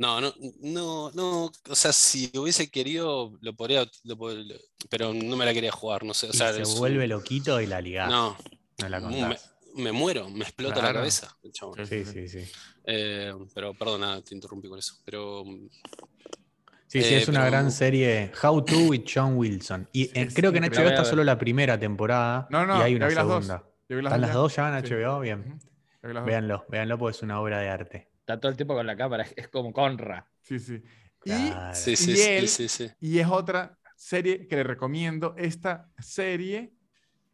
No, 0.00 0.20
no, 0.20 0.32
no, 0.60 1.10
no, 1.12 1.46
o 1.68 1.74
sea, 1.74 1.92
si 1.92 2.30
hubiese 2.38 2.70
querido, 2.70 3.36
lo 3.40 3.52
podría, 3.56 3.84
lo 4.04 4.16
pod- 4.16 4.46
lo- 4.46 4.54
pero 4.88 5.12
no 5.12 5.36
me 5.36 5.44
la 5.44 5.52
quería 5.52 5.72
jugar, 5.72 6.04
no 6.04 6.14
sé, 6.14 6.28
o 6.28 6.30
Y 6.30 6.34
sea, 6.34 6.52
se 6.52 6.62
es 6.62 6.78
vuelve 6.78 7.08
loquito 7.08 7.60
y 7.60 7.66
la 7.66 7.80
ligás. 7.80 8.08
no, 8.08 8.36
No 8.78 8.88
la 8.88 9.00
me, 9.00 9.18
contás. 9.18 9.54
me 9.74 9.92
muero, 9.92 10.30
me 10.30 10.44
explota 10.44 10.82
la 10.82 10.92
cabeza 10.92 11.36
chabón. 11.52 11.84
Sí, 11.86 12.04
sí, 12.04 12.28
sí. 12.28 12.44
Eh, 12.84 13.34
pero 13.54 13.74
perdona, 13.74 14.22
te 14.22 14.34
interrumpí 14.36 14.68
con 14.68 14.78
eso, 14.78 14.94
pero 15.04 15.44
Sí, 16.88 17.02
sí, 17.02 17.14
Eh, 17.14 17.18
es 17.18 17.28
una 17.28 17.40
pero- 17.40 17.50
gran 17.52 17.70
serie. 17.70 18.32
How 18.42 18.64
to 18.64 18.76
with 18.88 19.04
John 19.12 19.36
Wilson. 19.36 19.88
Y 19.92 20.06
Sí, 20.06 20.10
eh, 20.14 20.28
creo 20.34 20.50
que 20.52 20.58
en. 20.58 20.64
HBO 20.64 20.88
está 20.88 21.04
solo 21.04 21.22
la 21.22 21.38
primera 21.38 21.78
temporada. 21.78 22.48
No, 22.50 22.66
no, 22.66 22.78
y 22.78 22.82
hay 22.82 22.94
una 22.96 23.06
vi 23.08 23.14
las 23.14 23.26
dos. 23.26 23.44
segunda. 23.46 23.64
Las 23.88 23.98
¿Están 23.98 24.02
dos 24.12 24.20
las 24.20 24.30
ya. 24.30 24.34
dos 24.34 24.56
ya 24.56 24.78
en 24.78 24.86
Sí. 24.86 24.94
HBO? 24.94 25.20
Bien. 25.20 25.58
Véanlo, 26.24 26.64
véanlo 26.68 26.98
porque 26.98 27.16
es 27.16 27.22
una 27.22 27.40
obra 27.40 27.58
de 27.60 27.68
arte. 27.68 28.08
Está 28.20 28.40
todo 28.40 28.50
el 28.50 28.56
tiempo 28.56 28.74
con 28.74 28.86
la 28.86 28.96
cámara, 28.96 29.26
es, 29.36 29.48
como 29.48 29.72
Conra. 29.72 30.26
Sí, 30.42 30.58
sí. 30.58 30.82
Y, 31.24 31.30
sí, 31.74 31.96
sí, 31.96 32.12
Y 32.12 32.16
sí, 32.16 32.22
él- 32.22 32.48
sí, 32.48 32.68
sí. 32.68 32.90
y 33.00 33.18
es 33.18 33.26
otra 33.26 33.76
serie 33.96 34.46
que 34.46 34.56
le 34.56 34.62
recomiendo. 34.62 35.34
Esta 35.36 35.88
serie 35.98 36.72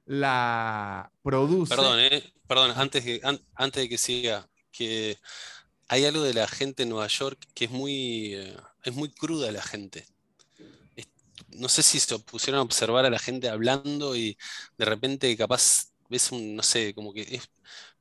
la 0.06 1.10
produce. 1.22 1.74
Perdón, 1.74 1.98
eh, 2.00 2.22
perdón, 2.46 2.72
antes, 2.76 3.04
que- 3.04 3.20
an- 3.22 3.40
antes 3.54 3.82
de 3.84 3.88
que 3.88 3.98
siga, 3.98 4.48
que 4.70 5.16
hay 5.88 6.04
algo 6.04 6.22
de 6.22 6.34
la 6.34 6.46
gente 6.46 6.82
en 6.84 6.90
Nueva 6.90 7.06
York 7.08 7.38
que 7.54 7.66
es 7.66 7.70
muy, 7.70 8.34
eh, 8.34 8.56
es 8.84 8.94
muy 8.94 9.10
cruda 9.12 9.52
la 9.52 9.62
gente. 9.62 10.06
Es- 10.96 11.08
no 11.48 11.68
sé 11.68 11.82
si 11.82 12.00
se 12.00 12.18
pusieron 12.20 12.60
a 12.60 12.62
observar 12.64 13.04
a 13.06 13.10
la 13.10 13.18
gente 13.18 13.48
hablando 13.48 14.16
y 14.16 14.36
de 14.78 14.84
repente 14.84 15.36
capaz 15.36 15.92
ves 16.08 16.32
un, 16.32 16.56
no 16.56 16.62
sé, 16.62 16.94
como 16.94 17.12
que 17.12 17.22
es- 17.22 17.50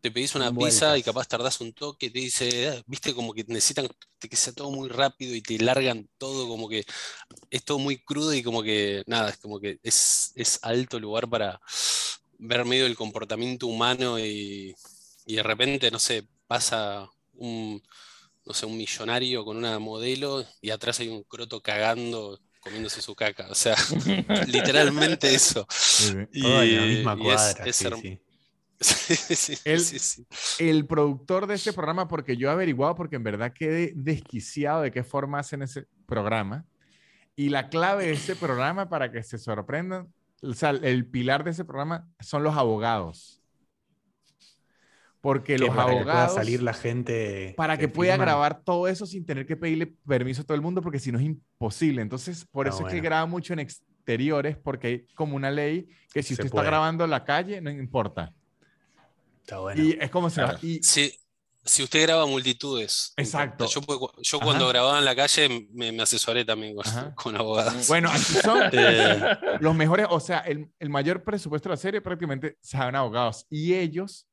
te 0.02 0.12
pedís 0.12 0.36
una 0.36 0.56
pizza 0.58 0.98
y 0.98 1.04
Vueltas. 1.04 1.04
capaz 1.04 1.28
tardás 1.28 1.62
un 1.62 1.74
toque, 1.74 2.10
te 2.12 2.19
dice, 2.19 2.69
"Ah", 2.69 2.84
viste, 2.88 3.13
como 3.15 3.34
que 3.34 3.43
necesitan 3.48 3.88
que 4.19 4.36
sea 4.38 4.54
todo 4.54 4.72
muy 4.72 4.89
rápido 4.89 5.36
y 5.36 5.41
te 5.41 5.58
largan 5.60 6.10
todo, 6.17 6.48
como 6.48 6.69
que 6.69 6.86
es 7.52 7.63
todo 7.65 7.80
muy 7.80 7.98
crudo 8.04 8.34
y 8.34 8.43
como 8.43 8.63
que, 8.63 9.04
nada, 9.08 9.30
es 9.30 9.38
como 9.38 9.60
que 9.60 9.80
es, 9.84 10.32
es 10.36 10.60
alto 10.63 11.00
lugar 11.00 11.30
para 11.30 11.62
ver 12.39 12.65
medio 12.65 12.86
el 12.86 12.96
comportamiento 12.96 13.67
humano 13.67 14.19
y, 14.19 14.76
y 15.26 15.36
de 15.36 15.43
repente, 15.43 15.91
no 15.91 16.00
sé, 16.00 16.28
pasa 16.48 17.10
un, 17.34 17.82
no 18.45 18.53
sé, 18.53 18.65
un 18.65 18.77
millonario 18.77 19.45
con 19.45 19.58
una 19.58 19.79
modelo 19.79 20.43
y 20.62 20.69
atrás 20.71 20.99
hay 20.99 21.10
un 21.10 21.23
croto 21.23 21.62
cagando, 21.62 22.39
comiéndose 22.60 23.01
su 23.01 23.15
caca. 23.15 23.47
O 23.49 23.56
sea, 23.56 23.75
literalmente 24.47 25.34
eso. 25.34 25.65
Sí. 25.69 26.13
Todo 26.41 26.63
en 26.63 26.75
la 26.77 26.86
Y- 26.86 26.95
misma 26.97 27.15
y 27.17 27.21
es- 27.21 27.25
cuadra. 27.34 27.65
es 27.65 27.75
sí, 27.75 27.86
sí. 28.01 28.19
Sí, 28.79 29.36
sí, 29.36 29.58
Él- 29.63 29.79
sí, 29.79 29.99
sí. 29.99 30.25
El 30.60 30.86
productor 30.86 31.47
de 31.47 31.56
este 31.56 31.71
programa, 31.71 32.08
porque 32.08 32.36
yo 32.36 32.49
he 32.49 32.51
averiguado, 32.51 32.95
porque 32.95 33.15
en 33.15 33.23
verdad 33.23 33.53
quedé 33.53 33.93
desquiciado 33.95 34.82
de 34.82 34.91
qué 34.91 35.03
forma 35.03 35.39
hacen 35.39 35.62
ese 35.62 35.88
programa. 36.06 36.65
Y 37.36 37.49
la 37.49 37.69
clave 37.69 38.08
de 38.08 38.12
ese 38.13 38.36
programa, 38.36 38.89
para 38.89 39.12
que 39.12 39.23
se 39.23 39.38
sorprendan, 39.38 40.13
o 40.41 40.53
sea, 40.53 40.71
el 40.71 41.06
pilar 41.10 41.43
de 41.45 41.51
ese 41.51 41.63
programa 41.65 42.10
son 42.19 42.43
los 42.43 42.56
abogados. 42.58 43.41
Porque 45.23 45.53
Que 45.53 45.59
los 45.59 45.69
para 45.69 45.86
que 45.86 45.91
pueda 45.91 46.12
abogados. 46.12 46.36
salir 46.36 46.62
la 46.62 46.73
gente. 46.73 47.53
para 47.55 47.77
que 47.77 47.83
que 47.83 47.88
pueda 47.88 48.17
grabar 48.17 48.59
todo 48.62 48.89
eso 48.89 49.05
sin 49.05 49.25
tener 49.25 49.45
que 49.47 49.55
pedirle 49.55 49.88
permiso 50.05 50.41
a 50.41 50.43
todo 50.45 50.55
el 50.55 50.62
mundo, 50.62 50.81
porque 50.81 50.99
si 50.99 51.13
no 51.13 51.17
es 51.17 51.23
imposible. 51.23 52.01
Entonces, 52.01 52.45
por 52.51 52.67
Ah, 52.67 52.71
eso 52.71 52.79
es 52.79 52.86
que 52.88 52.95
bueno. 52.95 53.03
graba 53.05 53.25
mucho 53.25 53.53
en 53.53 53.59
exteriores, 53.59 54.57
porque 54.57 54.88
hay 54.88 55.05
como 55.15 55.38
una 55.38 55.49
ley 55.49 55.88
que 56.13 56.21
si 56.21 56.27
Se 56.29 56.33
usted 56.33 56.45
está 56.47 56.55
puede. 56.57 56.67
grabando 56.67 57.05
en 57.05 57.09
la 57.09 57.23
calle, 57.23 57.62
no 57.62 57.69
importa. 57.71 58.33
Está 59.41 59.59
bueno. 59.59 59.81
Y 59.81 59.97
es 59.99 60.09
como 60.09 60.29
se 60.29 60.41
va. 60.41 60.49
Claro. 60.49 60.59
Y, 60.67 60.83
Sí, 60.83 61.13
si 61.63 61.83
usted 61.83 62.01
graba 62.01 62.25
multitudes. 62.25 63.13
no 63.17 63.23
Exacto. 63.23 63.65
Yo, 63.67 63.79
yo 64.21 64.38
Ajá. 64.39 64.45
cuando 64.45 64.67
grababa 64.67 64.99
en 64.99 65.05
la 65.05 65.15
calle 65.15 65.69
me, 65.71 65.93
me 65.93 66.03
asesoré 66.03 66.43
también 66.43 66.75
con, 66.75 66.86
Ajá. 66.86 67.15
con 67.15 67.33
abogados. 67.38 67.88
bueno, 67.88 68.09
aquí 68.09 68.19
son 68.43 68.59
Eh, 68.73 69.38
los 69.62 69.73
mejores, 69.73 70.07
o 70.09 70.19
sea, 70.19 70.39
el, 70.39 70.69
el 70.79 70.89
mayor 70.89 71.23
presupuesto 71.23 71.69
de 71.69 71.73
la 71.75 71.77
serie 71.77 72.01
prácticamente 72.01 72.57
saben 72.62 72.95
abogados. 72.97 73.45
Y 73.49 73.73
ellos 73.73 74.27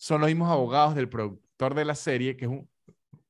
son 0.00 0.20
los 0.22 0.28
mismos 0.30 0.50
abogados 0.50 0.94
del 0.94 1.08
productor 1.10 1.74
de 1.74 1.84
la 1.84 1.94
serie, 1.94 2.36
que 2.36 2.46
es 2.46 2.50
un, 2.50 2.68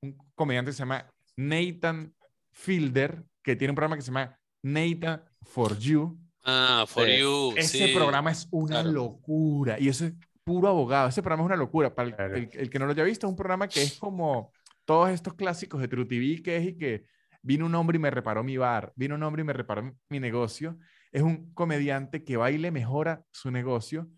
un 0.02 0.16
comediante 0.36 0.68
que 0.70 0.74
se 0.74 0.78
llama 0.80 1.04
Nathan 1.36 2.14
Fielder, 2.52 3.24
que 3.42 3.56
tiene 3.56 3.70
un 3.72 3.76
programa 3.76 3.96
que 3.96 4.02
se 4.02 4.08
llama 4.08 4.38
Nathan 4.62 5.22
for 5.42 5.76
You. 5.78 6.16
ah, 6.44 6.84
For 6.86 7.06
Sí. 7.06 7.18
You. 7.18 7.54
Ese 7.56 7.86
sí. 7.88 7.94
programa 7.94 8.30
es 8.30 8.46
una 8.50 8.82
claro. 8.82 8.92
locura 8.92 9.78
y 9.80 9.88
eso 9.88 10.04
es 10.06 10.12
puro 10.44 10.68
abogado. 10.68 11.08
Ese 11.08 11.22
programa 11.22 11.42
es 11.42 11.46
una 11.46 11.56
locura. 11.56 11.94
Para 11.94 12.08
el, 12.08 12.14
Claro. 12.14 12.36
el- 12.36 12.48
el 12.52 12.70
que 12.70 12.78
no 12.78 12.86
lo 12.86 12.92
haya 12.92 13.04
visto, 13.04 13.26
es 13.26 13.30
un 13.30 13.36
programa 13.36 13.66
que 13.68 13.82
es 13.82 13.98
como 13.98 14.52
todos 14.84 15.10
estos 15.10 15.34
clásicos 15.34 15.80
de 15.80 15.88
True 15.88 16.06
TV, 16.06 16.42
que 16.42 16.56
es 16.56 16.66
y 16.68 16.76
que 16.76 17.04
vino 17.42 17.66
un 17.66 17.74
hombre 17.74 17.96
y 17.96 18.00
me 18.00 18.10
reparó 18.10 18.42
mi 18.44 18.56
bar, 18.56 18.92
vino 18.96 19.14
un 19.14 19.22
hombre 19.22 19.42
y 19.42 19.44
me 19.44 19.52
reparó 19.52 19.82
mi, 19.82 19.92
mi 20.08 20.20
negocio. 20.20 20.78
Es 21.12 21.22
un 21.22 21.52
comediante 21.54 22.22
que 22.22 22.36
va 22.36 22.50
y 22.50 22.58
le 22.58 22.70
mejora 22.70 23.22
su 23.32 23.50
negocio, 23.50 24.08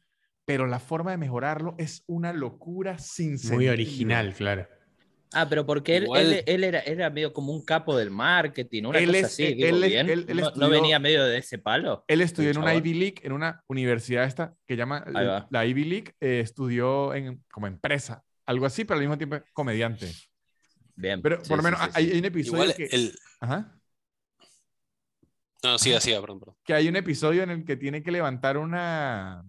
pero 0.44 0.66
la 0.66 0.78
forma 0.80 1.10
de 1.12 1.16
mejorarlo 1.18 1.74
es 1.78 2.04
una 2.06 2.32
locura 2.32 2.98
sin 2.98 3.30
Muy 3.32 3.38
sentido. 3.38 3.72
original, 3.72 4.34
claro. 4.34 4.66
Ah, 5.34 5.48
pero 5.48 5.64
porque 5.64 5.96
él, 5.96 6.06
él, 6.14 6.42
él 6.44 6.62
era, 6.64 6.80
era 6.80 7.08
medio 7.08 7.32
como 7.32 7.52
un 7.54 7.64
capo 7.64 7.96
del 7.96 8.10
marketing, 8.10 8.84
una 8.84 8.98
Él 8.98 9.06
cosa 9.06 9.18
es- 9.20 9.24
así. 9.24 9.44
él- 9.46 9.54
digo 9.56 9.68
él 9.68 9.84
es- 9.84 9.90
bien. 9.90 10.10
él- 10.10 10.26
él 10.28 10.42
¿No, 10.56 10.68
venía 10.68 10.98
medio 10.98 11.24
de 11.24 11.38
ese 11.38 11.56
palo? 11.58 12.04
Él 12.06 12.20
estudió 12.20 12.50
en 12.50 12.58
una. 12.58 12.74
Ivy 12.74 12.92
League, 12.92 13.14
en 13.22 13.32
una 13.32 13.62
universidad 13.66 14.24
esta 14.24 14.54
que 14.66 14.76
llama 14.76 15.00
va. 15.14 15.46
la 15.50 15.64
Ivy 15.64 15.84
League, 15.84 16.14
eh, 16.20 16.40
estudió 16.40 17.14
en, 17.14 17.42
como 17.50 17.66
empresa, 17.66 18.22
algo 18.44 18.66
así, 18.66 18.84
pero 18.84 18.96
al 18.98 19.00
mismo 19.06 19.16
tiempo 19.16 19.38
comediante. 19.54 20.12
Bien. 20.96 21.22
Pero 21.22 21.42
sí, 21.42 21.48
por 21.48 21.56
lo 21.56 21.62
sí, 21.62 21.64
menos 21.64 21.80
sí, 21.80 21.90
hay, 21.94 22.04
sí. 22.04 22.12
hay 22.12 22.18
un 22.18 22.24
episodio 22.26 22.62
Igual 22.64 22.76
que, 22.76 22.84
el. 22.94 23.18
ajá, 23.40 23.78
No, 25.64 25.78
siga, 25.78 26.00
siga, 26.00 26.20
perdón, 26.20 26.40
perdón. 26.40 26.56
que 26.64 26.74
hay 26.74 26.88
un 26.88 26.96
episodio 26.96 27.42
en 27.42 27.50
el 27.50 27.64
que 27.64 27.76
tiene 27.76 28.02
que 28.02 28.10
levantar 28.10 28.58
una 28.58 29.44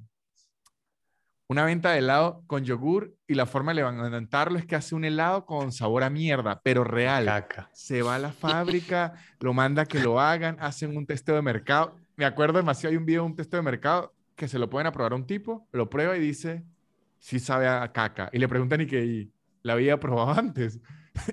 una 1.53 1.65
venta 1.65 1.91
de 1.91 1.99
helado 1.99 2.43
con 2.47 2.63
yogur 2.65 3.15
y 3.27 3.35
la 3.35 3.45
forma 3.45 3.71
de 3.71 3.75
levantarlo 3.75 4.57
es 4.57 4.65
que 4.65 4.75
hace 4.75 4.95
un 4.95 5.05
helado 5.05 5.45
con 5.45 5.71
sabor 5.71 6.03
a 6.03 6.09
mierda, 6.09 6.59
pero 6.63 6.83
real. 6.83 7.25
Caca. 7.25 7.69
Se 7.73 8.01
va 8.01 8.15
a 8.15 8.19
la 8.19 8.31
fábrica, 8.43 9.13
lo 9.39 9.53
manda 9.53 9.83
a 9.83 9.85
que 9.85 9.99
lo 9.99 10.19
hagan, 10.19 10.57
hacen 10.59 10.97
un 10.97 11.05
testeo 11.05 11.35
de 11.35 11.43
mercado. 11.43 11.95
Me 12.15 12.25
acuerdo 12.25 12.57
demasiado, 12.57 12.91
hay 12.91 12.97
un 12.97 13.05
video 13.05 13.21
de 13.21 13.27
un 13.27 13.35
testeo 13.35 13.59
de 13.59 13.63
mercado 13.63 14.13
que 14.35 14.47
se 14.47 14.57
lo 14.57 14.67
pueden 14.69 14.87
aprobar 14.87 15.13
a 15.13 15.15
un 15.15 15.27
tipo, 15.27 15.67
lo 15.71 15.89
prueba 15.89 16.17
y 16.17 16.19
dice, 16.19 16.63
sí 17.19 17.39
sabe 17.39 17.67
a 17.67 17.91
caca. 17.91 18.29
Y 18.33 18.39
le 18.39 18.47
preguntan 18.47 18.81
y 18.81 18.87
que 18.87 19.05
"¿Y 19.05 19.31
la 19.61 19.73
había 19.73 19.99
probado 19.99 20.31
antes. 20.39 20.79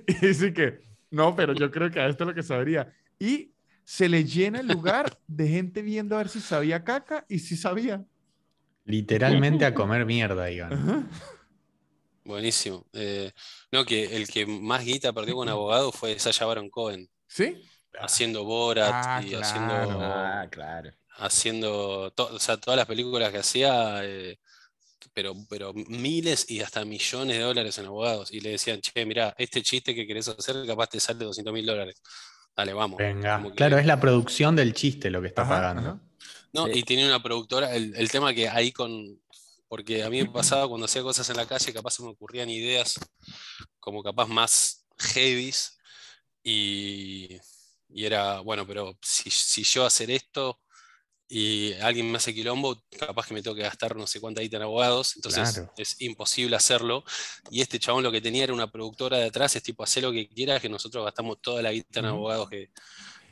y 0.07 0.27
dice 0.27 0.53
que, 0.53 0.81
no, 1.11 1.35
pero 1.35 1.55
yo 1.55 1.71
creo 1.71 1.91
que 1.91 1.99
a 1.99 2.07
esto 2.09 2.25
es 2.25 2.29
lo 2.29 2.35
que 2.35 2.43
sabría. 2.43 2.93
Y 3.19 3.53
se 3.85 4.09
le 4.09 4.25
llena 4.25 4.61
el 4.61 4.69
lugar 4.69 5.19
de 5.27 5.49
gente 5.49 5.81
viendo 5.83 6.15
a 6.15 6.19
ver 6.19 6.29
si 6.29 6.41
sabía 6.41 6.85
caca 6.85 7.25
y 7.27 7.39
si 7.39 7.57
sabía. 7.57 8.05
Literalmente 8.91 9.65
a 9.65 9.75
comer 9.75 10.05
mierda, 10.07 10.51
iban. 10.51 10.73
Ajá. 10.73 11.03
Buenísimo. 12.25 12.87
Eh, 12.93 13.33
no, 13.73 13.85
que 13.85 14.17
el 14.17 14.29
que 14.29 14.47
más 14.47 14.85
guita 14.85 15.13
perdió 15.13 15.35
con 15.35 15.49
abogado 15.49 15.91
fue 15.93 16.19
Sasha 16.19 16.45
Baron 16.47 16.69
Cohen, 16.71 17.09
¿Sí? 17.27 17.57
haciendo 17.99 18.45
Borat 18.45 18.91
Ah, 18.93 19.21
y 19.25 19.29
claro. 19.31 19.45
haciendo, 19.45 19.75
Ah, 20.05 20.47
claro. 20.51 20.91
haciendo 21.17 22.11
to- 22.13 22.35
o 22.35 22.39
sea, 22.39 22.57
todas 22.59 22.77
las 22.77 22.87
películas 22.87 23.33
que 23.33 23.39
hacía, 23.39 24.05
eh, 24.05 24.39
pero, 25.15 25.35
pero 25.49 25.73
miles 25.75 26.51
y 26.51 26.61
hasta 26.61 26.85
millones 26.85 27.37
de 27.39 27.43
dólares 27.43 27.79
en 27.79 27.87
abogados. 27.87 28.33
Y 28.33 28.41
le 28.41 28.51
decían, 28.51 28.81
che, 28.81 29.05
mira, 29.07 29.35
este 29.39 29.63
chiste 29.63 29.95
que 29.95 30.07
querés 30.07 30.29
hacer 30.29 30.57
capaz 30.67 30.89
te 30.89 31.01
sale 31.01 31.25
200 31.25 31.55
mil 31.55 31.65
dólares. 31.67 32.01
Dale, 32.57 32.75
vamos. 32.75 32.99
Venga. 32.99 33.37
Como 33.39 33.51
que- 33.51 33.57
Claro, 33.57 33.79
es 33.79 33.87
la 33.87 33.99
producción 33.99 34.55
del 34.57 34.75
chiste 34.75 35.11
lo 35.11 35.23
que 35.23 35.29
está 35.29 35.43
Ajá, 35.43 35.51
pagando. 35.55 35.91
ajá. 35.91 36.01
No, 36.53 36.67
Sí. 36.67 36.73
y 36.81 36.83
tenía 36.83 37.07
una 37.07 37.23
productora, 37.23 37.75
el, 37.75 37.95
el 37.97 38.11
tema 38.11 38.35
que 38.35 38.49
ahí 38.49 38.73
con, 38.73 39.21
porque 39.69 40.03
a 40.03 40.11
mí 40.11 40.23
me 40.23 40.31
pasaba 40.31 40.67
cuando 40.69 40.87
hacía 40.87 41.03
cosas 41.03 41.29
en 41.31 41.37
la 41.37 41.47
calle, 41.47 41.73
capaz 41.73 41.93
se 41.93 42.03
me 42.03 42.09
ocurrían 42.11 42.51
ideas 42.51 42.99
como 43.79 44.03
capaz 44.03 44.27
más 44.27 44.87
heavies 44.99 45.79
y, 46.43 47.37
y 47.89 48.05
era, 48.05 48.41
bueno, 48.41 48.67
pero 48.67 48.99
si, 49.03 49.31
si 49.31 49.63
yo 49.65 49.85
hacer 49.87 50.11
esto 50.11 50.61
y 51.29 51.75
alguien 51.75 52.11
me 52.11 52.17
hace 52.17 52.35
quilombo, 52.35 52.83
capaz 52.99 53.29
que 53.29 53.35
me 53.35 53.43
tengo 53.43 53.55
que 53.55 53.63
gastar 53.63 53.95
no 53.95 54.07
sé 54.09 54.21
cuánta 54.21 54.41
guita 54.41 54.57
en 54.57 54.65
abogados, 54.65 55.15
entonces 55.15 55.53
Claro. 55.53 55.73
es 55.77 56.01
imposible 56.01 56.57
hacerlo. 56.57 57.05
Y 57.53 57.61
este 57.61 57.79
chabón 57.79 58.03
lo 58.03 58.11
que 58.11 58.21
tenía 58.21 58.43
era 58.45 58.53
una 58.53 58.71
productora 58.73 59.19
de 59.19 59.27
atrás, 59.27 59.55
es 59.55 59.63
tipo, 59.63 59.85
hacer 59.85 60.03
lo 60.03 60.11
que 60.11 60.29
quieras, 60.29 60.61
que 60.61 60.69
nosotros 60.69 61.05
gastamos 61.05 61.41
toda 61.41 61.63
la 61.63 61.71
guita 61.71 62.01
en 62.01 62.07
abogados 62.07 62.51
que, 62.51 62.71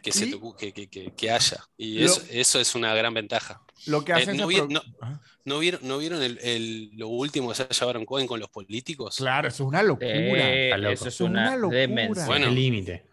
que, 0.03 0.12
se 0.12 0.26
te 0.26 0.38
que, 0.59 0.72
que- 0.72 0.88
que- 0.88 1.12
que 1.14 1.30
haya. 1.30 1.59
Y 1.76 1.99
Lo- 2.01 2.07
eso, 2.07 2.22
eso 2.30 2.61
es 2.61 2.74
una 2.74 2.94
gran 2.94 3.14
ventaja. 3.14 3.62
Lo 3.86 4.05
que 4.05 4.12
Eh, 4.12 4.14
hacen 4.16 4.36
no 4.36 4.46
vi- 4.46 4.57
produ- 4.57 4.70
no- 4.72 4.82
Ajá. 5.01 5.20
¿No 5.44 5.59
vieron, 5.61 5.80
no 5.82 5.96
vieron 5.99 6.22
el, 6.22 6.38
el- 6.42 6.90
lo 6.94 7.09
último 7.09 7.49
que 7.49 7.55
se 7.55 7.66
llevaron 7.68 8.05
Cohen 8.05 8.26
con 8.26 8.38
los 8.38 8.51
políticos? 8.51 9.16
Claro, 9.16 9.49
eso 9.49 9.62
es 9.62 9.68
una 9.68 9.82
locura. 9.82 10.09
Eh, 10.11 10.70
eso 10.92 11.09
es 11.09 11.14
Es 11.14 11.20
una 11.22 11.55
una, 11.55 11.57
locura. 11.57 12.26
Bueno. 12.26 12.49
El 12.49 12.55
límite. 12.55 13.05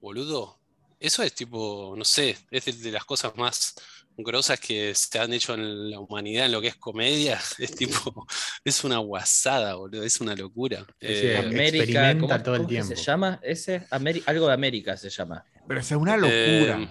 Boludo. 0.00 0.58
Eso 0.98 1.22
es 1.22 1.34
tipo, 1.34 1.94
no 1.96 2.04
sé, 2.04 2.36
es 2.50 2.64
de, 2.64 2.72
de 2.72 2.90
las 2.92 3.04
cosas 3.04 3.36
más 3.36 3.74
grosas 4.16 4.58
que 4.60 4.94
se 4.94 5.18
han 5.18 5.32
hecho 5.32 5.54
en 5.54 5.90
la 5.90 6.00
humanidad 6.00 6.46
en 6.46 6.52
lo 6.52 6.60
que 6.60 6.68
es 6.68 6.76
comedia. 6.76 7.38
Es 7.58 7.74
tipo, 7.74 8.26
es 8.64 8.82
una 8.84 8.98
guasada, 8.98 9.74
boludo, 9.74 10.02
es 10.02 10.20
una 10.20 10.34
locura. 10.34 10.86
Sí, 11.00 11.06
Eh, 11.08 11.36
Am- 11.38 11.46
América, 11.46 11.84
experimenta 11.84 12.20
¿cómo, 12.20 12.42
todo 12.42 12.54
el 12.54 12.60
cómo 12.62 12.68
tiempo. 12.70 12.88
se 12.88 13.02
llama? 13.02 13.38
Ese 13.42 13.86
Ameri- 13.90 14.22
algo 14.26 14.46
de 14.48 14.54
América 14.54 14.96
se 14.96 15.10
llama. 15.10 15.44
Pero 15.66 15.80
eso 15.80 15.94
es 15.96 16.00
una 16.00 16.16
locura. 16.16 16.82
Eh, 16.82 16.88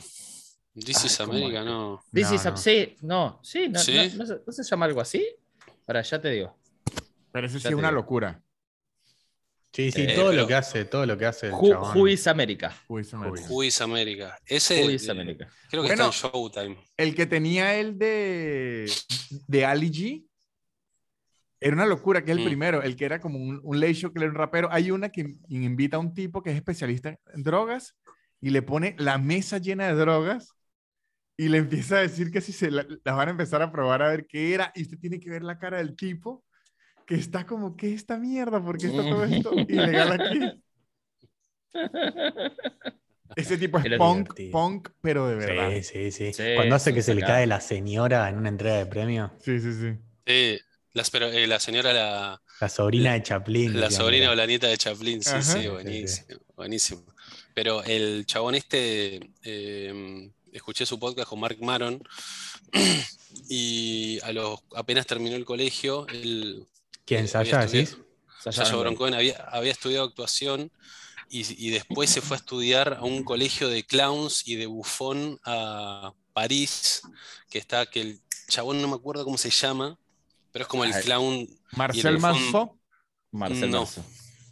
This 0.76 1.06
is 1.06 1.20
Ay, 1.20 1.26
¿cómo 1.28 1.38
America, 1.38 1.64
no. 1.64 2.04
This 2.12 2.30
No, 2.30 2.36
is 2.36 2.46
a- 2.48 2.52
no. 2.52 2.58
sí, 2.58 2.96
no, 3.02 3.40
sí, 3.44 3.70
no, 3.70 3.80
¿Sí? 3.80 3.96
no- 3.96 4.16
no 4.18 4.26
se, 4.26 4.42
¿no 4.46 4.52
se 4.54 4.64
llama 4.64 4.86
algo 4.86 5.02
así? 5.02 5.24
Para 5.86 6.02
ya 6.02 6.20
te 6.20 6.30
digo. 6.32 6.58
Pero 7.32 7.46
eso 7.48 7.60
sí 7.60 7.68
es 7.68 7.74
una 7.76 7.90
digo. 7.90 8.02
locura. 8.02 8.42
Sí, 9.72 9.92
sí, 9.92 10.02
Eh, 10.02 10.14
todo 10.16 10.30
pero- 10.30 10.42
lo 10.42 10.48
que 10.48 10.54
hace, 10.56 10.86
todo 10.86 11.06
lo 11.06 11.16
que 11.18 11.26
hace 11.28 11.48
el 11.48 11.54
Who, 11.54 11.70
chabón. 11.70 11.98
who 11.98 12.08
is 12.08 12.26
America? 12.28 12.76
Uy, 12.88 13.02
eso 13.02 13.18
me- 13.18 13.30
Uy. 13.30 13.40
Who 13.50 13.64
is 13.64 13.82
America. 13.82 14.38
Ese 14.46 14.84
Who 14.84 14.90
is 14.92 15.08
eh, 15.08 15.12
America? 15.12 15.48
creo 15.70 15.84
que 15.84 15.90
Bueno. 15.90 16.10
está 16.10 16.28
en 16.28 16.32
Showtime. 16.32 16.78
El 16.98 17.14
que 17.16 17.26
tenía 17.28 17.76
el 17.76 17.98
de, 18.00 18.92
de 19.48 19.66
Ali 19.66 19.92
G 19.92 20.26
era 21.60 21.76
una 21.76 21.86
locura, 21.86 22.24
que 22.24 22.32
es 22.32 22.38
el 22.38 22.44
Mm. 22.44 22.48
primero, 22.48 22.82
el 22.82 22.96
que 22.96 23.06
era 23.06 23.20
como 23.22 23.38
un, 23.40 23.60
un 23.64 23.80
late 23.80 23.94
show 23.94 24.12
que 24.12 24.20
era 24.20 24.30
un 24.30 24.36
rapero. 24.36 24.70
Hay 24.72 24.90
una 24.92 25.10
que 25.10 25.36
invita 25.50 25.98
a 25.98 26.00
un 26.00 26.14
tipo 26.16 26.42
que 26.42 26.50
es 26.52 26.56
especialista 26.56 27.16
en 27.34 27.44
drogas 27.44 27.96
y 28.44 28.52
le 28.52 28.62
pone 28.64 28.96
la 29.00 29.18
mesa 29.20 29.60
llena 29.60 29.88
de 29.88 29.96
drogas 29.96 30.56
y 31.38 31.50
le 31.50 31.60
empieza 31.60 31.98
a 31.98 32.02
decir 32.02 32.32
que 32.32 32.42
si 32.42 32.54
se 32.54 32.72
la- 32.72 32.86
las 33.06 33.16
van 33.18 33.30
a 33.30 33.32
empezar 33.32 33.62
a 33.64 33.72
probar 33.72 34.02
a 34.04 34.10
ver 34.10 34.28
qué 34.28 34.54
era 34.54 34.72
y 34.76 34.84
usted 34.84 35.00
tiene 35.00 35.20
que 35.20 35.30
ver 35.32 35.44
la 35.44 35.58
cara 35.60 35.78
del 35.80 35.96
tipo 35.98 36.46
que 37.08 37.16
está 37.16 37.46
como, 37.48 37.78
¿qué 37.78 37.90
es 37.90 37.96
esta 37.96 38.18
mierda? 38.20 38.64
¿Por 38.64 38.80
qué 38.80 38.88
está 38.88 39.08
todo 39.08 39.26
esto 39.26 39.64
ilegal 39.68 40.12
aquí? 40.14 40.56
Ese 43.36 43.58
tipo 43.58 43.80
es 43.80 43.86
punk, 43.96 44.30
divertido. 44.30 44.52
punk, 44.52 44.90
pero 45.02 45.28
de 45.28 45.36
verdad. 45.36 45.70
Sí, 45.72 45.84
sí, 45.84 46.12
sí, 46.12 46.32
Sí, 46.34 46.44
Cuando 46.54 46.76
hace 46.76 46.94
que 46.94 47.02
se 47.02 47.14
le 47.16 47.22
cae 47.24 47.48
la 47.48 47.62
señora 47.62 48.30
en 48.30 48.38
una 48.38 48.50
entrega 48.50 48.78
de 48.78 48.86
premio, 48.86 49.32
Sí, 49.40 49.60
sí, 49.60 49.74
sí. 49.74 49.98
Eh, 50.26 50.60
las- 50.94 51.10
pero, 51.12 51.28
eh, 51.28 51.48
la 51.48 51.60
señora, 51.60 51.92
la, 51.94 52.42
la 52.60 52.70
sobrina 52.70 53.14
de 53.14 53.22
Chaplin. 53.24 53.74
la 53.74 53.90
sobrina 53.92 54.32
o 54.32 54.36
la 54.36 54.46
nieta 54.46 54.68
de 54.68 54.78
Chaplin, 54.78 55.22
sí, 55.22 55.30
Ajá. 55.30 55.44
sí, 55.44 55.68
Sí, 55.82 56.08
sí, 56.08 56.24
buenísimo, 56.24 56.40
buenísimo. 56.56 57.13
Pero 57.54 57.84
el 57.84 58.26
chabón 58.26 58.56
este, 58.56 59.32
eh, 59.44 60.32
escuché 60.52 60.86
su 60.86 61.00
podcast 61.00 61.30
con 61.30 61.40
Mark 61.40 61.58
Maron 61.62 62.04
y 63.50 64.20
a 64.24 64.32
los, 64.32 64.60
apenas 64.76 65.06
terminó 65.06 65.36
el 65.36 65.46
colegio, 65.46 66.08
él 66.08 66.68
¿Quién 67.06 67.28
Sasha, 67.28 67.66
Baron 67.66 68.78
Baron 68.78 68.96
Cohen 68.96 69.14
había, 69.14 69.36
había 69.52 69.72
estudiado 69.72 70.06
actuación 70.06 70.72
y, 71.30 71.66
y 71.66 71.72
después 71.72 72.10
se 72.10 72.22
fue 72.22 72.38
a 72.38 72.40
estudiar 72.40 72.94
a 73.00 73.04
un 73.04 73.24
colegio 73.24 73.70
de 73.70 73.84
clowns 73.84 74.48
y 74.48 74.56
de 74.56 74.68
bufón 74.68 75.40
a 75.44 76.14
París, 76.34 77.02
que 77.50 77.58
está, 77.60 77.86
que 77.86 78.02
el 78.02 78.22
chabón 78.48 78.82
no 78.82 78.88
me 78.88 78.96
acuerdo 78.96 79.24
cómo 79.24 79.38
se 79.38 79.50
llama, 79.50 79.98
pero 80.52 80.64
es 80.64 80.70
como 80.70 80.84
el 80.84 80.94
clown. 80.94 81.48
Marcel 81.72 82.20
Manso. 82.20 82.78
Marcel 83.32 83.72
No. 83.72 83.88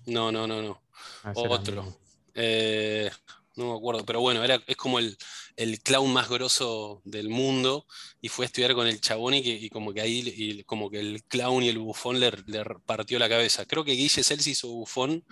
No, 0.08 0.32
no, 0.32 0.48
no, 0.48 0.62
no. 0.62 0.82
Ah, 1.24 1.34
Otro. 1.36 2.01
Eh, 2.34 3.10
no 3.58 3.72
me 3.72 3.78
acuerdo, 3.78 4.06
pero 4.06 4.22
bueno, 4.22 4.44
era, 4.44 4.62
es 4.66 4.78
como 4.78 4.98
el, 5.00 5.18
el 5.58 5.82
clown 5.82 6.12
más 6.14 6.30
grosso 6.30 7.02
del 7.04 7.30
mundo 7.30 7.86
y 8.22 8.30
fue 8.30 8.46
a 8.46 8.48
estudiar 8.48 8.74
con 8.74 8.88
el 8.88 9.02
chabón 9.02 9.34
y, 9.34 9.44
que, 9.44 9.50
y 9.52 9.70
como 9.70 9.94
que 9.94 10.02
ahí 10.02 10.24
y 10.36 10.64
como 10.64 10.90
que 10.90 11.00
el 11.00 11.24
clown 11.26 11.64
y 11.64 11.70
el 11.70 11.78
bufón 11.80 12.20
le, 12.20 12.32
le 12.46 12.64
partió 12.86 13.20
la 13.20 13.28
cabeza. 13.30 13.66
Creo 13.66 13.84
que 13.84 13.92
Guille 13.92 14.24
Celsi 14.24 14.52
hizo 14.52 14.70
bufón. 14.70 15.26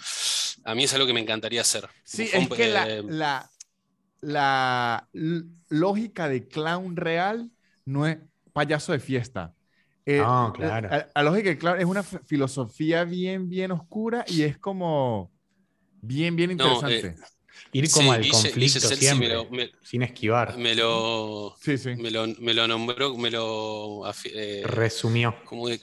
A 0.66 0.76
mí 0.76 0.84
es 0.84 0.94
algo 0.94 1.08
que 1.08 1.14
me 1.14 1.22
encantaría 1.22 1.62
hacer. 1.62 1.88
Sí, 2.04 2.24
Bufón, 2.24 2.42
es 2.42 2.50
que 2.50 2.68
la, 2.68 2.90
eh, 2.90 3.04
la, 3.08 3.50
la 4.22 5.10
lógica 5.70 6.28
de 6.28 6.48
clown 6.48 6.96
real 6.96 7.52
no 7.86 8.08
es 8.08 8.18
payaso 8.54 8.92
de 8.92 9.00
fiesta. 9.00 9.54
Eh, 10.06 10.22
Ah, 10.22 10.52
claro. 10.56 10.90
La, 10.90 11.10
la 11.14 11.24
lógica 11.24 11.50
del 11.50 11.58
clown 11.58 11.80
es 11.80 11.86
una 11.86 12.04
filosofía 12.04 13.04
bien, 13.06 13.50
bien 13.50 13.72
oscura 13.72 14.26
y 14.28 14.44
es 14.44 14.58
como 14.58 15.32
bien, 16.02 16.36
bien 16.36 16.56
No, 16.58 16.74
interesante. 16.82 17.16
Ir 17.72 17.88
sí, 17.88 17.94
como 17.94 18.12
al 18.14 18.22
Guille- 18.24 18.32
conflicto 18.32 18.80
Guille 18.80 18.96
siempre, 18.96 19.28
me 19.28 19.34
lo, 19.36 19.50
me- 19.52 19.72
sin 19.84 20.02
esquivar. 20.02 20.58
me 20.58 20.74
lo, 20.76 21.56
sí, 21.62 21.78
sí. 21.78 21.90
me 21.96 22.10
lo, 22.10 22.26
me 22.40 22.54
lo 22.56 22.68
nombró, 22.68 23.16
me 23.18 23.30
lo, 23.30 24.04
eh, 24.26 24.64
Resumió. 24.66 25.36
como 25.46 25.68
de- 25.70 25.80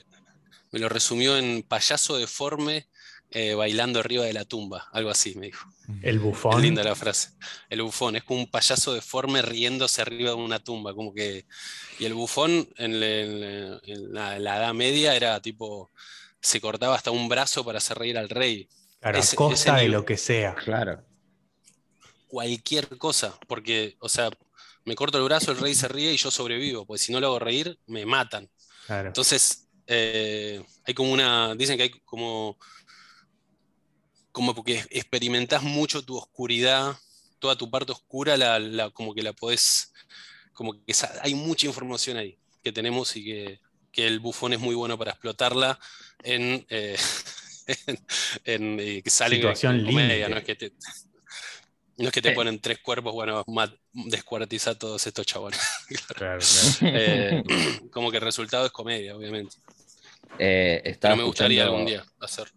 me 0.71 0.79
lo 0.79 0.89
resumió 0.89 1.37
en 1.37 1.63
payaso 1.63 2.17
deforme 2.17 2.87
eh, 3.29 3.53
bailando 3.55 3.99
arriba 3.99 4.23
de 4.25 4.31
la 4.33 4.45
tumba, 4.45 4.87
algo 4.93 5.09
así 5.09 5.35
me 5.35 5.47
dijo. 5.47 5.69
El 6.01 6.15
Es 6.17 6.21
bufón. 6.21 6.61
linda 6.61 6.81
la 6.83 6.95
frase. 6.95 7.29
El 7.69 7.81
bufón 7.81 8.15
es 8.15 8.23
como 8.23 8.39
un 8.39 8.47
payaso 8.49 8.93
deforme 8.93 9.41
riéndose 9.41 10.01
arriba 10.01 10.29
de 10.31 10.35
una 10.37 10.59
tumba, 10.59 10.93
como 10.93 11.13
que 11.13 11.45
y 11.99 12.05
el 12.05 12.13
bufón 12.13 12.69
en, 12.77 12.99
la- 12.99 13.21
en 13.21 14.13
la- 14.13 14.35
en 14.37 14.43
la 14.43 14.57
Edad 14.57 14.73
Media 14.73 15.15
era 15.15 15.41
tipo 15.41 15.91
se 16.41 16.61
cortaba 16.61 16.95
hasta 16.95 17.11
un 17.11 17.27
brazo 17.29 17.65
para 17.65 17.79
hacer 17.79 17.97
reír 17.97 18.17
al 18.17 18.29
rey, 18.29 18.69
Claro, 18.99 19.19
ese- 19.19 19.35
a 19.35 19.37
costa 19.37 19.75
ese 19.77 19.83
de 19.83 19.89
lo 19.89 20.05
que 20.05 20.17
sea. 20.17 20.55
Claro. 20.55 21.03
cualquier 22.27 22.97
cosa, 22.97 23.37
porque 23.47 23.95
o 23.99 24.09
sea, 24.09 24.29
me 24.85 24.95
corto 24.95 25.17
el 25.17 25.23
brazo, 25.23 25.51
el 25.51 25.57
rey 25.57 25.75
se 25.75 25.87
ríe 25.87 26.11
y 26.13 26.17
yo 26.17 26.31
sobrevivo, 26.31 26.85
porque 26.85 27.01
si 27.01 27.11
no 27.11 27.19
lo 27.19 27.27
hago 27.27 27.39
reír 27.39 27.79
me 27.87 28.05
matan. 28.05 28.49
Claro. 28.85 29.07
Entonces, 29.09 29.67
eh, 29.87 30.63
hay 30.85 30.93
como 30.93 31.11
una, 31.13 31.55
dicen 31.55 31.77
que 31.77 31.83
hay 31.83 31.89
como, 32.05 32.57
como 34.31 34.53
porque 34.53 34.83
experimentás 34.89 35.63
mucho 35.63 36.03
tu 36.03 36.17
oscuridad, 36.17 36.95
toda 37.39 37.55
tu 37.57 37.69
parte 37.69 37.91
oscura, 37.91 38.37
la, 38.37 38.59
la- 38.59 38.89
como 38.91 39.13
que 39.13 39.23
la 39.23 39.33
podés, 39.33 39.93
como 40.53 40.73
que 40.73 40.93
hay 41.21 41.33
mucha 41.35 41.65
información 41.67 42.17
ahí 42.17 42.37
que 42.63 42.71
tenemos 42.71 43.15
y 43.15 43.23
que, 43.25 43.59
que 43.91 44.07
el 44.07 44.19
bufón 44.19 44.53
es 44.53 44.59
muy 44.59 44.75
bueno 44.75 44.97
para 44.97 45.11
explotarla 45.11 45.79
en, 46.23 46.65
eh, 46.69 46.97
en, 47.87 47.97
en, 48.45 48.79
eh, 48.79 49.01
que 49.03 49.09
sale 49.09 49.35
Situación 49.35 49.79
en 49.79 49.85
comedia, 49.85 50.27
límite. 50.27 50.29
no 50.29 50.37
es 50.37 50.43
que 50.43 50.55
te, 50.55 50.73
no 51.97 52.05
es 52.07 52.11
que 52.11 52.21
te 52.21 52.31
ponen 52.31 52.59
tres 52.59 52.79
cuerpos, 52.79 53.13
bueno, 53.13 53.43
mat- 53.47 53.75
descuartiza 53.91 54.71
a 54.71 54.75
todos 54.75 55.05
estos 55.07 55.25
chabones. 55.25 55.59
Claro, 56.15 56.39
claro. 56.39 56.97
Eh, 56.97 57.43
como 57.91 58.11
que 58.11 58.17
el 58.17 58.23
resultado 58.23 58.65
es 58.65 58.71
comedia, 58.71 59.15
obviamente. 59.15 59.55
Eh, 60.39 60.97
Pero 60.99 61.15
me 61.15 61.23
gustaría 61.23 61.63
algún 61.63 61.85
día 61.85 62.03
hacer. 62.19 62.47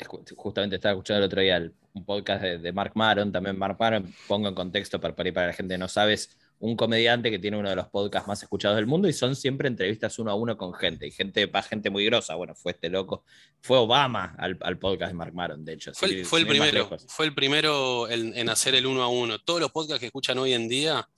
Ju- 0.00 0.24
Justamente 0.36 0.76
estaba 0.76 0.92
escuchando 0.92 1.18
el 1.18 1.24
otro 1.26 1.40
día 1.40 1.56
el- 1.56 1.74
un 1.94 2.04
podcast 2.04 2.42
de, 2.42 2.58
de 2.58 2.72
Mark 2.72 2.92
Maron, 2.94 3.32
también 3.32 3.58
Mark 3.58 3.76
Maron, 3.80 4.14
pongo 4.28 4.46
en 4.48 4.54
contexto 4.54 5.00
para, 5.00 5.16
para, 5.16 5.32
para 5.32 5.46
la 5.48 5.52
gente 5.52 5.74
que 5.74 5.78
no 5.78 5.88
sabe, 5.88 6.12
es 6.12 6.30
un 6.60 6.76
comediante 6.76 7.30
que 7.30 7.38
tiene 7.38 7.56
uno 7.56 7.70
de 7.70 7.76
los 7.76 7.86
podcasts 7.88 8.26
más 8.26 8.42
escuchados 8.42 8.76
del 8.76 8.86
mundo 8.86 9.06
y 9.08 9.12
son 9.12 9.36
siempre 9.36 9.68
entrevistas 9.68 10.18
uno 10.18 10.30
a 10.30 10.34
uno 10.34 10.56
con 10.56 10.74
gente, 10.74 11.06
y 11.06 11.10
gente, 11.12 11.46
va 11.46 11.62
gente 11.62 11.88
muy 11.90 12.04
grosa, 12.04 12.34
bueno, 12.34 12.54
fue 12.54 12.72
este 12.72 12.88
loco, 12.88 13.24
fue 13.60 13.78
Obama 13.78 14.34
al, 14.38 14.58
al 14.62 14.76
podcast 14.78 15.10
de 15.10 15.14
Mark 15.14 15.32
Maron, 15.34 15.64
de 15.64 15.74
hecho. 15.74 15.92
Fue, 15.94 16.08
el- 16.08 16.24
fue 16.26 16.44
primero, 16.44 16.90
fue 17.06 17.26
el 17.26 17.34
primero 17.34 18.08
en, 18.08 18.36
en 18.36 18.48
hacer 18.48 18.74
el 18.74 18.86
uno 18.86 19.02
a 19.02 19.08
uno. 19.08 19.38
Todos 19.38 19.60
los 19.60 19.70
podcasts 19.70 20.00
que 20.00 20.06
escuchan 20.06 20.36
hoy 20.38 20.52
en 20.52 20.68
día 20.68 21.08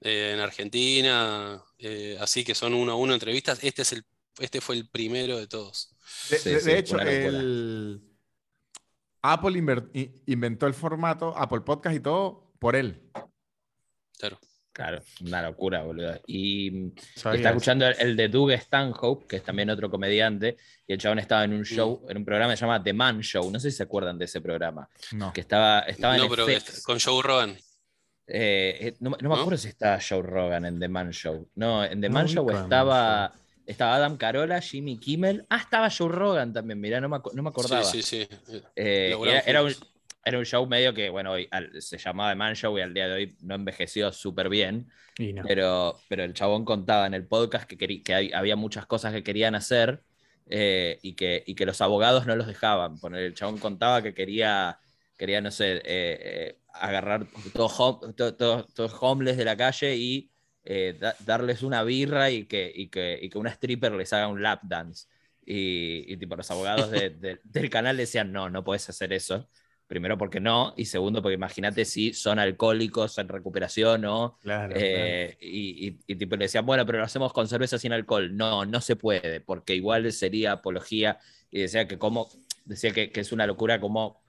eh, 0.00 0.32
en 0.34 0.40
Argentina, 0.40 1.62
eh, 1.78 2.16
así 2.20 2.42
que 2.44 2.54
son 2.54 2.72
uno 2.72 2.92
a 2.92 2.96
uno 2.96 3.12
entrevistas, 3.14 3.58
este 3.62 3.82
es 3.82 3.92
el, 3.92 4.04
este 4.38 4.60
fue 4.60 4.76
el 4.76 4.88
primero 4.88 5.36
de 5.38 5.46
todos. 5.48 5.90
De, 6.30 6.38
Sí, 6.38 6.50
de- 6.50 6.60
sí, 6.60 6.66
de 6.66 6.78
hecho, 6.78 6.98
el 7.00 8.00
Apple 9.20 9.62
inventó 10.26 10.66
el 10.66 10.74
formato, 10.74 11.36
Apple 11.36 11.60
Podcast 11.60 11.96
y 11.96 12.00
todo 12.00 12.52
por 12.58 12.74
él. 12.76 13.02
Claro. 14.18 14.38
Claro, 14.78 15.02
una 15.22 15.42
locura, 15.42 15.82
boludo. 15.82 16.20
Y 16.28 16.92
Sabía 17.16 17.38
está 17.38 17.48
escuchando 17.48 17.84
el, 17.88 17.96
el 17.98 18.16
de 18.16 18.28
Doug 18.28 18.52
Stanhope, 18.52 19.26
que 19.26 19.36
es 19.38 19.42
también 19.42 19.68
otro 19.70 19.90
comediante, 19.90 20.56
y 20.86 20.92
el 20.92 21.00
chabón 21.00 21.18
estaba 21.18 21.42
en 21.42 21.52
un 21.52 21.64
show, 21.64 22.06
en 22.08 22.16
un 22.18 22.24
programa 22.24 22.52
que 22.52 22.58
se 22.58 22.60
llama 22.64 22.80
The 22.80 22.92
Man 22.92 23.20
Show, 23.20 23.50
no 23.50 23.58
sé 23.58 23.72
si 23.72 23.76
se 23.78 23.82
acuerdan 23.82 24.16
de 24.16 24.26
ese 24.26 24.40
programa, 24.40 24.88
No. 25.14 25.32
que 25.32 25.40
estaba, 25.40 25.80
estaba 25.80 26.16
no, 26.16 26.22
en 26.22 26.30
pero 26.30 26.46
FX. 26.46 26.84
con 26.84 27.00
Joe 27.00 27.20
Rogan. 27.24 27.58
Eh, 28.28 28.76
eh, 28.80 28.94
no, 29.00 29.10
no 29.10 29.16
me 29.20 29.34
¿No? 29.34 29.40
acuerdo 29.40 29.58
si 29.58 29.66
estaba 29.66 29.98
Joe 30.06 30.22
Rogan 30.22 30.64
en 30.66 30.78
The 30.78 30.88
Man 30.88 31.10
Show. 31.10 31.48
No, 31.56 31.84
en 31.84 32.00
The 32.00 32.08
No 32.08 32.14
Man 32.14 32.28
Show 32.28 32.48
estaba, 32.48 33.32
estaba 33.66 33.96
Adam 33.96 34.16
Carolla, 34.16 34.60
Jimmy 34.60 34.96
Kimmel. 34.98 35.44
Ah, 35.50 35.56
estaba 35.56 35.90
Joe 35.90 36.08
Rogan 36.08 36.52
también, 36.52 36.78
mirá, 36.78 37.00
no 37.00 37.08
me, 37.08 37.18
no 37.34 37.42
me 37.42 37.48
acordaba. 37.48 37.82
Sí, 37.82 38.00
sí, 38.02 38.28
sí. 38.46 38.62
Eh, 38.76 39.16
era, 39.26 39.40
era 39.40 39.62
un. 39.64 39.74
Era 40.24 40.38
un 40.38 40.44
show 40.44 40.66
medio 40.66 40.92
que, 40.94 41.08
bueno, 41.10 41.32
se 41.80 41.98
llamaba 41.98 42.30
The 42.32 42.36
Man 42.36 42.54
Show 42.54 42.76
y 42.78 42.82
al 42.82 42.92
día 42.92 43.08
de 43.08 43.14
hoy 43.14 43.36
no 43.40 43.54
envejeció 43.54 44.12
súper 44.12 44.48
bien. 44.48 44.88
Y 45.18 45.32
no. 45.32 45.42
Pero, 45.46 45.98
pero 46.08 46.24
el 46.24 46.34
chabón 46.34 46.64
contaba 46.64 47.06
en 47.06 47.14
el 47.14 47.26
podcast 47.26 47.68
que, 47.68 47.78
querí- 47.78 48.02
que 48.02 48.14
hay- 48.14 48.32
había 48.32 48.56
muchas 48.56 48.86
cosas 48.86 49.12
que 49.12 49.22
querían 49.22 49.54
hacer 49.54 50.02
eh, 50.50 50.98
y, 51.02 51.14
que, 51.14 51.42
y 51.46 51.54
que 51.54 51.66
los 51.66 51.80
abogados 51.80 52.26
no 52.26 52.36
los 52.36 52.46
dejaban. 52.46 52.98
Poner, 52.98 53.22
el 53.22 53.34
chabón 53.34 53.58
contaba 53.58 54.02
que 54.02 54.14
quería, 54.14 54.78
quería 55.16 55.40
no 55.40 55.50
sé, 55.50 55.76
eh, 55.76 55.82
eh, 55.84 56.58
agarrar 56.72 57.26
todos 57.52 57.72
hom- 57.78 58.14
to- 58.14 58.34
to- 58.36 58.64
todos 58.74 58.94
homeless 59.00 59.36
de 59.36 59.44
la 59.44 59.56
calle 59.56 59.96
y 59.96 60.30
eh, 60.64 60.96
da- 61.00 61.16
darles 61.20 61.62
una 61.62 61.82
birra 61.82 62.30
y 62.30 62.44
que, 62.46 62.70
y, 62.74 62.88
que, 62.88 63.18
y 63.20 63.30
que 63.30 63.38
una 63.38 63.50
stripper 63.50 63.92
les 63.92 64.12
haga 64.12 64.28
un 64.28 64.42
lap 64.42 64.60
dance. 64.64 65.06
Y, 65.44 66.04
y 66.12 66.16
tipo, 66.18 66.36
los 66.36 66.50
abogados 66.50 66.90
de- 66.90 67.10
de- 67.10 67.40
del 67.44 67.70
canal 67.70 67.96
decían, 67.96 68.30
no, 68.32 68.50
no 68.50 68.62
puedes 68.64 68.86
hacer 68.88 69.12
eso. 69.14 69.48
Primero 69.88 70.18
porque 70.18 70.40
no, 70.40 70.74
y 70.76 70.86
segundo 70.86 71.22
porque 71.22 71.34
imagínate 71.36 71.84
si 71.86 72.14
son 72.14 72.38
alcohólicos 72.38 73.18
en 73.18 73.28
recuperación 73.28 74.04
o 74.06 74.38
Claro, 74.42 74.74
eh, 74.74 75.36
y, 75.40 75.88
y- 75.88 75.98
y 76.06 76.16
tipo 76.16 76.36
le 76.36 76.44
decían, 76.44 76.66
bueno, 76.66 76.86
pero 76.86 76.98
lo 76.98 77.04
hacemos 77.04 77.32
con 77.32 77.48
cerveza 77.48 77.78
sin 77.78 77.92
alcohol. 77.94 78.36
No, 78.36 78.66
no 78.66 78.80
se 78.82 78.96
puede, 78.96 79.40
porque 79.40 79.74
igual 79.74 80.12
sería 80.12 80.52
apología. 80.52 81.18
Y 81.50 81.60
decía 81.62 81.88
que 81.88 81.98
como, 81.98 82.28
decía 82.66 82.92
que, 82.92 83.10
que 83.12 83.20
es 83.20 83.32
una 83.32 83.46
locura 83.46 83.80
como 83.80 84.22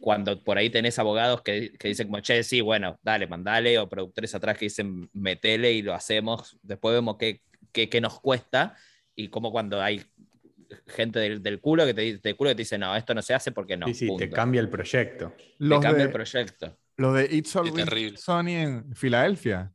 cuando 0.00 0.42
por 0.42 0.58
ahí 0.58 0.70
tenés 0.70 0.98
abogados 0.98 1.42
que, 1.42 1.72
que 1.78 1.88
dicen 1.88 2.08
como, 2.08 2.20
che, 2.20 2.42
sí, 2.42 2.60
bueno, 2.60 2.98
dale, 3.02 3.26
mandale, 3.26 3.78
o 3.78 3.88
productores 3.88 4.34
atrás 4.34 4.58
que 4.58 4.66
dicen, 4.66 5.08
metele 5.12 5.72
y 5.72 5.82
lo 5.82 5.94
hacemos, 5.94 6.58
después 6.62 6.94
vemos 6.94 7.16
qué, 7.18 7.42
qué, 7.72 7.88
qué 7.88 8.00
nos 8.00 8.20
cuesta, 8.20 8.76
y 9.14 9.28
como 9.28 9.52
cuando 9.52 9.80
hay 9.80 10.02
gente 10.86 11.18
del, 11.18 11.42
del 11.42 11.60
culo 11.60 11.84
que 11.86 11.94
te, 11.94 12.18
del 12.18 12.36
culo 12.36 12.50
que 12.50 12.54
te 12.56 12.62
dice, 12.62 12.78
no, 12.78 12.94
esto 12.96 13.14
no 13.14 13.22
se 13.22 13.34
hace 13.34 13.52
porque 13.52 13.76
no. 13.76 13.86
sí, 13.86 13.94
sí, 13.94 14.06
te 14.06 14.12
punto". 14.26 14.34
cambia 14.36 14.60
el 14.60 14.68
proyecto. 14.68 15.32
Te 15.36 15.44
Los 15.58 15.80
cambia 15.80 15.98
de, 15.98 16.04
el 16.04 16.12
proyecto. 16.12 16.78
los 16.96 17.14
de 17.14 17.28
It's 17.34 17.54
Always 17.56 17.74
terrible. 17.74 18.16
Sunny 18.18 18.54
en 18.54 18.94
Filadelfia. 18.94 19.72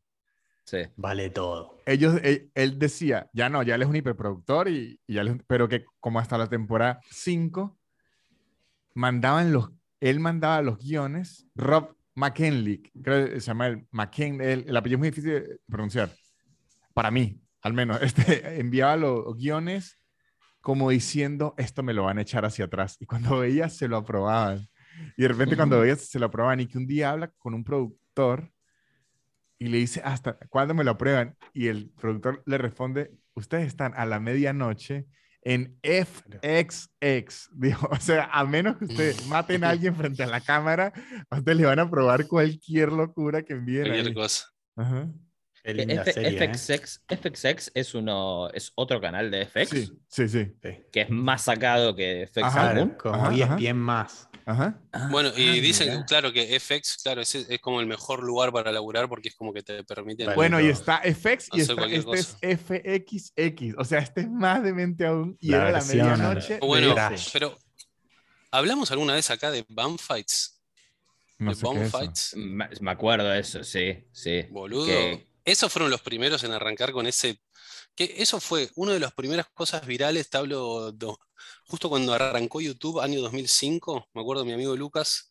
Sí. 0.64 0.80
Vale 0.98 1.30
todo. 1.30 1.78
ellos, 1.86 2.20
él, 2.24 2.52
él 2.54 2.78
decía, 2.78 3.30
ya 3.32 3.48
no, 3.50 3.64
ya 3.64 3.76
él 3.76 3.82
es 3.84 3.88
un 3.88 3.96
hiperproductor, 3.96 4.68
y, 4.68 5.00
y 5.08 5.14
ya 5.14 5.22
él 5.22 5.28
es 5.28 5.34
un- 5.36 5.44
pero 5.48 5.70
que 5.70 5.86
como 6.02 6.20
hasta 6.20 6.38
la 6.38 6.48
temporada 6.48 7.00
5, 7.10 7.78
mandaban 8.94 9.54
los, 9.54 9.70
él 10.00 10.20
mandaba 10.20 10.62
los 10.62 10.78
guiones, 10.80 11.48
Rob 11.56 11.96
McKinley, 12.16 12.82
creo 13.02 13.28
que 13.30 13.40
se 13.40 13.48
llama 13.48 13.68
el 13.68 13.88
McKinley, 13.92 14.48
el, 14.52 14.66
el 14.68 14.76
apellido 14.78 14.98
es 14.98 15.00
muy 15.00 15.10
difícil 15.10 15.32
de 15.32 15.60
pronunciar, 15.70 16.12
para 16.94 17.12
mí, 17.12 17.40
al 17.62 17.74
menos, 17.74 18.02
este, 18.02 18.60
enviaba 18.60 18.96
los 18.98 19.36
guiones 19.38 19.96
como 20.68 20.90
diciendo, 20.90 21.54
esto 21.58 21.82
me 21.82 21.94
lo 21.94 22.04
van 22.04 22.18
a 22.18 22.24
echar 22.24 22.44
hacia 22.44 22.66
atrás, 22.66 22.98
y 23.00 23.06
cuando 23.06 23.40
veía, 23.40 23.70
se 23.70 23.88
lo 23.88 23.96
aprobaban. 23.96 24.68
Y 25.16 25.22
de 25.22 25.30
repente 25.30 25.56
cuando 25.56 25.80
veía, 25.80 25.96
se 25.96 26.20
lo 26.20 26.26
aprobaban, 26.26 26.60
y 26.60 26.68
que 26.68 26.78
un 26.78 26.86
día 26.86 27.12
habla 27.12 27.32
con 27.38 27.54
un 27.54 27.64
productor 27.64 28.52
y 29.58 29.68
le 29.68 29.78
dice, 29.78 30.02
¿hasta 30.04 30.38
cuándo 30.50 30.74
me 30.74 30.84
lo 30.84 30.92
aprueban? 30.92 31.38
Y 31.54 31.68
el 31.68 31.90
productor 31.92 32.44
le 32.46 32.58
responde, 32.58 33.14
ustedes 33.34 33.66
están 33.66 33.94
a 33.96 34.06
la 34.06 34.20
medianoche 34.20 35.08
en 35.42 35.80
FXX. 35.84 37.50
Dijo, 37.54 37.88
o 37.90 37.96
sea, 38.02 38.26
a 38.26 38.44
menos 38.44 38.76
que 38.76 38.86
ustedes 38.86 39.26
maten 39.28 39.64
a 39.64 39.70
alguien 39.70 39.96
frente 39.96 40.24
a 40.24 40.28
la 40.28 40.42
cámara, 40.42 40.92
a 41.30 41.38
ustedes 41.38 41.60
le 41.60 41.66
van 41.66 41.80
a 41.80 41.84
aprobar 41.84 42.28
cualquier 42.28 42.92
locura 42.92 43.42
que 43.42 43.54
envíen 43.54 43.86
Cualquier 43.86 44.14
cosa. 44.14 44.48
Ajá. 44.76 45.08
F- 45.72 46.14
serie, 46.14 46.44
¿eh? 46.44 46.48
FXX, 46.54 47.02
FXX 47.10 47.72
es, 47.74 47.94
uno, 47.94 48.50
es 48.54 48.72
otro 48.76 49.02
canal 49.02 49.30
de 49.32 49.46
FX 49.46 49.70
Sí, 49.70 49.92
sí, 50.08 50.28
sí. 50.30 50.46
Sí. 50.64 50.70
que 50.92 51.02
es 51.02 51.10
más 51.10 51.44
sacado 51.44 51.96
que 51.96 52.28
FX 52.28 52.44
Ajá. 52.44 52.72
Claro, 52.74 52.98
como 52.98 53.16
Ajá, 53.16 53.28
ajá. 53.28 53.56
ESPN 53.58 53.78
más. 53.78 54.30
Ajá. 54.46 54.80
Bueno, 55.12 55.30
y 55.36 55.50
Ah, 55.50 55.62
dicen, 55.62 56.04
claro, 56.04 56.32
que 56.32 56.58
FX, 56.58 57.00
claro, 57.04 57.20
es, 57.22 57.36
es 57.36 57.60
como 57.60 57.82
el 57.82 57.86
mejor 57.88 58.24
lugar 58.24 58.54
para 58.54 58.72
laburar 58.72 59.10
porque 59.10 59.28
es 59.28 59.36
como 59.36 59.52
que 59.52 59.62
te 59.62 59.84
permite. 59.84 60.26
Bueno, 60.36 60.62
y 60.62 60.68
está 60.68 61.02
FX 61.04 61.50
y 61.52 61.62
Hacer 61.62 61.62
está, 61.62 61.76
cualquier 61.76 62.00
este 62.16 62.52
es 62.52 62.62
FXX. 62.62 63.76
O 63.78 63.84
sea, 63.84 64.00
este 64.00 64.22
es 64.22 64.30
más 64.30 64.64
demente 64.64 65.06
aún. 65.06 65.38
Y 65.42 65.50
La 65.52 65.58
era 65.58 65.72
la 65.72 65.84
medianoche. 65.84 66.60
Bueno, 66.62 66.96
pero 67.34 67.58
¿hablamos 68.52 68.90
alguna 68.92 69.16
vez 69.16 69.30
acá 69.30 69.52
de 69.52 69.66
Bum 69.68 69.98
Fights? 69.98 70.54
No 71.40 71.50
de 71.52 71.56
sé 71.56 71.62
qué 71.62 71.66
Bomb 71.68 71.82
es 71.82 71.88
eso. 71.90 71.98
Fights. 72.00 72.34
Me, 72.38 72.70
me 72.80 72.92
acuerdo 72.92 73.30
de 73.30 73.40
eso, 73.40 73.64
sí, 73.64 74.08
sí. 74.12 74.44
Boludo. 74.50 74.86
Que- 74.88 75.28
Esos 75.48 75.72
fueron 75.74 75.92
los 75.92 76.02
primeros 76.02 76.44
en 76.44 76.52
arrancar 76.54 76.92
con 76.94 77.08
ese. 77.08 77.42
Que 77.96 78.16
eso 78.20 78.40
fue 78.42 78.70
una 78.76 78.94
de 78.94 79.00
las 79.02 79.14
primeras 79.14 79.48
cosas 79.54 79.86
virales, 79.88 80.30
te 80.30 80.38
hablo 80.38 80.92
do- 80.94 81.20
justo 81.68 81.90
cuando 81.90 82.14
arrancó 82.14 82.62
YouTube, 82.62 83.02
año 83.02 83.22
2005, 83.22 84.08
me 84.14 84.22
acuerdo 84.22 84.46
mi 84.46 84.54
amigo 84.54 84.76
Lucas, 84.76 85.30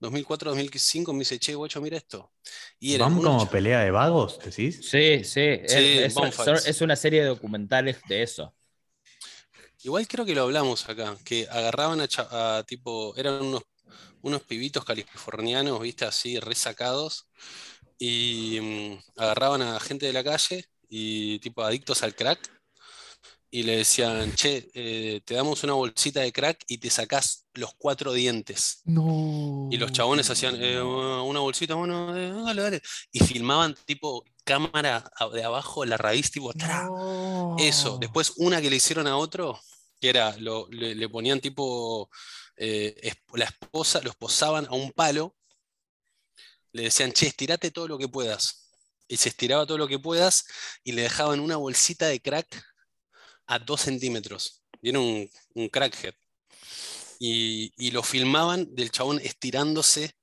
2004-2005, 0.00 1.12
me 1.14 1.20
dice, 1.20 1.38
che, 1.40 1.54
guacho, 1.56 1.80
mira 1.82 1.96
esto. 1.98 2.32
Y 2.80 2.94
era 2.94 3.06
¿Van 3.06 3.12
unos 3.16 3.22
como 3.24 3.50
pelea 3.50 3.80
de 3.80 3.90
vagos, 3.90 4.38
decís? 4.38 4.86
Sí, 4.88 5.24
sí. 5.24 5.40
es- 5.40 5.72
Sí, 5.72 5.98
es, 5.98 6.80
una 6.82 6.96
serie 6.96 7.22
de 7.22 7.26
documentales 7.28 8.00
de 8.08 8.22
eso. 8.22 8.54
Igual 9.82 10.08
creo 10.08 10.24
que 10.24 10.34
lo 10.34 10.42
hablamos 10.42 10.88
acá, 10.88 11.16
que 11.24 11.46
agarraban 11.50 12.00
a 12.00 12.64
tipo, 12.66 13.14
eran 13.16 13.42
unos, 13.42 13.62
unos 14.22 14.42
pibitos 14.42 14.84
californianos, 14.84 15.80
viste, 15.80 16.04
así, 16.06 16.40
resacados, 16.40 17.28
y 17.98 18.58
mm, 18.60 19.20
agarraban 19.20 19.62
a 19.62 19.80
gente 19.80 20.06
de 20.06 20.12
la 20.12 20.24
calle 20.24 20.64
y 20.88 21.38
tipo 21.40 21.62
adictos 21.62 22.02
al 22.02 22.14
crack, 22.14 22.50
y 23.50 23.62
le 23.62 23.76
decían, 23.76 24.34
che, 24.34 24.68
eh, 24.74 25.20
te 25.24 25.34
damos 25.34 25.62
una 25.62 25.74
bolsita 25.74 26.20
de 26.20 26.32
crack 26.32 26.64
y 26.66 26.78
te 26.78 26.90
sacás 26.90 27.46
los 27.54 27.72
cuatro 27.78 28.12
dientes. 28.12 28.80
No. 28.84 29.68
Y 29.70 29.76
los 29.76 29.92
chabones 29.92 30.28
hacían 30.28 30.56
eh, 30.60 30.82
una 30.82 31.38
bolsita, 31.38 31.76
bueno, 31.76 32.16
eh, 32.16 32.32
dale, 32.32 32.62
dale. 32.62 32.82
Y 33.12 33.20
filmaban 33.20 33.76
tipo 33.86 34.24
cámara 34.44 35.08
de 35.32 35.44
abajo, 35.44 35.84
la 35.84 35.96
raíz, 35.96 36.32
tipo, 36.32 36.52
¡tra! 36.52 36.88
Eso, 37.58 37.98
después 37.98 38.32
una 38.38 38.60
que 38.60 38.70
le 38.70 38.76
hicieron 38.76 39.06
a 39.06 39.16
otro, 39.16 39.60
que 40.00 40.08
era, 40.08 40.36
lo- 40.38 40.66
le, 40.70 40.96
le 40.96 41.08
ponían 41.08 41.38
tipo, 41.40 42.10
eh, 42.56 43.12
la 43.34 43.44
esposa, 43.44 44.00
los 44.02 44.16
posaban 44.16 44.66
a 44.66 44.72
un 44.74 44.90
palo, 44.90 45.36
le 46.74 46.82
decían, 46.84 47.12
che, 47.12 47.28
estirate 47.28 47.70
todo 47.70 47.88
lo 47.88 47.96
que 47.96 48.08
puedas. 48.08 48.68
Y 49.08 49.16
se 49.16 49.28
estiraba 49.30 49.64
todo 49.64 49.78
lo 49.78 49.86
que 49.88 49.98
puedas 49.98 50.44
y 50.82 50.92
le 50.92 51.02
dejaban 51.02 51.40
una 51.40 51.56
bolsita 51.56 52.06
de 52.08 52.20
crack 52.20 52.62
a 53.46 53.58
dos 53.58 53.80
centímetros. 53.82 54.62
Y 54.82 54.90
era 54.90 54.98
un, 54.98 55.30
un 55.54 55.68
crackhead. 55.68 56.14
Y, 57.20 57.72
y 57.76 57.90
lo 57.92 58.02
filmaban 58.02 58.74
del 58.74 58.90
chabón 58.90 59.20
estirándose 59.20 60.16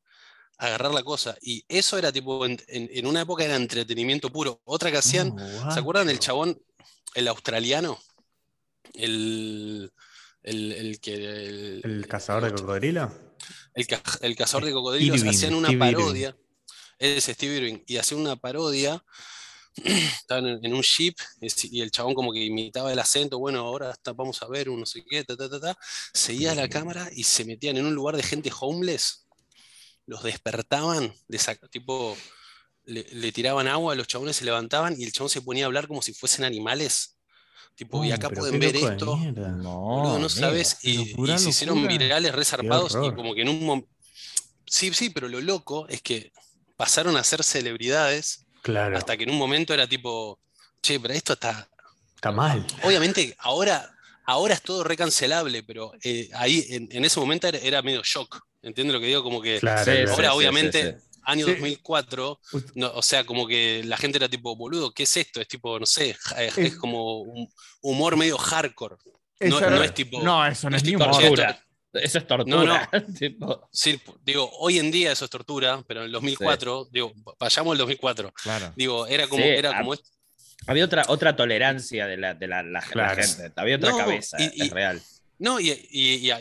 a 0.58 0.68
agarrar 0.68 0.93
la 0.93 1.04
cosa. 1.04 1.38
Y 1.41 1.64
eso 1.68 1.97
era 1.97 2.12
tipo, 2.12 2.45
en, 2.45 2.62
en- 2.68 2.89
en 2.91 3.08
una 3.08 3.22
época 3.22 3.45
era 3.45 3.56
entretenimiento 3.56 4.30
puro. 4.32 4.62
Otra 4.66 4.91
que 4.91 4.97
hacían, 4.97 5.34
¿Se 5.74 5.80
acuerdan 5.80 6.08
del 6.08 6.20
chabón, 6.20 6.62
el 7.16 7.28
australiano? 7.30 7.97
El, 8.93 9.91
el, 10.43 10.72
el 10.74 10.99
que. 10.99 11.14
El, 11.14 11.82
¿El 11.84 12.08
cazador 12.08 12.43
de 12.43 12.54
cocodrilo? 12.54 13.31
El 13.74 13.88
ca- 13.88 14.02
el 14.22 14.36
cazador 14.36 14.66
de 14.66 14.72
cocodrilos. 14.74 15.18
Irving, 15.18 15.30
hacían 15.30 15.54
una 15.56 15.70
Steve 15.70 15.86
Irving. 15.90 15.96
parodia. 16.04 16.38
Es 17.00 17.24
Steve 17.26 17.56
Irving. 17.56 17.80
Y 17.88 17.98
hacían 17.98 18.22
una 18.22 18.36
parodia. 18.36 19.04
Estaban 19.76 20.48
en, 20.48 20.66
en 20.66 20.74
un 20.74 20.82
jeep 20.84 21.16
y 21.42 21.82
el 21.82 21.92
chabón 21.92 22.14
como 22.14 22.32
que 22.34 22.44
imitaba 22.44 22.92
el 22.92 23.00
acento. 23.00 23.40
Bueno, 23.40 23.60
ahora 23.62 23.92
está- 23.92 24.14
vamos 24.14 24.42
a 24.42 24.48
ver 24.48 24.70
un 24.70 24.80
no 24.82 24.86
sé 24.86 25.04
qué. 25.10 25.24
Ta, 25.24 25.36
ta, 25.38 25.50
ta, 25.50 25.60
ta. 25.60 25.78
Seguía 26.14 26.54
la 26.56 26.68
cámara 26.70 27.10
y 27.14 27.24
se 27.24 27.46
metían 27.46 27.78
en 27.78 27.86
un 27.86 27.96
lugar 27.96 28.16
de 28.18 28.24
gente 28.24 28.52
homeless. 28.60 29.26
Los 30.06 30.24
despertaban, 30.24 31.14
de 31.28 31.40
tipo. 31.70 32.18
Le, 32.84 33.04
le 33.14 33.32
tiraban 33.32 33.68
agua, 33.68 33.94
los 33.96 34.08
chabones 34.08 34.36
se 34.38 34.44
levantaban 34.46 35.00
y 35.00 35.04
el 35.04 35.12
chabón 35.14 35.30
se 35.30 35.42
ponía 35.44 35.66
a 35.66 35.68
hablar 35.68 35.88
como 35.88 36.02
si 36.02 36.14
fuesen 36.14 36.44
animales. 36.44 37.18
Tipo, 37.76 38.04
y 38.04 38.12
acá 38.12 38.30
pueden 38.30 38.60
ver 38.60 38.76
esto. 38.76 39.18
No, 39.18 40.04
no 40.04 40.12
amigo. 40.14 40.30
sabes. 40.30 40.78
Y, 40.84 41.10
locura, 41.12 41.36
y 41.36 41.40
se 41.40 41.50
hicieron 41.50 41.78
locura. 41.82 41.98
virales, 41.98 42.36
resarpados. 42.36 42.98
Y 43.04 43.12
como 43.16 43.34
que 43.34 43.42
en 43.42 43.50
un 43.50 43.66
momento. 43.66 43.90
Sí, 44.66 44.94
sí, 44.94 45.10
pero 45.10 45.28
lo 45.28 45.42
loco 45.42 45.88
es 45.90 46.02
que 46.02 46.32
pasaron 46.78 47.18
a 47.18 47.24
ser 47.24 47.44
celebridades 47.44 48.46
Claro, 48.62 48.98
hasta 48.98 49.18
que 49.18 49.24
en 49.24 49.32
un 49.32 49.38
momento 49.38 49.74
era 49.74 49.88
tipo, 49.88 50.40
che, 50.82 51.00
pero 51.00 51.14
esto 51.14 51.34
está. 51.34 51.68
está 52.16 52.32
mal. 52.32 52.66
Obviamente, 52.84 53.36
ahora, 53.40 53.92
ahora 54.26 54.54
es 54.54 54.62
todo 54.62 54.84
recancelable, 54.84 55.64
pero 55.64 55.92
eh, 56.04 56.30
ahí 56.36 56.66
en, 56.70 56.88
en 56.92 57.04
ese 57.06 57.20
momento 57.20 57.48
era, 57.48 57.58
era 57.58 57.82
medio 57.82 58.02
shock. 58.04 58.40
¿Entiendes 58.62 58.94
lo 58.94 59.00
que 59.00 59.08
digo? 59.08 59.24
Como 59.24 59.42
que 59.42 59.60
Claro, 59.60 59.84
Sí, 59.84 59.92
ahora, 59.92 60.16
sí, 60.16 60.22
sí, 60.22 60.28
obviamente, 60.38 60.92
sí, 60.94 60.98
sí. 61.00 61.11
Año 61.24 61.46
Sí. 61.46 61.52
2004, 61.54 62.40
Ust- 62.54 62.72
no, 62.76 62.92
o 62.94 63.02
sea, 63.02 63.24
como 63.26 63.48
que 63.48 63.84
la 63.86 63.98
gente 63.98 64.18
era 64.18 64.30
tipo, 64.30 64.56
boludo, 64.56 64.94
¿qué 64.94 65.04
es 65.04 65.18
esto? 65.18 65.42
Es 65.42 65.48
tipo, 65.48 65.80
no 65.80 65.86
sé, 65.86 66.14
ja- 66.20 66.44
es, 66.44 66.58
Es- 66.58 66.76
como 66.76 67.22
un 67.22 67.50
humor 67.82 68.18
medio 68.18 68.38
hardcore. 68.38 68.96
No 69.42 69.58
era- 69.60 69.86
es 69.86 69.94
tipo- 69.94 70.22
No, 70.22 70.46
eso 70.46 70.70
no 70.70 70.76
es 70.76 70.84
es 70.84 70.86
ni 70.88 70.92
tipo, 70.94 71.04
humor. 71.06 71.18
che, 71.20 71.28
Tortura. 71.28 71.66
Eso 71.94 72.18
es 72.20 72.28
tortura. 72.28 72.90
tipo, 73.20 73.68
Sí, 73.72 74.00
digo, 74.24 74.50
hoy 74.60 74.80
en 74.80 74.92
día 74.92 75.12
eso 75.12 75.26
es 75.26 75.32
tortura, 75.32 75.84
pero 75.88 76.02
en 76.02 76.06
el 76.06 76.12
2004, 76.14 76.88
digo, 76.92 77.12
vayamos 77.40 77.72
al 77.74 77.78
2004. 77.80 78.32
Claro. 78.44 78.72
Digo, 78.78 79.08
era 79.08 79.28
como, 79.28 79.44
Sí, 79.44 79.50
era 79.50 79.72
a- 79.72 79.82
como 79.82 79.96
había 80.68 80.86
otra, 80.86 81.04
otra 81.08 81.36
tolerancia 81.36 82.06
de 82.08 82.18
la, 82.18 82.34
de 82.34 82.48
la, 82.48 82.62
la- 82.64 82.72
la 82.80 82.82
Claro. 82.82 83.22
gente. 83.22 83.52
Había 83.56 83.76
otra 83.78 83.92
No, 83.92 83.98
cabeza, 83.98 84.38
y- 84.40 84.52
y- 84.54 84.62
es 84.68 84.70
real. 84.72 85.02
No, 85.42 85.60
y, 85.60 85.72
era, 85.72 86.39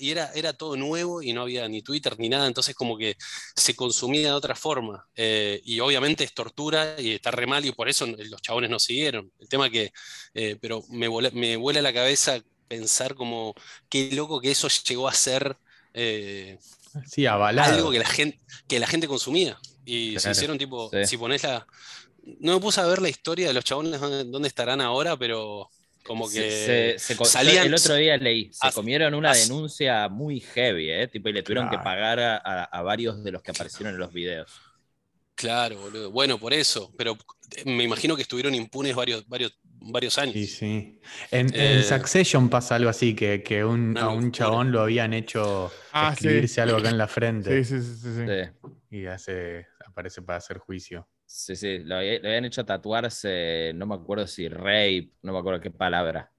y 0.00 0.10
era, 0.10 0.32
era 0.34 0.52
todo 0.52 0.76
nuevo 0.76 1.22
y 1.22 1.32
no 1.32 1.42
había 1.42 1.68
ni 1.68 1.82
Twitter 1.82 2.18
ni 2.18 2.28
nada, 2.28 2.48
entonces 2.48 2.74
como 2.74 2.98
que 2.98 3.16
se 3.54 3.76
consumía 3.76 4.26
de 4.26 4.32
otra 4.32 4.56
forma. 4.56 5.06
Eh, 5.14 5.60
y 5.64 5.78
obviamente 5.78 6.24
es 6.24 6.34
tortura 6.34 6.96
y 6.98 7.12
está 7.12 7.30
re 7.30 7.46
mal 7.46 7.64
y 7.64 7.70
por 7.70 7.88
eso 7.88 8.06
los 8.08 8.42
chabones 8.42 8.68
no 8.68 8.80
siguieron. 8.80 9.30
El 9.38 9.48
tema 9.48 9.70
que, 9.70 9.92
eh, 10.34 10.56
pero 10.60 10.82
me 10.90 11.06
vuela, 11.06 11.30
me 11.32 11.56
vuela 11.56 11.80
la 11.80 11.92
cabeza 11.92 12.40
pensar 12.66 13.14
como 13.14 13.54
qué 13.88 14.10
loco 14.12 14.40
que 14.40 14.50
eso 14.50 14.66
llegó 14.84 15.06
a 15.06 15.14
ser 15.14 15.56
eh, 15.94 16.58
Sí, 17.06 17.26
avalado. 17.26 17.72
algo 17.72 17.92
que 17.92 18.00
la 18.00 18.08
gente, 18.08 18.40
que 18.66 18.80
la 18.80 18.88
gente 18.88 19.06
consumía. 19.06 19.60
Y 19.84 20.18
se 20.18 20.28
hicieron 20.32 20.58
tipo, 20.58 20.90
sí. 20.90 21.06
si 21.06 21.16
pones 21.16 21.44
la... 21.44 21.64
No 22.40 22.54
me 22.54 22.60
puse 22.60 22.80
a 22.80 22.86
ver 22.86 23.00
la 23.00 23.08
historia 23.08 23.46
de 23.46 23.54
los 23.54 23.62
chabones 23.64 24.00
dónde 24.00 24.48
estarán 24.48 24.80
ahora, 24.80 25.16
pero 25.16 25.70
como 26.02 26.28
que... 26.28 26.50
se- 26.50 26.98
se 26.98 27.16
co- 27.16 27.24
salían- 27.24 27.66
el 27.66 27.74
otro 27.74 27.94
día 27.94 28.16
leí, 28.16 28.50
se 28.52 28.68
As- 28.68 28.74
comieron 28.74 29.14
una 29.14 29.30
as- 29.30 29.48
denuncia 29.48 30.08
muy 30.08 30.40
heavy, 30.40 30.90
¿eh? 30.90 31.08
Tipo, 31.08 31.28
y 31.28 31.32
le 31.32 31.42
tuvieron 31.42 31.66
que 31.68 31.76
Claro. 31.76 31.84
pagar 31.84 32.20
a, 32.20 32.82
varios 32.82 33.22
de 33.22 33.32
los 33.32 33.42
que 33.42 33.50
aparecieron 33.50 33.94
en 33.94 34.00
los 34.00 34.12
videos. 34.12 34.60
Claro, 35.34 35.78
boludo. 35.80 36.10
Bueno, 36.10 36.38
por 36.38 36.52
eso, 36.52 36.92
pero 36.98 37.16
me 37.64 37.84
imagino 37.84 38.14
que 38.14 38.22
estuvieron 38.22 38.54
impunes 38.54 38.94
varios, 38.94 39.26
varios, 39.26 39.58
varios 39.64 40.18
años. 40.18 40.34
Sí, 40.34 40.46
sí. 40.46 41.00
En, 41.30 41.46
en 41.54 41.78
Eh, 41.78 41.82
Succession 41.82 42.50
pasa 42.50 42.74
algo 42.74 42.90
así, 42.90 43.14
que, 43.14 43.42
que 43.42 43.64
un- 43.64 43.96
a 43.96 44.08
un 44.10 44.32
chabón 44.32 44.70
lo 44.70 44.82
habían 44.82 45.14
hecho 45.14 45.70
Ah, 45.92 46.14
sí. 46.14 46.26
escribirse 46.26 46.60
algo 46.60 46.76
acá 46.76 46.90
en 46.90 46.98
la 46.98 47.08
frente 47.08 47.64
Sí, 47.64 47.78
sí, 47.78 47.82
sí, 47.82 47.94
sí. 48.02 48.14
sí. 48.16 48.24
Sí, 48.90 48.96
y 48.98 49.06
hace, 49.06 49.66
aparece 49.86 50.20
para 50.20 50.38
hacer 50.38 50.58
juicio. 50.58 51.08
Sí, 51.32 51.56
sí, 51.56 51.78
lo, 51.80 52.00
le 52.00 52.16
habían 52.18 52.44
hecho 52.44 52.64
tatuarse, 52.64 53.72
no 53.74 53.86
me 53.86 53.94
acuerdo 53.94 54.26
si 54.26 54.48
rape, 54.48 55.12
no 55.22 55.32
me 55.32 55.38
acuerdo 55.38 55.60
qué 55.60 55.70
palabra. 55.70 56.32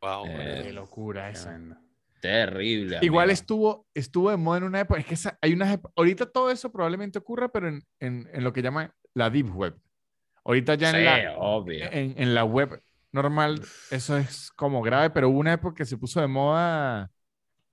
Wow, 0.00 0.26
Eh. 0.26 0.60
Qué 0.64 0.72
locura. 0.72 1.32
Tremendo. 1.32 1.76
Terrible. 2.20 2.98
Igual 3.02 3.24
amigo. 3.24 3.32
estuvo, 3.32 3.86
estuvo 3.94 4.30
de 4.30 4.36
moda 4.36 4.58
en 4.58 4.64
una 4.64 4.80
época. 4.80 5.00
Es 5.00 5.06
que 5.06 5.14
esa- 5.14 5.38
hay 5.42 5.52
unas 5.52 5.78
ahorita 5.96 6.30
todo 6.30 6.50
eso 6.50 6.72
probablemente 6.72 7.18
ocurra, 7.18 7.48
pero 7.50 7.68
en, 7.68 7.82
en, 8.00 8.28
en 8.32 8.44
lo 8.44 8.52
que 8.52 8.62
llaman 8.62 8.92
la 9.14 9.28
deep 9.30 9.54
web. 9.54 9.78
Ahorita 10.44 10.74
ya 10.74 10.90
en, 10.90 10.96
Sí, 10.96 11.02
la, 11.04 11.36
obvio. 11.38 11.86
en, 11.92 12.14
en 12.18 12.34
la 12.34 12.44
web 12.44 12.82
normal 13.12 13.60
eso 13.90 14.16
es 14.16 14.50
como 14.56 14.82
grave, 14.82 15.10
pero 15.10 15.28
hubo 15.28 15.38
una 15.38 15.52
época 15.54 15.76
que 15.76 15.84
se 15.84 15.98
puso 15.98 16.20
de 16.20 16.26
moda 16.28 17.10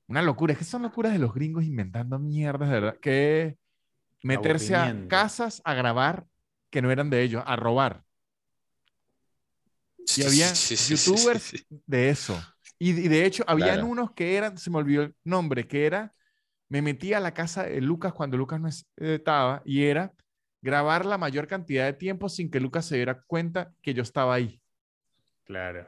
una 0.07 0.21
locura. 0.21 0.53
Es 0.53 0.59
que 0.59 0.65
son 0.65 0.83
locuras 0.83 1.13
de 1.13 1.19
los 1.19 1.33
gringos 1.33 1.63
inventando 1.65 2.19
mierdas, 2.19 2.69
de 2.69 2.75
verdad. 2.81 2.97
Que 3.01 3.57
meterse 4.23 4.75
a 4.75 4.95
casas 5.07 5.61
a 5.65 5.73
grabar 5.73 6.25
que 6.69 6.81
no 6.81 6.91
eran 6.91 7.09
de 7.09 7.21
ellos, 7.23 7.43
a 7.45 7.55
robar. 7.55 8.03
Y 10.15 10.23
había 10.23 10.53
Sí, 10.55 10.75
sí, 10.75 10.77
sí, 10.77 10.97
sí, 10.97 11.11
youtubers 11.11 11.43
sí. 11.43 11.65
de 11.85 12.09
eso. 12.09 12.41
Y, 12.79 12.89
y 12.91 13.07
de 13.07 13.25
hecho, 13.25 13.43
habían 13.47 13.75
Claro. 13.75 13.87
unos 13.87 14.11
que 14.11 14.35
eran, 14.35 14.57
se 14.57 14.69
me 14.69 14.77
olvidó 14.77 15.03
el 15.03 15.15
nombre, 15.23 15.67
que 15.67 15.85
era, 15.85 16.11
me 16.69 16.81
metí 16.81 17.13
a 17.13 17.19
la 17.19 17.33
casa 17.33 17.63
de 17.63 17.79
Lucas 17.81 18.13
cuando 18.13 18.37
Lucas 18.37 18.59
no 18.59 18.67
es- 18.67 18.87
estaba 18.97 19.61
y 19.65 19.83
era 19.83 20.13
grabar 20.61 21.05
la 21.05 21.17
mayor 21.17 21.47
cantidad 21.47 21.85
de 21.85 21.93
tiempo 21.93 22.29
sin 22.29 22.49
que 22.49 22.59
Lucas 22.59 22.85
se 22.85 22.95
diera 22.95 23.21
cuenta 23.27 23.73
que 23.81 23.93
yo 23.93 24.03
estaba 24.03 24.33
ahí. 24.33 24.61
Claro. 25.45 25.85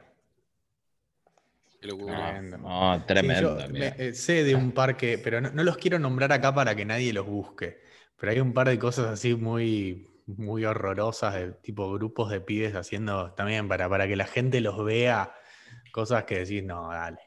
Qué 1.82 1.88
locura. 1.88 2.32
Tremendo. 2.32 2.58
No, 2.58 2.96
Sí, 3.00 3.04
tremendo. 3.08 3.58
yo 3.60 3.66
amigo. 3.66 3.80
me- 3.80 3.96
eh, 4.08 4.14
sé 4.14 4.44
de 4.44 4.56
un 4.56 4.72
par 4.72 4.96
que, 4.96 5.18
pero 5.18 5.42
no, 5.42 5.52
no 5.52 5.64
los 5.64 5.78
quiero 5.78 6.00
nombrar 6.00 6.32
acá 6.32 6.54
para 6.54 6.76
que 6.76 6.86
nadie 6.86 7.12
los 7.14 7.26
busque. 7.26 7.82
Pero 8.18 8.32
hay 8.32 8.40
un 8.40 8.54
par 8.54 8.70
de 8.70 8.80
cosas 8.80 9.08
así 9.08 9.36
muy, 9.36 10.10
muy 10.28 10.66
horrorosas, 10.66 11.34
de 11.36 11.52
tipo 11.54 11.92
grupos 11.94 12.30
de 12.32 12.42
pibes 12.42 12.76
haciendo 12.76 13.34
también 13.34 13.68
para, 13.68 13.90
para 13.90 14.08
que 14.08 14.16
la 14.16 14.26
gente 14.26 14.62
los 14.62 14.84
vea, 14.84 15.34
cosas 15.92 16.24
que 16.26 16.40
decís, 16.40 16.64
no, 16.64 16.90
dale. 16.90 17.20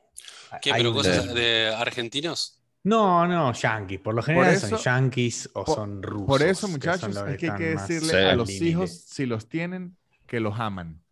¿Qué, 0.62 0.72
Hay 0.72 0.80
pero 0.82 0.94
cosas 0.94 1.34
de 1.34 1.74
argentinos? 1.76 2.62
No, 2.84 3.26
no, 3.26 3.52
yankees. 3.52 3.98
Por 4.00 4.14
lo 4.14 4.22
general 4.22 4.56
son 4.58 4.74
eso- 4.74 4.82
yankees 4.82 5.50
o 5.54 5.64
por- 5.64 5.74
son 5.74 6.02
rusos. 6.02 6.26
Por 6.26 6.42
eso, 6.42 6.68
muchachos, 6.68 7.14
los 7.14 7.28
es 7.28 7.36
que 7.38 7.50
hay 7.50 7.58
que 7.58 7.64
decirle 7.70 8.08
Sí. 8.10 8.16
a 8.16 8.36
los 8.36 8.48
límite. 8.48 8.64
hijos, 8.66 8.90
si 9.08 9.26
los 9.26 9.48
tienen, 9.48 9.96
que 10.26 10.38
los 10.40 10.58
aman. 10.60 11.02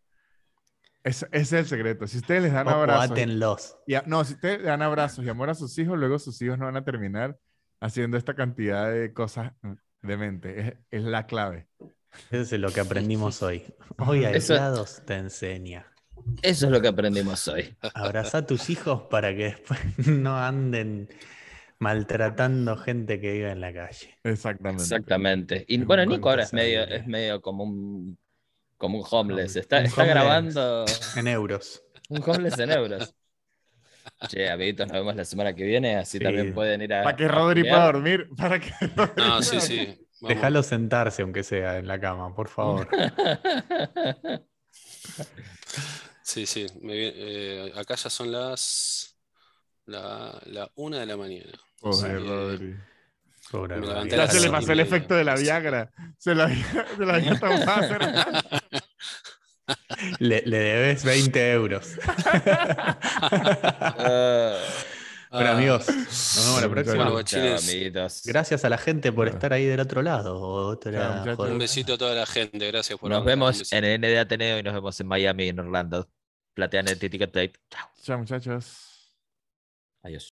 Ese, 1.03 1.27
ese 1.33 1.41
es 1.43 1.53
el 1.53 1.67
secreto. 1.67 2.07
Si 2.07 2.19
ustedes 2.19 2.45
les 2.45 2.53
dan 2.53 2.67
O- 2.69 2.71
abrazos, 2.71 3.19
y 3.87 3.95
a- 3.95 4.05
no, 4.07 4.25
si 4.25 4.35
ustedes 4.35 4.61
le 4.61 4.67
dan 4.69 4.81
abrazos 4.83 5.25
y 5.25 5.29
amor 5.29 5.51
a 5.51 5.55
sus 5.55 5.77
hijos, 5.79 5.99
luego 5.99 6.19
sus 6.19 6.41
hijos 6.41 6.59
no 6.59 6.65
van 6.65 6.77
a 6.77 6.85
terminar 6.85 7.39
haciendo 7.81 8.17
esta 8.17 8.35
cantidad 8.35 8.91
de 8.91 9.13
cosas 9.13 9.53
de 10.03 10.17
mente. 10.17 10.61
Es, 10.61 10.75
es 10.91 11.03
la 11.05 11.27
clave. 11.27 11.69
Eso 12.31 12.55
es 12.55 12.61
lo 12.61 12.71
que 12.71 12.81
aprendimos 12.81 13.43
hoy. 13.43 13.65
Hoy 13.99 14.25
Eso- 14.25 14.55
aislados 14.55 15.03
te 15.05 15.15
enseña. 15.15 15.87
Eso 16.43 16.67
es 16.67 16.73
lo 16.73 16.81
que 16.81 16.89
aprendimos 16.89 17.47
hoy. 17.49 17.77
Abraza 17.95 18.39
a 18.39 18.47
tus 18.47 18.71
hijos 18.71 19.03
para 19.11 19.35
que 19.35 19.45
después 19.45 19.81
no 20.09 20.39
anden 20.39 21.09
maltratando 21.79 22.77
gente 22.77 23.21
que 23.21 23.33
vive 23.33 23.51
en 23.51 23.61
la 23.61 23.73
calle. 23.73 24.17
Exactamente. 24.23 24.83
Exactamente. 24.85 25.65
Y 25.69 25.79
bueno, 25.85 26.07
Nico 26.07 26.31
ahora 26.31 26.45
es 26.45 26.53
medio, 26.53 26.83
es 26.85 27.07
medio 27.07 27.41
como 27.43 27.65
un, 27.65 28.19
como 28.79 28.99
un 29.01 29.05
homeless. 29.11 29.57
Está, 29.57 29.81
Un 29.81 29.87
está 29.87 30.03
homeless. 30.03 30.15
grabando 30.15 30.85
En 31.17 31.29
euros. 31.29 31.83
un 32.09 32.23
homeless 32.25 32.59
en 32.59 32.71
euros. 32.71 33.15
Che, 34.29 34.49
amiguitos, 34.51 34.87
nos 34.87 34.95
vemos 34.95 35.17
la 35.17 35.25
semana 35.25 35.55
que 35.55 35.65
viene, 35.65 35.97
así 35.97 36.19
Sí. 36.19 36.25
también 36.25 36.55
pueden 36.55 36.81
ir 36.83 36.95
a. 36.95 37.03
Para 37.03 37.17
que 37.17 37.29
Rodri 37.29 37.63
pueda 37.63 37.85
dormir. 37.87 38.29
Para 38.37 38.59
que 38.61 38.71
Rodri 38.97 39.13
No, 39.17 39.39
pueda 39.39 39.43
sí, 39.43 39.61
sí. 39.61 40.01
Déjalo 40.23 40.63
sentarse, 40.63 41.21
aunque 41.23 41.43
sea 41.43 41.79
en 41.79 41.87
la 41.87 42.01
cama, 42.01 42.35
por 42.35 42.49
favor. 42.49 42.89
Sí, 46.23 46.47
sí. 46.47 46.67
me 46.81 46.95
eh, 46.97 47.73
acá 47.77 47.95
ya 47.97 48.09
son 48.09 48.33
las 48.33 49.17
la, 49.87 50.41
la 50.47 50.71
una 50.77 50.99
de 51.01 51.07
la 51.07 51.17
mañana. 51.17 51.53
Pobre 51.81 52.09
que- 52.09 52.19
Rodri. 52.19 52.77
Pobre 53.51 53.77
Rodri. 53.77 54.11
Ya 54.11 54.27
se 54.27 54.41
le 54.41 54.51
pasó 54.51 54.73
el 54.73 54.81
efecto 54.81 55.15
de 55.15 55.25
la 55.25 55.37
Viagra. 55.37 55.93
Se 56.19 56.35
la 56.35 56.49
se 56.49 57.05
la 57.05 57.15
había 57.17 57.39
tomado 57.39 57.71
hace 57.71 57.99
rato. 57.99 58.49
Le, 60.19 60.43
le 60.45 60.59
debes 60.59 61.05
20 61.05 61.53
euros. 61.53 61.97
Bueno, 65.35 65.51
Ah, 65.51 65.57
amigos, 65.57 65.89
nos 65.89 66.45
vemos 66.47 66.63
la 66.63 66.69
próxima. 66.69 67.11
Bueno, 67.11 67.23
chao. 67.25 68.09
Gracias 68.25 68.65
a 68.65 68.69
la 68.69 68.79
gente 68.79 69.11
por 69.11 69.27
estar 69.27 69.53
ahí 69.53 69.65
del 69.65 69.81
otro 69.81 70.01
lado. 70.01 70.39
Otra 70.39 71.25
Chao. 71.25 71.47
Un 71.51 71.59
besito 71.59 71.95
a 71.95 71.99
toda 71.99 72.15
la 72.15 72.25
gente. 72.25 72.69
Gracias 72.69 72.97
por 72.97 73.11
Nos 73.11 73.19
hablar, 73.19 73.33
vemos 73.33 73.73
en 73.73 73.85
el 73.85 73.91
N 73.95 74.07
de 74.07 74.19
Ateneo 74.21 74.61
y 74.61 74.63
nos 74.63 74.75
vemos 74.75 75.01
en 75.01 75.09
Miami 75.09 75.47
y 75.47 75.49
en 75.49 75.59
Orlando. 75.59 76.09
Platean 76.55 76.87
el 76.87 77.01
Ticket 77.01 77.33
Tape. 77.33 77.53
Chao. 77.69 77.89
Chao, 78.01 78.19
muchachos. 78.19 79.17
Adiós. 80.05 80.33